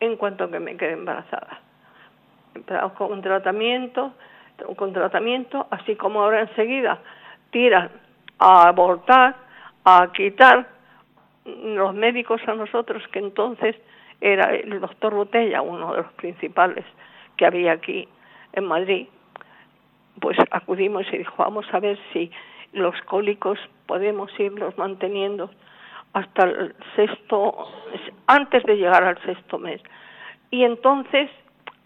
en 0.00 0.16
cuanto 0.16 0.50
que 0.50 0.60
me 0.60 0.76
quedé 0.76 0.92
embarazada. 0.92 1.60
Empezamos 2.54 2.92
con 2.92 3.20
tratamiento, 3.22 4.12
con 4.76 4.92
tratamiento, 4.92 5.66
así 5.70 5.96
como 5.96 6.22
ahora 6.22 6.40
enseguida 6.42 6.98
tiran 7.50 7.90
a 8.38 8.68
abortar, 8.68 9.36
a 9.84 10.10
quitar 10.12 10.68
los 11.44 11.94
médicos 11.94 12.40
a 12.46 12.54
nosotros, 12.54 13.02
que 13.08 13.18
entonces 13.18 13.76
era 14.20 14.54
el 14.54 14.80
doctor 14.80 15.14
Botella, 15.14 15.62
uno 15.62 15.92
de 15.92 16.02
los 16.02 16.12
principales 16.12 16.84
que 17.36 17.46
había 17.46 17.72
aquí 17.72 18.08
en 18.52 18.64
Madrid, 18.64 19.06
pues 20.20 20.36
acudimos 20.50 21.06
y 21.12 21.18
dijo, 21.18 21.34
vamos 21.38 21.66
a 21.72 21.78
ver 21.78 21.98
si 22.12 22.30
los 22.72 23.00
cólicos 23.02 23.58
podemos 23.86 24.30
irlos 24.38 24.76
manteniendo 24.76 25.50
hasta 26.18 26.44
el 26.44 26.74
sexto, 26.96 27.68
antes 28.26 28.64
de 28.64 28.76
llegar 28.76 29.04
al 29.04 29.20
sexto 29.22 29.58
mes. 29.58 29.80
Y 30.50 30.64
entonces 30.64 31.30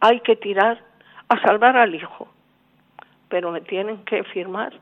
hay 0.00 0.20
que 0.20 0.36
tirar 0.36 0.80
a 1.28 1.40
salvar 1.40 1.76
al 1.76 1.94
hijo, 1.94 2.28
pero 3.28 3.50
me 3.50 3.60
tienen 3.60 4.04
que 4.04 4.24
firmar 4.24 4.72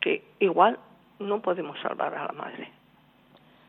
que 0.00 0.24
igual 0.40 0.78
no 1.18 1.40
podemos 1.40 1.78
salvar 1.80 2.14
a 2.14 2.26
la 2.26 2.32
madre. 2.32 2.70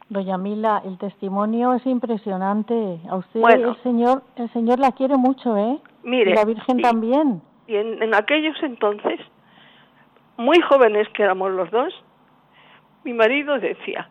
Doña 0.10 0.38
Mila, 0.38 0.82
el 0.86 0.98
testimonio 0.98 1.74
es 1.74 1.86
impresionante. 1.86 3.00
A 3.10 3.16
usted 3.16 3.42
el 3.42 3.76
señor, 3.84 4.24
el 4.36 4.50
señor 4.52 4.80
la 4.80 4.92
quiere 4.92 5.16
mucho, 5.16 5.58
¿eh? 5.58 5.80
Mire, 6.04 6.32
y 6.32 6.34
la 6.36 6.46
Virgen 6.46 6.82
también. 6.82 7.42
Y 7.68 7.78
en 7.78 8.14
aquellos 8.14 8.62
entonces, 8.62 9.20
muy 10.38 10.60
jóvenes 10.62 11.08
que 11.10 11.24
éramos 11.24 11.52
los 11.52 11.72
dos, 11.72 11.94
mi 13.04 13.14
marido 13.14 13.60
decía, 13.60 14.10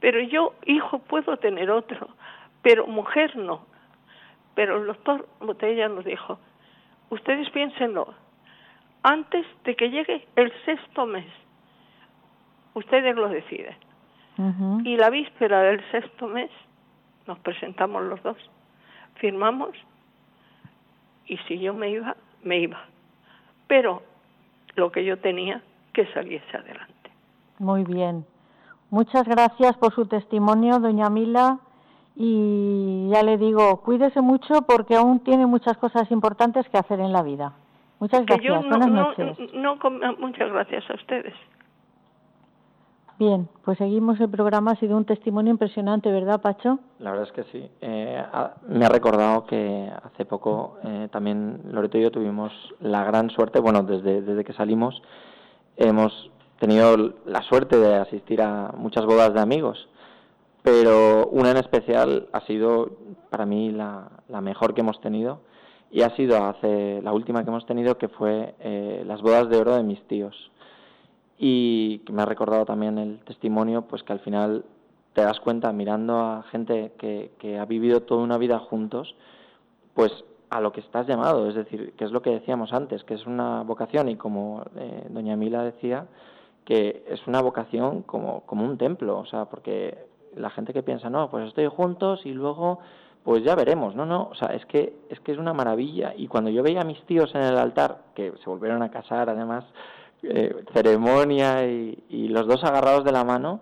pero 0.00 0.20
yo, 0.20 0.54
hijo, 0.64 0.98
puedo 1.00 1.36
tener 1.36 1.70
otro, 1.70 2.08
pero 2.62 2.86
mujer 2.86 3.36
no. 3.36 3.66
Pero 4.54 4.78
el 4.78 4.86
doctor 4.86 5.28
Botella 5.40 5.88
nos 5.88 6.04
dijo, 6.04 6.38
ustedes 7.10 7.48
piénsenlo, 7.50 8.14
antes 9.02 9.46
de 9.64 9.76
que 9.76 9.90
llegue 9.90 10.26
el 10.36 10.52
sexto 10.64 11.06
mes, 11.06 11.26
ustedes 12.74 13.14
lo 13.16 13.28
deciden. 13.28 13.76
Y 14.84 14.96
la 14.96 15.10
víspera 15.10 15.62
del 15.62 15.82
sexto 15.90 16.28
mes 16.28 16.50
nos 17.26 17.40
presentamos 17.40 18.04
los 18.04 18.22
dos, 18.22 18.36
firmamos 19.16 19.76
y 21.26 21.36
si 21.38 21.58
yo 21.58 21.74
me 21.74 21.90
iba, 21.90 22.16
me 22.44 22.58
iba. 22.60 22.84
Pero 23.66 24.02
lo 24.76 24.92
que 24.92 25.04
yo 25.04 25.18
tenía, 25.18 25.60
que 25.92 26.06
saliese 26.12 26.56
adelante. 26.56 27.10
Muy 27.58 27.82
bien. 27.82 28.24
Muchas 28.90 29.24
gracias 29.24 29.76
por 29.76 29.94
su 29.94 30.06
testimonio, 30.06 30.78
doña 30.78 31.10
Mila. 31.10 31.58
Y 32.16 33.08
ya 33.12 33.22
le 33.22 33.38
digo, 33.38 33.80
cuídese 33.82 34.20
mucho 34.20 34.62
porque 34.62 34.96
aún 34.96 35.20
tiene 35.20 35.46
muchas 35.46 35.76
cosas 35.76 36.10
importantes 36.10 36.68
que 36.68 36.78
hacer 36.78 36.98
en 37.00 37.12
la 37.12 37.22
vida. 37.22 37.52
Muchas 38.00 38.24
gracias. 38.26 38.64
Buenas 38.66 38.90
noches. 38.90 39.38
muchas 40.18 40.50
gracias 40.50 40.90
a 40.90 40.94
ustedes. 40.94 41.34
Bien, 43.18 43.48
pues 43.64 43.78
seguimos 43.78 44.20
el 44.20 44.30
programa. 44.30 44.72
Ha 44.72 44.76
sido 44.76 44.96
un 44.96 45.04
testimonio 45.04 45.50
impresionante, 45.50 46.10
¿verdad, 46.10 46.40
Pacho? 46.40 46.78
La 47.00 47.10
verdad 47.10 47.26
es 47.26 47.32
que 47.32 47.44
sí. 47.50 47.68
Eh, 47.80 48.24
me 48.68 48.86
ha 48.86 48.88
recordado 48.88 49.44
que 49.44 49.90
hace 50.04 50.24
poco 50.24 50.78
eh, 50.84 51.08
también 51.10 51.60
Loreto 51.72 51.98
y 51.98 52.02
yo 52.02 52.12
tuvimos 52.12 52.52
la 52.80 53.02
gran 53.02 53.28
suerte, 53.30 53.58
bueno, 53.58 53.82
desde, 53.82 54.22
desde 54.22 54.44
que 54.44 54.52
salimos, 54.52 55.02
hemos 55.76 56.30
tenido 56.58 57.14
la 57.24 57.42
suerte 57.42 57.76
de 57.76 57.94
asistir 57.94 58.42
a 58.42 58.72
muchas 58.76 59.04
bodas 59.06 59.32
de 59.32 59.40
amigos, 59.40 59.88
pero 60.62 61.28
una 61.28 61.50
en 61.52 61.56
especial 61.56 62.28
ha 62.32 62.40
sido 62.42 62.90
para 63.30 63.46
mí 63.46 63.70
la, 63.70 64.10
mejor 64.42 64.74
que 64.74 64.80
hemos 64.80 65.00
tenido 65.00 65.40
y 65.90 66.02
ha 66.02 66.14
sido 66.16 66.44
hace 66.44 67.00
la 67.02 67.12
última 67.12 67.42
que 67.42 67.50
hemos 67.50 67.66
tenido 67.66 67.96
que 67.96 68.08
fue 68.08 68.54
eh, 68.60 69.02
las 69.06 69.22
bodas 69.22 69.48
de 69.48 69.56
oro 69.56 69.76
de 69.76 69.82
mis 69.82 70.02
tíos. 70.08 70.50
Y 71.38 72.02
me 72.10 72.22
ha 72.22 72.26
recordado 72.26 72.66
también 72.66 72.98
el 72.98 73.20
testimonio 73.20 73.82
pues 73.82 74.02
que 74.02 74.12
al 74.12 74.20
final 74.20 74.64
te 75.14 75.22
das 75.22 75.38
cuenta 75.40 75.72
mirando 75.72 76.18
a 76.18 76.42
gente 76.50 76.92
que, 76.98 77.30
que 77.38 77.58
ha 77.58 77.64
vivido 77.64 78.02
toda 78.02 78.22
una 78.22 78.38
vida 78.38 78.58
juntos 78.58 79.14
pues 79.94 80.12
a 80.50 80.60
lo 80.60 80.72
que 80.72 80.80
estás 80.80 81.06
llamado 81.06 81.48
es 81.48 81.54
decir 81.54 81.92
que 81.96 82.04
es 82.04 82.10
lo 82.10 82.22
que 82.22 82.30
decíamos 82.30 82.72
antes 82.72 83.04
que 83.04 83.14
es 83.14 83.26
una 83.26 83.62
vocación 83.62 84.08
y 84.08 84.16
como 84.16 84.64
eh, 84.76 85.06
doña 85.10 85.36
Mila 85.36 85.62
decía 85.62 86.06
que 86.68 87.02
es 87.08 87.26
una 87.26 87.40
vocación 87.40 88.02
como, 88.02 88.42
como 88.42 88.62
un 88.62 88.76
templo, 88.76 89.18
o 89.18 89.24
sea, 89.24 89.46
porque 89.46 89.96
la 90.36 90.50
gente 90.50 90.74
que 90.74 90.82
piensa, 90.82 91.08
no, 91.08 91.30
pues 91.30 91.48
estoy 91.48 91.66
juntos 91.66 92.20
y 92.26 92.32
luego 92.32 92.80
pues 93.24 93.42
ya 93.42 93.54
veremos, 93.54 93.96
no, 93.96 94.04
no, 94.04 94.28
o 94.30 94.34
sea, 94.34 94.48
es 94.48 94.66
que 94.66 94.92
es 95.08 95.18
que 95.20 95.32
es 95.32 95.38
una 95.38 95.54
maravilla. 95.54 96.12
Y 96.14 96.28
cuando 96.28 96.50
yo 96.50 96.62
veía 96.62 96.82
a 96.82 96.84
mis 96.84 97.02
tíos 97.06 97.34
en 97.34 97.40
el 97.40 97.56
altar, 97.56 98.02
que 98.14 98.34
se 98.44 98.50
volvieron 98.50 98.82
a 98.82 98.90
casar 98.90 99.30
además, 99.30 99.64
eh, 100.22 100.62
ceremonia 100.74 101.66
y, 101.66 102.04
y, 102.10 102.28
los 102.28 102.46
dos 102.46 102.62
agarrados 102.62 103.02
de 103.02 103.12
la 103.12 103.24
mano, 103.24 103.60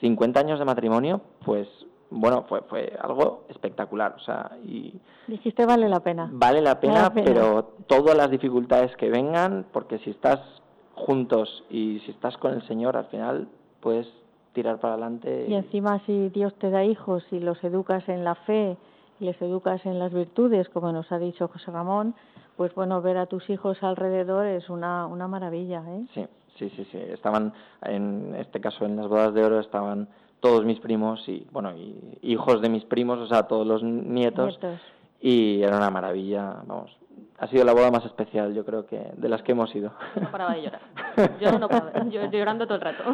50 0.00 0.38
años 0.38 0.58
de 0.58 0.66
matrimonio, 0.66 1.22
pues 1.46 1.66
bueno, 2.10 2.44
fue, 2.50 2.60
fue 2.68 2.92
algo 3.00 3.46
espectacular, 3.48 4.14
o 4.14 4.20
sea, 4.20 4.58
y... 4.62 5.00
Dijiste 5.26 5.64
vale 5.64 5.88
la 5.88 6.00
pena. 6.00 6.28
Vale 6.30 6.60
la 6.60 6.78
pena, 6.78 6.92
vale 6.92 7.02
la 7.04 7.14
pena, 7.14 7.24
pero 7.24 7.62
todas 7.86 8.14
las 8.14 8.30
dificultades 8.30 8.94
que 8.96 9.08
vengan, 9.08 9.64
porque 9.72 9.98
si 10.00 10.10
estás 10.10 10.61
juntos 10.94 11.64
y 11.70 12.00
si 12.00 12.10
estás 12.10 12.36
con 12.36 12.52
el 12.52 12.62
Señor, 12.66 12.96
al 12.96 13.06
final 13.06 13.48
puedes 13.80 14.06
tirar 14.52 14.78
para 14.78 14.94
adelante. 14.94 15.46
Y 15.48 15.54
encima 15.54 16.00
si 16.06 16.28
Dios 16.28 16.54
te 16.54 16.70
da 16.70 16.84
hijos 16.84 17.24
y 17.30 17.40
los 17.40 17.62
educas 17.64 18.08
en 18.08 18.24
la 18.24 18.34
fe 18.34 18.76
y 19.20 19.24
les 19.24 19.40
educas 19.40 19.84
en 19.86 19.98
las 19.98 20.12
virtudes, 20.12 20.68
como 20.68 20.92
nos 20.92 21.10
ha 21.12 21.18
dicho 21.18 21.48
José 21.48 21.70
Ramón, 21.70 22.14
pues 22.56 22.74
bueno, 22.74 23.00
ver 23.00 23.16
a 23.16 23.26
tus 23.26 23.48
hijos 23.50 23.82
alrededor 23.82 24.46
es 24.46 24.68
una, 24.68 25.06
una 25.06 25.26
maravilla. 25.28 25.82
¿eh? 25.88 26.06
Sí, 26.14 26.26
sí, 26.58 26.70
sí, 26.76 26.86
sí. 26.90 26.98
Estaban, 26.98 27.52
en 27.82 28.34
este 28.36 28.60
caso, 28.60 28.84
en 28.84 28.96
las 28.96 29.08
bodas 29.08 29.32
de 29.32 29.44
oro 29.44 29.60
estaban 29.60 30.08
todos 30.40 30.64
mis 30.64 30.80
primos 30.80 31.26
y, 31.28 31.46
bueno, 31.52 31.72
y 31.76 32.18
hijos 32.22 32.60
de 32.60 32.68
mis 32.68 32.84
primos, 32.84 33.18
o 33.18 33.26
sea, 33.26 33.44
todos 33.44 33.66
los 33.66 33.82
nietos. 33.82 34.58
nietos. 34.60 34.80
Y 35.20 35.62
era 35.62 35.76
una 35.76 35.88
maravilla, 35.88 36.62
vamos, 36.66 36.90
ha 37.38 37.46
sido 37.48 37.64
la 37.64 37.72
boda 37.72 37.90
más 37.90 38.04
especial, 38.04 38.54
yo 38.54 38.64
creo 38.64 38.86
que 38.86 39.12
de 39.16 39.28
las 39.28 39.42
que 39.42 39.52
hemos 39.52 39.74
ido. 39.74 39.92
No 40.20 40.30
paraba 40.30 40.54
de 40.54 40.62
llorar. 40.62 40.80
Yo 41.40 41.58
no 41.58 41.68
paraba, 41.68 42.04
yo 42.08 42.30
llorando 42.30 42.66
todo 42.66 42.76
el 42.76 42.80
rato. 42.80 43.04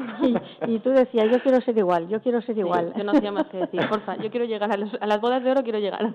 Y, 0.66 0.78
tú 0.78 0.90
decías, 0.90 1.28
yo 1.30 1.40
quiero 1.42 1.60
ser 1.60 1.76
igual, 1.76 2.08
yo 2.08 2.20
quiero 2.22 2.40
ser 2.42 2.56
igual. 2.56 2.92
yo 2.96 3.02
no 3.02 3.10
hacía 3.10 3.32
más 3.32 3.46
que 3.48 3.58
decir, 3.58 3.80
porfa, 3.88 4.16
yo 4.16 4.30
quiero 4.30 4.46
llegar 4.46 4.70
a, 4.70 4.74
a 4.74 5.06
las 5.06 5.20
bodas 5.20 5.42
de 5.42 5.50
oro, 5.50 5.62
quiero 5.64 5.80
llegar. 5.80 6.14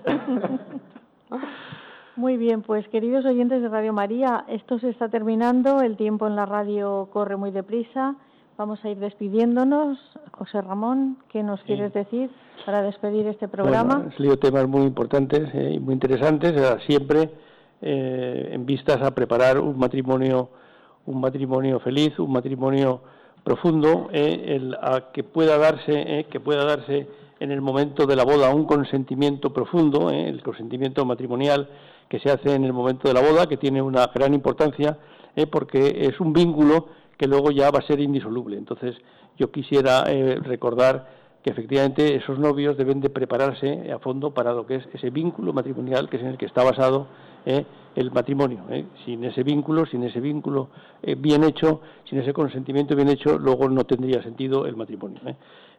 Muy 2.16 2.36
bien, 2.36 2.62
pues 2.62 2.86
queridos 2.88 3.24
oyentes 3.24 3.60
de 3.60 3.68
Radio 3.68 3.92
María, 3.92 4.44
esto 4.48 4.78
se 4.78 4.88
está 4.88 5.08
terminando, 5.08 5.80
el 5.80 5.96
tiempo 5.96 6.28
en 6.28 6.36
la 6.36 6.46
radio 6.46 7.08
corre 7.12 7.36
muy 7.36 7.50
deprisa. 7.50 8.14
Vamos 8.56 8.84
a 8.84 8.88
ir 8.88 8.98
despidiéndonos. 8.98 9.98
José 10.30 10.62
Ramón, 10.62 11.18
¿qué 11.28 11.42
nos 11.42 11.60
quieres 11.62 11.92
decir 11.92 12.30
para 12.64 12.82
despedir 12.82 13.26
este 13.26 13.48
programa? 13.48 13.94
Bueno, 13.96 14.10
han 14.10 14.16
salido 14.16 14.38
temas 14.38 14.68
muy 14.68 14.82
importantes 14.82 15.52
eh, 15.54 15.72
y 15.74 15.80
muy 15.80 15.94
interesantes. 15.94 16.54
Siempre 16.86 17.30
eh, 17.82 18.50
en 18.52 18.66
vistas 18.66 19.02
a 19.02 19.14
preparar 19.14 19.58
un 19.58 19.78
matrimonio, 19.78 20.48
un 21.06 21.20
matrimonio 21.20 21.80
feliz, 21.80 22.18
un 22.18 22.32
matrimonio 22.32 23.02
profundo, 23.42 24.08
el, 24.12 24.74
a 24.80 25.12
que 25.12 25.22
pueda 25.22 25.58
darse, 25.58 26.26
que 26.30 26.40
pueda 26.40 26.64
darse 26.64 27.06
en 27.40 27.50
el 27.50 27.60
momento 27.60 28.06
de 28.06 28.16
la 28.16 28.24
boda 28.24 28.54
un 28.54 28.64
consentimiento 28.64 29.52
profundo, 29.52 30.10
el 30.10 30.42
consentimiento 30.42 31.04
matrimonial 31.04 31.68
que 32.08 32.18
se 32.20 32.30
hace 32.30 32.54
en 32.54 32.64
el 32.64 32.72
momento 32.72 33.06
de 33.06 33.12
la 33.12 33.20
boda, 33.20 33.46
que 33.46 33.58
tiene 33.58 33.82
una 33.82 34.06
gran 34.14 34.32
importancia, 34.32 34.96
porque 35.50 36.06
es 36.08 36.20
un 36.20 36.32
vínculo 36.32 36.86
que 37.18 37.26
luego 37.26 37.50
ya 37.50 37.70
va 37.70 37.80
a 37.80 37.86
ser 37.86 38.00
indisoluble. 38.00 38.56
Entonces, 38.56 38.96
yo 39.36 39.50
quisiera 39.50 40.04
recordar 40.04 41.06
que 41.44 41.50
efectivamente 41.50 42.16
esos 42.16 42.38
novios 42.38 42.78
deben 42.78 43.02
de 43.02 43.10
prepararse 43.10 43.92
a 43.92 43.98
fondo 43.98 44.32
para 44.32 44.54
lo 44.54 44.66
que 44.66 44.76
es 44.76 44.84
ese 44.94 45.10
vínculo 45.10 45.52
matrimonial 45.52 46.08
que 46.08 46.16
es 46.16 46.22
en 46.22 46.30
el 46.30 46.38
que 46.38 46.46
está 46.46 46.64
basado 46.64 47.06
eh, 47.46 47.64
el 47.94 48.10
matrimonio. 48.10 48.64
Eh. 48.70 48.84
Sin 49.04 49.24
ese 49.24 49.42
vínculo, 49.42 49.86
sin 49.86 50.02
ese 50.02 50.20
vínculo 50.20 50.68
eh, 51.02 51.14
bien 51.14 51.44
hecho, 51.44 51.80
sin 52.08 52.18
ese 52.18 52.32
consentimiento 52.32 52.96
bien 52.96 53.08
hecho, 53.08 53.38
luego 53.38 53.68
no 53.68 53.84
tendría 53.84 54.22
sentido 54.22 54.66
el 54.66 54.76
matrimonio. 54.76 55.20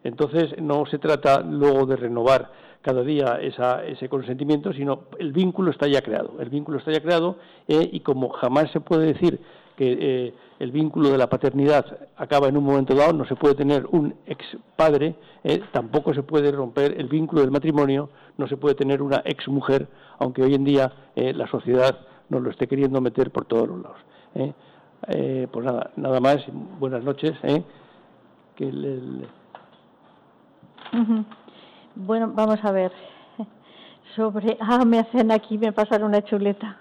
Entonces 0.04 0.62
no 0.62 0.86
se 0.86 1.00
trata 1.00 1.42
luego 1.42 1.86
de 1.86 1.96
renovar 1.96 2.52
cada 2.82 3.02
día 3.02 3.40
ese 3.42 4.08
consentimiento, 4.08 4.72
sino 4.72 5.06
el 5.18 5.34
vínculo 5.34 5.72
está 5.72 5.88
ya 5.88 6.02
creado. 6.02 6.36
El 6.40 6.50
vínculo 6.50 6.78
está 6.78 6.92
ya 6.92 7.02
creado 7.02 7.38
y 7.68 8.00
como 8.02 8.30
jamás 8.30 8.70
se 8.72 8.80
puede 8.80 9.14
decir 9.14 9.40
que 9.76 10.34
el 10.60 10.72
vínculo 10.72 11.10
de 11.10 11.18
la 11.18 11.28
paternidad 11.28 11.86
acaba 12.16 12.48
en 12.48 12.58
un 12.58 12.64
momento 12.64 12.96
dado, 12.96 13.14
no 13.14 13.26
se 13.26 13.36
puede 13.36 13.56
tener 13.56 13.86
un 13.88 14.16
ex 14.26 14.46
padre, 14.76 15.16
eh, 15.44 15.62
tampoco 15.72 16.14
se 16.14 16.24
puede 16.24 16.52
romper 16.52 17.00
el 17.00 17.08
vínculo 17.08 17.42
del 17.42 17.52
matrimonio, 17.52 18.10
no 18.38 18.48
se 18.48 18.58
puede 18.58 18.76
tener 18.76 19.02
una 19.02 19.22
ex 19.26 19.48
mujer, 19.48 19.88
aunque 20.20 20.44
hoy 20.44 20.56
en 20.56 20.64
día 20.64 20.92
eh, 21.16 21.34
la 21.34 21.48
sociedad 21.48 22.00
nos 22.30 22.42
lo 22.42 22.50
esté 22.50 22.68
queriendo 22.68 23.02
meter 23.02 23.32
por 23.32 23.46
todos 23.46 23.68
los 23.68 23.82
lados. 23.82 23.98
Eh. 24.36 25.48
pues 25.52 25.66
nada, 25.66 25.92
nada 25.98 26.20
más, 26.20 26.38
buenas 26.80 27.04
noches. 27.04 27.34
Bueno, 31.96 32.32
vamos 32.34 32.60
a 32.64 32.72
ver 32.72 32.92
sobre, 34.16 34.58
ah, 34.60 34.84
me 34.86 35.00
hacen 35.00 35.32
aquí, 35.32 35.58
me 35.58 35.72
pasaron 35.72 36.10
una 36.10 36.24
chuleta, 36.24 36.78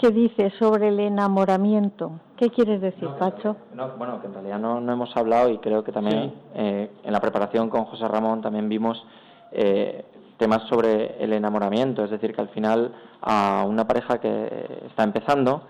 que 0.00 0.10
dice 0.10 0.50
sobre 0.58 0.88
el 0.88 1.00
enamoramiento. 1.00 2.20
¿Qué 2.36 2.50
quieres 2.50 2.80
decir, 2.80 3.08
Pacho? 3.18 3.56
No, 3.74 3.90
bueno, 3.96 4.20
que 4.20 4.26
en 4.26 4.34
realidad 4.34 4.58
no, 4.58 4.80
no, 4.80 4.92
hemos 4.92 5.16
hablado 5.16 5.50
y 5.50 5.58
creo 5.58 5.84
que 5.84 5.92
también 5.92 6.34
eh, 6.54 6.90
en 7.02 7.12
la 7.12 7.20
preparación 7.20 7.70
con 7.70 7.84
José 7.84 8.08
Ramón 8.08 8.42
también 8.42 8.68
vimos 8.68 9.04
eh, 9.52 10.04
temas 10.36 10.62
sobre 10.68 11.22
el 11.22 11.32
enamoramiento, 11.32 12.04
es 12.04 12.10
decir, 12.10 12.34
que 12.34 12.40
al 12.40 12.48
final 12.48 12.92
a 13.22 13.64
una 13.66 13.86
pareja 13.86 14.18
que 14.18 14.82
está 14.88 15.04
empezando, 15.04 15.62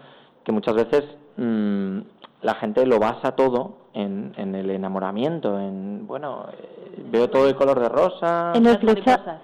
que 0.42 0.52
muchas 0.52 0.74
veces 0.74 1.04
mm, 1.36 1.98
la 2.44 2.54
gente 2.54 2.86
lo 2.86 2.98
basa 2.98 3.34
todo 3.34 3.78
en, 3.94 4.34
en, 4.36 4.54
el 4.54 4.70
enamoramiento, 4.70 5.58
en, 5.58 6.06
bueno, 6.06 6.46
eh, 6.52 7.02
veo 7.10 7.30
todo 7.30 7.48
el 7.48 7.56
color 7.56 7.80
de 7.80 7.88
rosa. 7.88 8.52
En 8.54 8.66
el, 8.66 8.78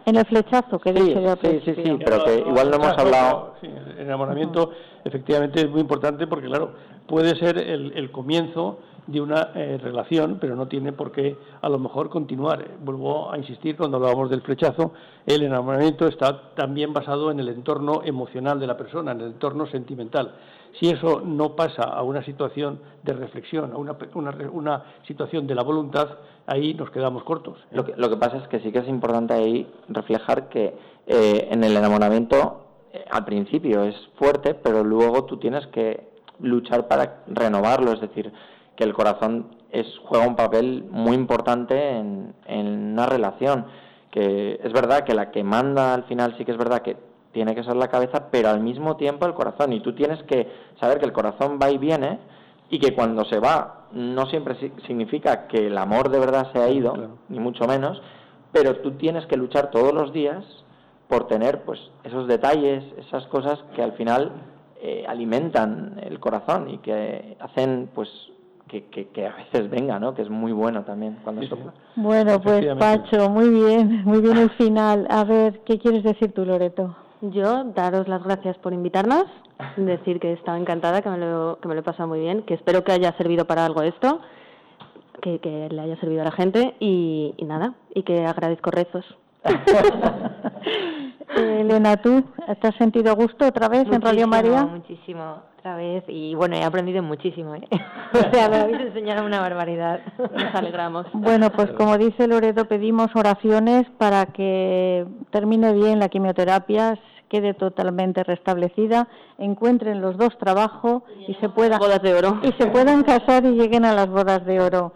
en 0.05 0.17
el 0.17 0.27
flechazo 0.27 0.79
que 0.79 0.93
sí, 0.93 1.15
sí, 1.41 1.61
sí, 1.65 1.83
sí, 1.83 1.99
pero 2.05 2.25
que 2.25 2.39
igual 2.41 2.71
no 2.71 2.77
hemos 2.77 2.99
hablado. 2.99 3.55
Sí, 3.63 3.69
el 3.69 4.01
enamoramiento 4.01 4.71
efectivamente 5.03 5.61
es 5.61 5.71
muy 5.71 5.81
importante 5.81 6.27
porque, 6.27 6.49
claro, 6.49 6.75
puede 7.07 7.35
ser 7.37 7.57
el, 7.57 7.93
el 7.97 8.13
comienzo 8.13 8.81
de 9.07 9.21
una 9.21 9.49
eh, 9.55 9.79
relación, 9.83 10.39
pero 10.41 10.55
no 10.55 10.69
tiene 10.69 10.93
por 10.93 11.11
qué 11.11 11.37
a 11.63 11.69
lo 11.69 11.79
mejor 11.79 12.11
continuar. 12.11 12.65
Vuelvo 12.85 13.33
a 13.33 13.39
insistir 13.39 13.77
cuando 13.77 13.97
hablábamos 13.97 14.31
del 14.31 14.43
flechazo, 14.43 14.93
el 15.27 15.43
enamoramiento 15.43 16.07
está 16.07 16.53
también 16.55 16.93
basado 16.93 17.31
en 17.31 17.41
el 17.41 17.49
entorno 17.49 18.03
emocional 18.05 18.61
de 18.61 18.67
la 18.67 18.77
persona, 18.77 19.13
en 19.13 19.21
el 19.23 19.27
entorno 19.29 19.67
sentimental. 19.67 20.35
Si 20.79 20.89
eso 20.89 21.21
no 21.21 21.57
pasa 21.57 21.83
a 21.83 22.03
una 22.03 22.23
situación 22.25 22.81
de 23.03 23.13
reflexión, 23.13 23.73
a 23.73 23.77
una, 23.77 23.97
una, 24.53 24.85
situación 25.07 25.47
de 25.47 25.55
la 25.55 25.63
voluntad, 25.63 26.09
ahí 26.47 26.75
nos 26.75 26.91
quedamos 26.91 27.25
cortos. 27.25 27.59
¿eh? 27.71 27.77
Lo, 27.77 27.85
que, 27.85 27.95
lo, 27.97 28.09
que, 28.09 28.17
pasa 28.17 28.39
es 28.39 28.49
que 28.49 28.61
sí 28.61 28.71
que 28.71 28.79
es 28.79 28.89
importante 28.89 29.35
ahí 29.35 29.67
reflejar 29.89 30.49
que 30.49 30.75
eh, 31.07 31.49
en 31.51 31.65
el 31.65 31.77
enamoramiento 31.77 32.67
eh, 32.93 33.05
al 33.11 33.25
principio 33.25 33.85
es 33.85 33.97
fuerte, 34.17 34.55
pero 34.55 34.85
luego 34.85 35.25
tú 35.25 35.39
tienes 35.39 35.67
que 35.69 36.09
luchar 36.39 36.89
para 36.89 37.23
renovarlo, 37.27 37.93
es 37.93 38.01
decir, 38.01 38.33
que 38.77 38.85
el 38.85 38.95
corazón 38.95 39.57
es, 39.71 39.87
juega 40.05 40.27
un 40.27 40.37
papel 40.37 40.85
muy 40.91 41.15
importante 41.15 41.97
en, 41.97 42.35
en 42.47 42.93
una 42.93 43.07
relación 43.07 43.67
que 44.11 44.59
es 44.63 44.73
verdad 44.73 45.05
que 45.05 45.15
la 45.15 45.31
que 45.31 45.45
manda 45.45 45.95
al 45.95 46.05
final 46.05 46.35
sí 46.37 46.45
que 46.45 46.53
es 46.53 46.59
verdad 46.59 46.83
que 46.83 46.97
tiene 47.33 47.55
que 47.55 47.65
ser 47.65 47.77
la 47.77 47.89
cabeza, 47.89 48.29
pero 48.31 48.49
al 48.49 48.61
mismo 48.61 48.97
tiempo 48.97 49.27
el 49.27 49.35
corazón. 49.35 49.73
Y 49.73 49.81
tú 49.81 49.95
tienes 49.95 50.23
que 50.25 50.49
saber 50.81 50.99
que 50.99 51.07
el 51.07 51.13
corazón 51.13 51.59
va 51.63 51.71
y 51.71 51.79
viene 51.79 52.19
y 52.69 52.79
que 52.79 52.95
cuando 52.95 53.25
se 53.25 53.39
va 53.39 53.87
no 53.93 54.27
siempre 54.27 54.57
significa 54.87 55.49
que 55.49 55.67
el 55.67 55.77
amor 55.77 56.11
de 56.11 56.21
verdad 56.21 56.53
se 56.53 56.61
ha 56.61 56.69
ido, 56.69 57.19
ni 57.29 57.41
mucho 57.41 57.67
menos, 57.67 58.01
pero 58.53 58.77
tú 58.77 58.93
tienes 58.93 59.27
que 59.27 59.37
luchar 59.37 59.71
todos 59.71 59.93
los 59.93 60.13
días 60.13 60.45
por 61.09 61.27
tener 61.27 61.63
pues 61.63 61.81
esos 62.05 62.29
detalles, 62.29 62.85
esas 62.99 63.27
cosas 63.27 63.59
que 63.75 63.83
al 63.83 63.93
final 63.93 64.31
eh, 64.81 65.05
alimentan 65.09 66.01
el 66.05 66.21
corazón 66.21 66.71
y 66.71 66.79
que 66.79 67.37
hacen 67.41 67.91
pues 67.95 68.09
que, 68.69 68.85
que, 68.85 69.27
a 69.27 69.35
veces 69.35 69.69
venga, 69.69 69.99
¿no? 69.99 70.15
Que 70.15 70.23
es 70.23 70.31
muy 70.31 70.53
bueno 70.53 70.85
también 70.85 71.19
cuando 71.25 71.43
Bueno, 71.97 72.41
pues 72.41 72.65
Pacho, 72.79 73.29
muy 73.29 73.49
bien, 73.49 74.05
muy 74.05 74.21
bien 74.21 74.37
el 74.37 74.51
final. 74.51 75.09
A 75.11 75.25
ver, 75.25 75.63
¿qué 75.65 75.81
quieres 75.81 76.05
decir 76.05 76.33
tú, 76.33 76.45
Loreto? 76.45 76.95
Yo 77.23 77.65
daros 77.65 78.09
las 78.09 78.23
gracias 78.25 78.57
por 78.59 78.73
invitarnos, 78.73 79.27
decir 79.77 80.21
que 80.21 80.33
estaba 80.33 80.59
encantada, 80.59 81.03
que 81.03 81.11
me 81.11 81.19
lo, 81.19 81.59
que 81.61 81.69
me 81.69 81.75
lo 81.75 81.81
he 81.81 81.85
pasado 81.85 82.09
muy 82.09 82.21
bien, 82.21 82.43
que 82.43 82.55
espero 82.55 82.83
que 82.83 82.93
haya 82.93 83.15
servido 83.19 83.45
para 83.45 83.67
algo 83.67 83.83
esto, 83.83 84.21
que, 85.21 85.39
que 85.39 85.69
le 85.71 85.81
haya 85.83 86.01
servido 86.01 86.23
a 86.23 86.25
la 86.25 86.33
gente 86.33 86.75
y, 86.81 87.35
nada, 87.43 87.75
y 87.95 88.05
que 88.05 88.25
agradezco 88.25 88.71
rezos. 88.71 89.05
Elena, 91.37 91.97
¿tú 91.97 92.25
te 92.61 92.69
has 92.69 92.75
sentido 92.77 93.15
gusto 93.15 93.47
otra 93.47 93.69
vez 93.69 93.87
en 93.91 94.01
Radio 94.01 94.27
María? 94.27 94.65
Muchísimo, 94.65 95.43
otra 95.59 95.77
vez. 95.77 96.05
Y 96.09 96.35
bueno, 96.35 96.57
he 96.57 96.65
aprendido 96.65 97.03
muchísimo. 97.03 97.55
¿eh? 97.55 97.69
o 98.13 98.35
sea, 98.35 98.49
me 98.49 98.57
habéis 98.57 98.81
enseñado 98.81 99.25
una 99.25 99.41
barbaridad. 99.41 100.01
Nos 100.19 100.55
alegramos. 100.55 101.07
Bueno, 101.13 101.51
pues 101.51 101.71
como 101.73 101.97
dice 101.99 102.27
Loreto, 102.27 102.67
pedimos 102.67 103.15
oraciones 103.15 103.87
para 103.99 104.27
que 104.27 105.07
termine 105.31 105.73
bien 105.73 105.99
la 105.99 106.09
quimioterapia, 106.09 106.99
quede 107.29 107.55
totalmente 107.55 108.25
restablecida, 108.25 109.09
encuentren 109.39 110.01
los 110.01 110.17
dos 110.17 110.37
trabajo 110.39 111.05
y 111.29 111.35
se 111.35 111.49
puedan 111.49 111.79
bodas 111.79 112.03
de 112.03 112.15
oro 112.15 112.41
y 112.43 112.53
se 112.61 112.67
puedan 112.67 113.05
casar 113.05 113.45
y 113.45 113.53
lleguen 113.53 113.85
a 113.85 113.95
las 113.95 114.09
bodas 114.09 114.45
de 114.45 114.61
oro. 114.61 114.93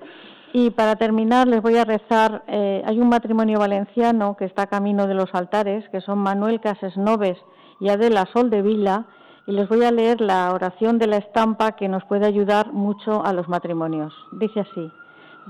Y 0.56 0.70
para 0.70 0.94
terminar 0.94 1.48
les 1.48 1.60
voy 1.60 1.78
a 1.78 1.84
rezar, 1.84 2.44
eh, 2.46 2.80
hay 2.86 3.00
un 3.00 3.08
matrimonio 3.08 3.58
valenciano 3.58 4.36
que 4.36 4.44
está 4.44 4.68
camino 4.68 5.08
de 5.08 5.14
los 5.14 5.34
altares, 5.34 5.88
que 5.88 6.00
son 6.00 6.20
Manuel 6.20 6.60
Cases 6.60 6.96
Noves 6.96 7.36
y 7.80 7.88
Adela 7.88 8.28
Sol 8.32 8.50
de 8.50 8.62
Vila, 8.62 9.06
y 9.48 9.52
les 9.52 9.68
voy 9.68 9.82
a 9.82 9.90
leer 9.90 10.20
la 10.20 10.52
oración 10.54 11.00
de 11.00 11.08
la 11.08 11.16
estampa 11.16 11.72
que 11.72 11.88
nos 11.88 12.04
puede 12.04 12.26
ayudar 12.26 12.72
mucho 12.72 13.24
a 13.26 13.32
los 13.32 13.48
matrimonios. 13.48 14.14
Dice 14.30 14.60
así, 14.60 14.92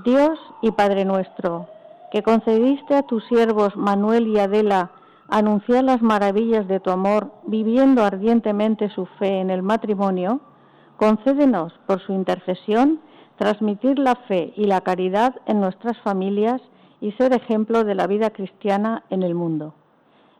Dios 0.03 0.39
y 0.63 0.71
Padre 0.71 1.05
nuestro, 1.05 1.67
que 2.11 2.23
concediste 2.23 2.95
a 2.95 3.03
tus 3.03 3.23
siervos 3.25 3.75
Manuel 3.75 4.25
y 4.27 4.39
Adela 4.39 4.89
anunciar 5.29 5.83
las 5.83 6.01
maravillas 6.01 6.67
de 6.67 6.79
tu 6.79 6.89
amor, 6.89 7.31
viviendo 7.45 8.03
ardientemente 8.03 8.89
su 8.89 9.05
fe 9.19 9.39
en 9.39 9.51
el 9.51 9.61
matrimonio, 9.61 10.39
concédenos, 10.97 11.73
por 11.85 11.99
su 12.01 12.11
intercesión, 12.11 13.01
transmitir 13.37 13.99
la 13.99 14.15
fe 14.15 14.53
y 14.55 14.65
la 14.65 14.81
caridad 14.81 15.35
en 15.45 15.59
nuestras 15.59 15.97
familias 15.99 16.61
y 17.01 17.11
ser 17.13 17.33
ejemplo 17.33 17.83
de 17.83 17.95
la 17.95 18.07
vida 18.07 18.29
cristiana 18.29 19.03
en 19.09 19.23
el 19.23 19.35
mundo. 19.35 19.73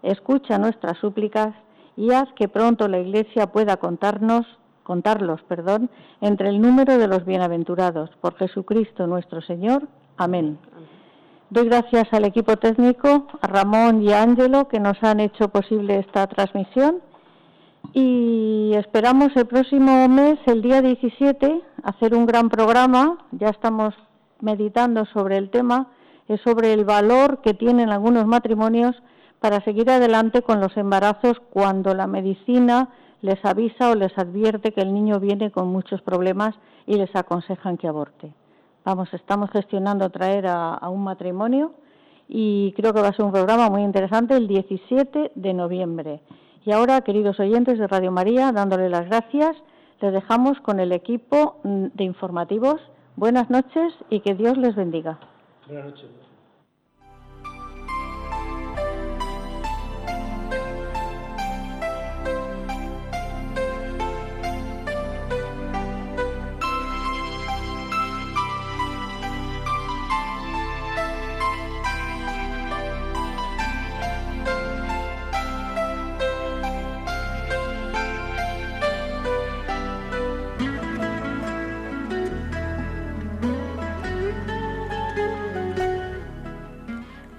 Escucha 0.02 0.58
nuestras 0.58 0.98
súplicas 0.98 1.54
y 1.98 2.12
haz 2.12 2.32
que 2.34 2.48
pronto 2.48 2.88
la 2.88 3.00
Iglesia 3.00 3.48
pueda 3.48 3.78
contarnos, 3.78 4.46
contarlos, 4.84 5.42
perdón, 5.44 5.90
entre 6.22 6.50
el 6.50 6.62
número 6.62 6.98
de 6.98 7.08
los 7.08 7.26
bienaventurados. 7.26 8.10
Por 8.22 8.36
Jesucristo 8.36 9.08
nuestro 9.08 9.42
Señor. 9.42 9.88
Amén. 10.18 10.58
Doy 11.50 11.66
gracias 11.66 12.12
al 12.12 12.26
equipo 12.26 12.58
técnico, 12.58 13.28
a 13.42 13.48
Ramón 13.48 14.02
y 14.02 14.12
a 14.12 14.24
Ángelo, 14.24 14.68
que 14.68 14.80
nos 14.80 15.02
han 15.04 15.20
hecho 15.20 15.50
posible 15.50 16.00
esta 16.00 16.28
transmisión. 16.28 17.02
Y 17.94 18.74
esperamos 18.76 19.36
el 19.36 19.46
próximo 19.46 20.08
mes, 20.08 20.40
el 20.46 20.62
día 20.62 20.82
17, 20.82 21.62
hacer 21.84 22.16
un 22.16 22.26
gran 22.26 22.50
programa. 22.50 23.18
Ya 23.32 23.50
estamos 23.50 23.94
meditando 24.42 25.06
sobre 25.06 25.38
el 25.38 25.50
tema, 25.50 25.88
es 26.28 26.42
sobre 26.42 26.74
el 26.74 26.86
valor 26.86 27.42
que 27.42 27.54
tienen 27.54 27.90
algunos 27.90 28.26
matrimonios 28.26 28.96
para 29.40 29.62
seguir 29.62 29.90
adelante 29.90 30.42
con 30.42 30.60
los 30.60 30.76
embarazos 30.78 31.40
cuando 31.52 31.94
la 31.94 32.08
medicina 32.08 32.90
les 33.22 33.44
avisa 33.44 33.92
o 33.92 33.96
les 33.96 34.18
advierte 34.18 34.72
que 34.72 34.82
el 34.82 34.94
niño 34.94 35.20
viene 35.20 35.52
con 35.52 35.68
muchos 35.68 36.02
problemas 36.02 36.56
y 36.86 36.96
les 36.96 37.16
aconsejan 37.16 37.78
que 37.78 37.88
aborte. 37.88 38.34
Vamos, 38.84 39.12
estamos 39.14 39.50
gestionando 39.50 40.10
traer 40.12 40.46
a, 40.48 40.80
un 40.90 41.04
matrimonio 41.04 41.74
y 42.28 42.72
creo 42.74 42.94
que 42.94 43.02
va 43.02 43.08
a 43.08 43.14
ser 43.14 43.26
un 43.26 43.32
programa 43.32 43.70
muy 43.70 43.82
interesante 43.82 44.36
el 44.36 44.48
17 44.48 45.32
de 45.34 45.54
noviembre. 45.54 46.22
Y 46.66 46.72
ahora, 46.72 47.02
queridos 47.02 47.40
oyentes 47.40 47.78
de 47.78 47.88
Radio 47.88 48.12
María, 48.12 48.52
dándole 48.52 48.90
las 48.90 49.06
gracias, 49.06 49.56
les 50.02 50.12
dejamos 50.12 50.60
con 50.62 50.80
el 50.80 50.92
equipo 50.94 51.60
mm, 51.64 51.86
de 51.94 52.04
informativos. 52.04 52.82
Buenas 53.16 53.52
noches 53.52 53.94
y 54.10 54.22
que 54.22 54.34
Dios 54.34 54.58
les 54.58 54.76
bendiga. 54.76 55.20
Buenas 55.68 55.86
noches. 55.86 56.10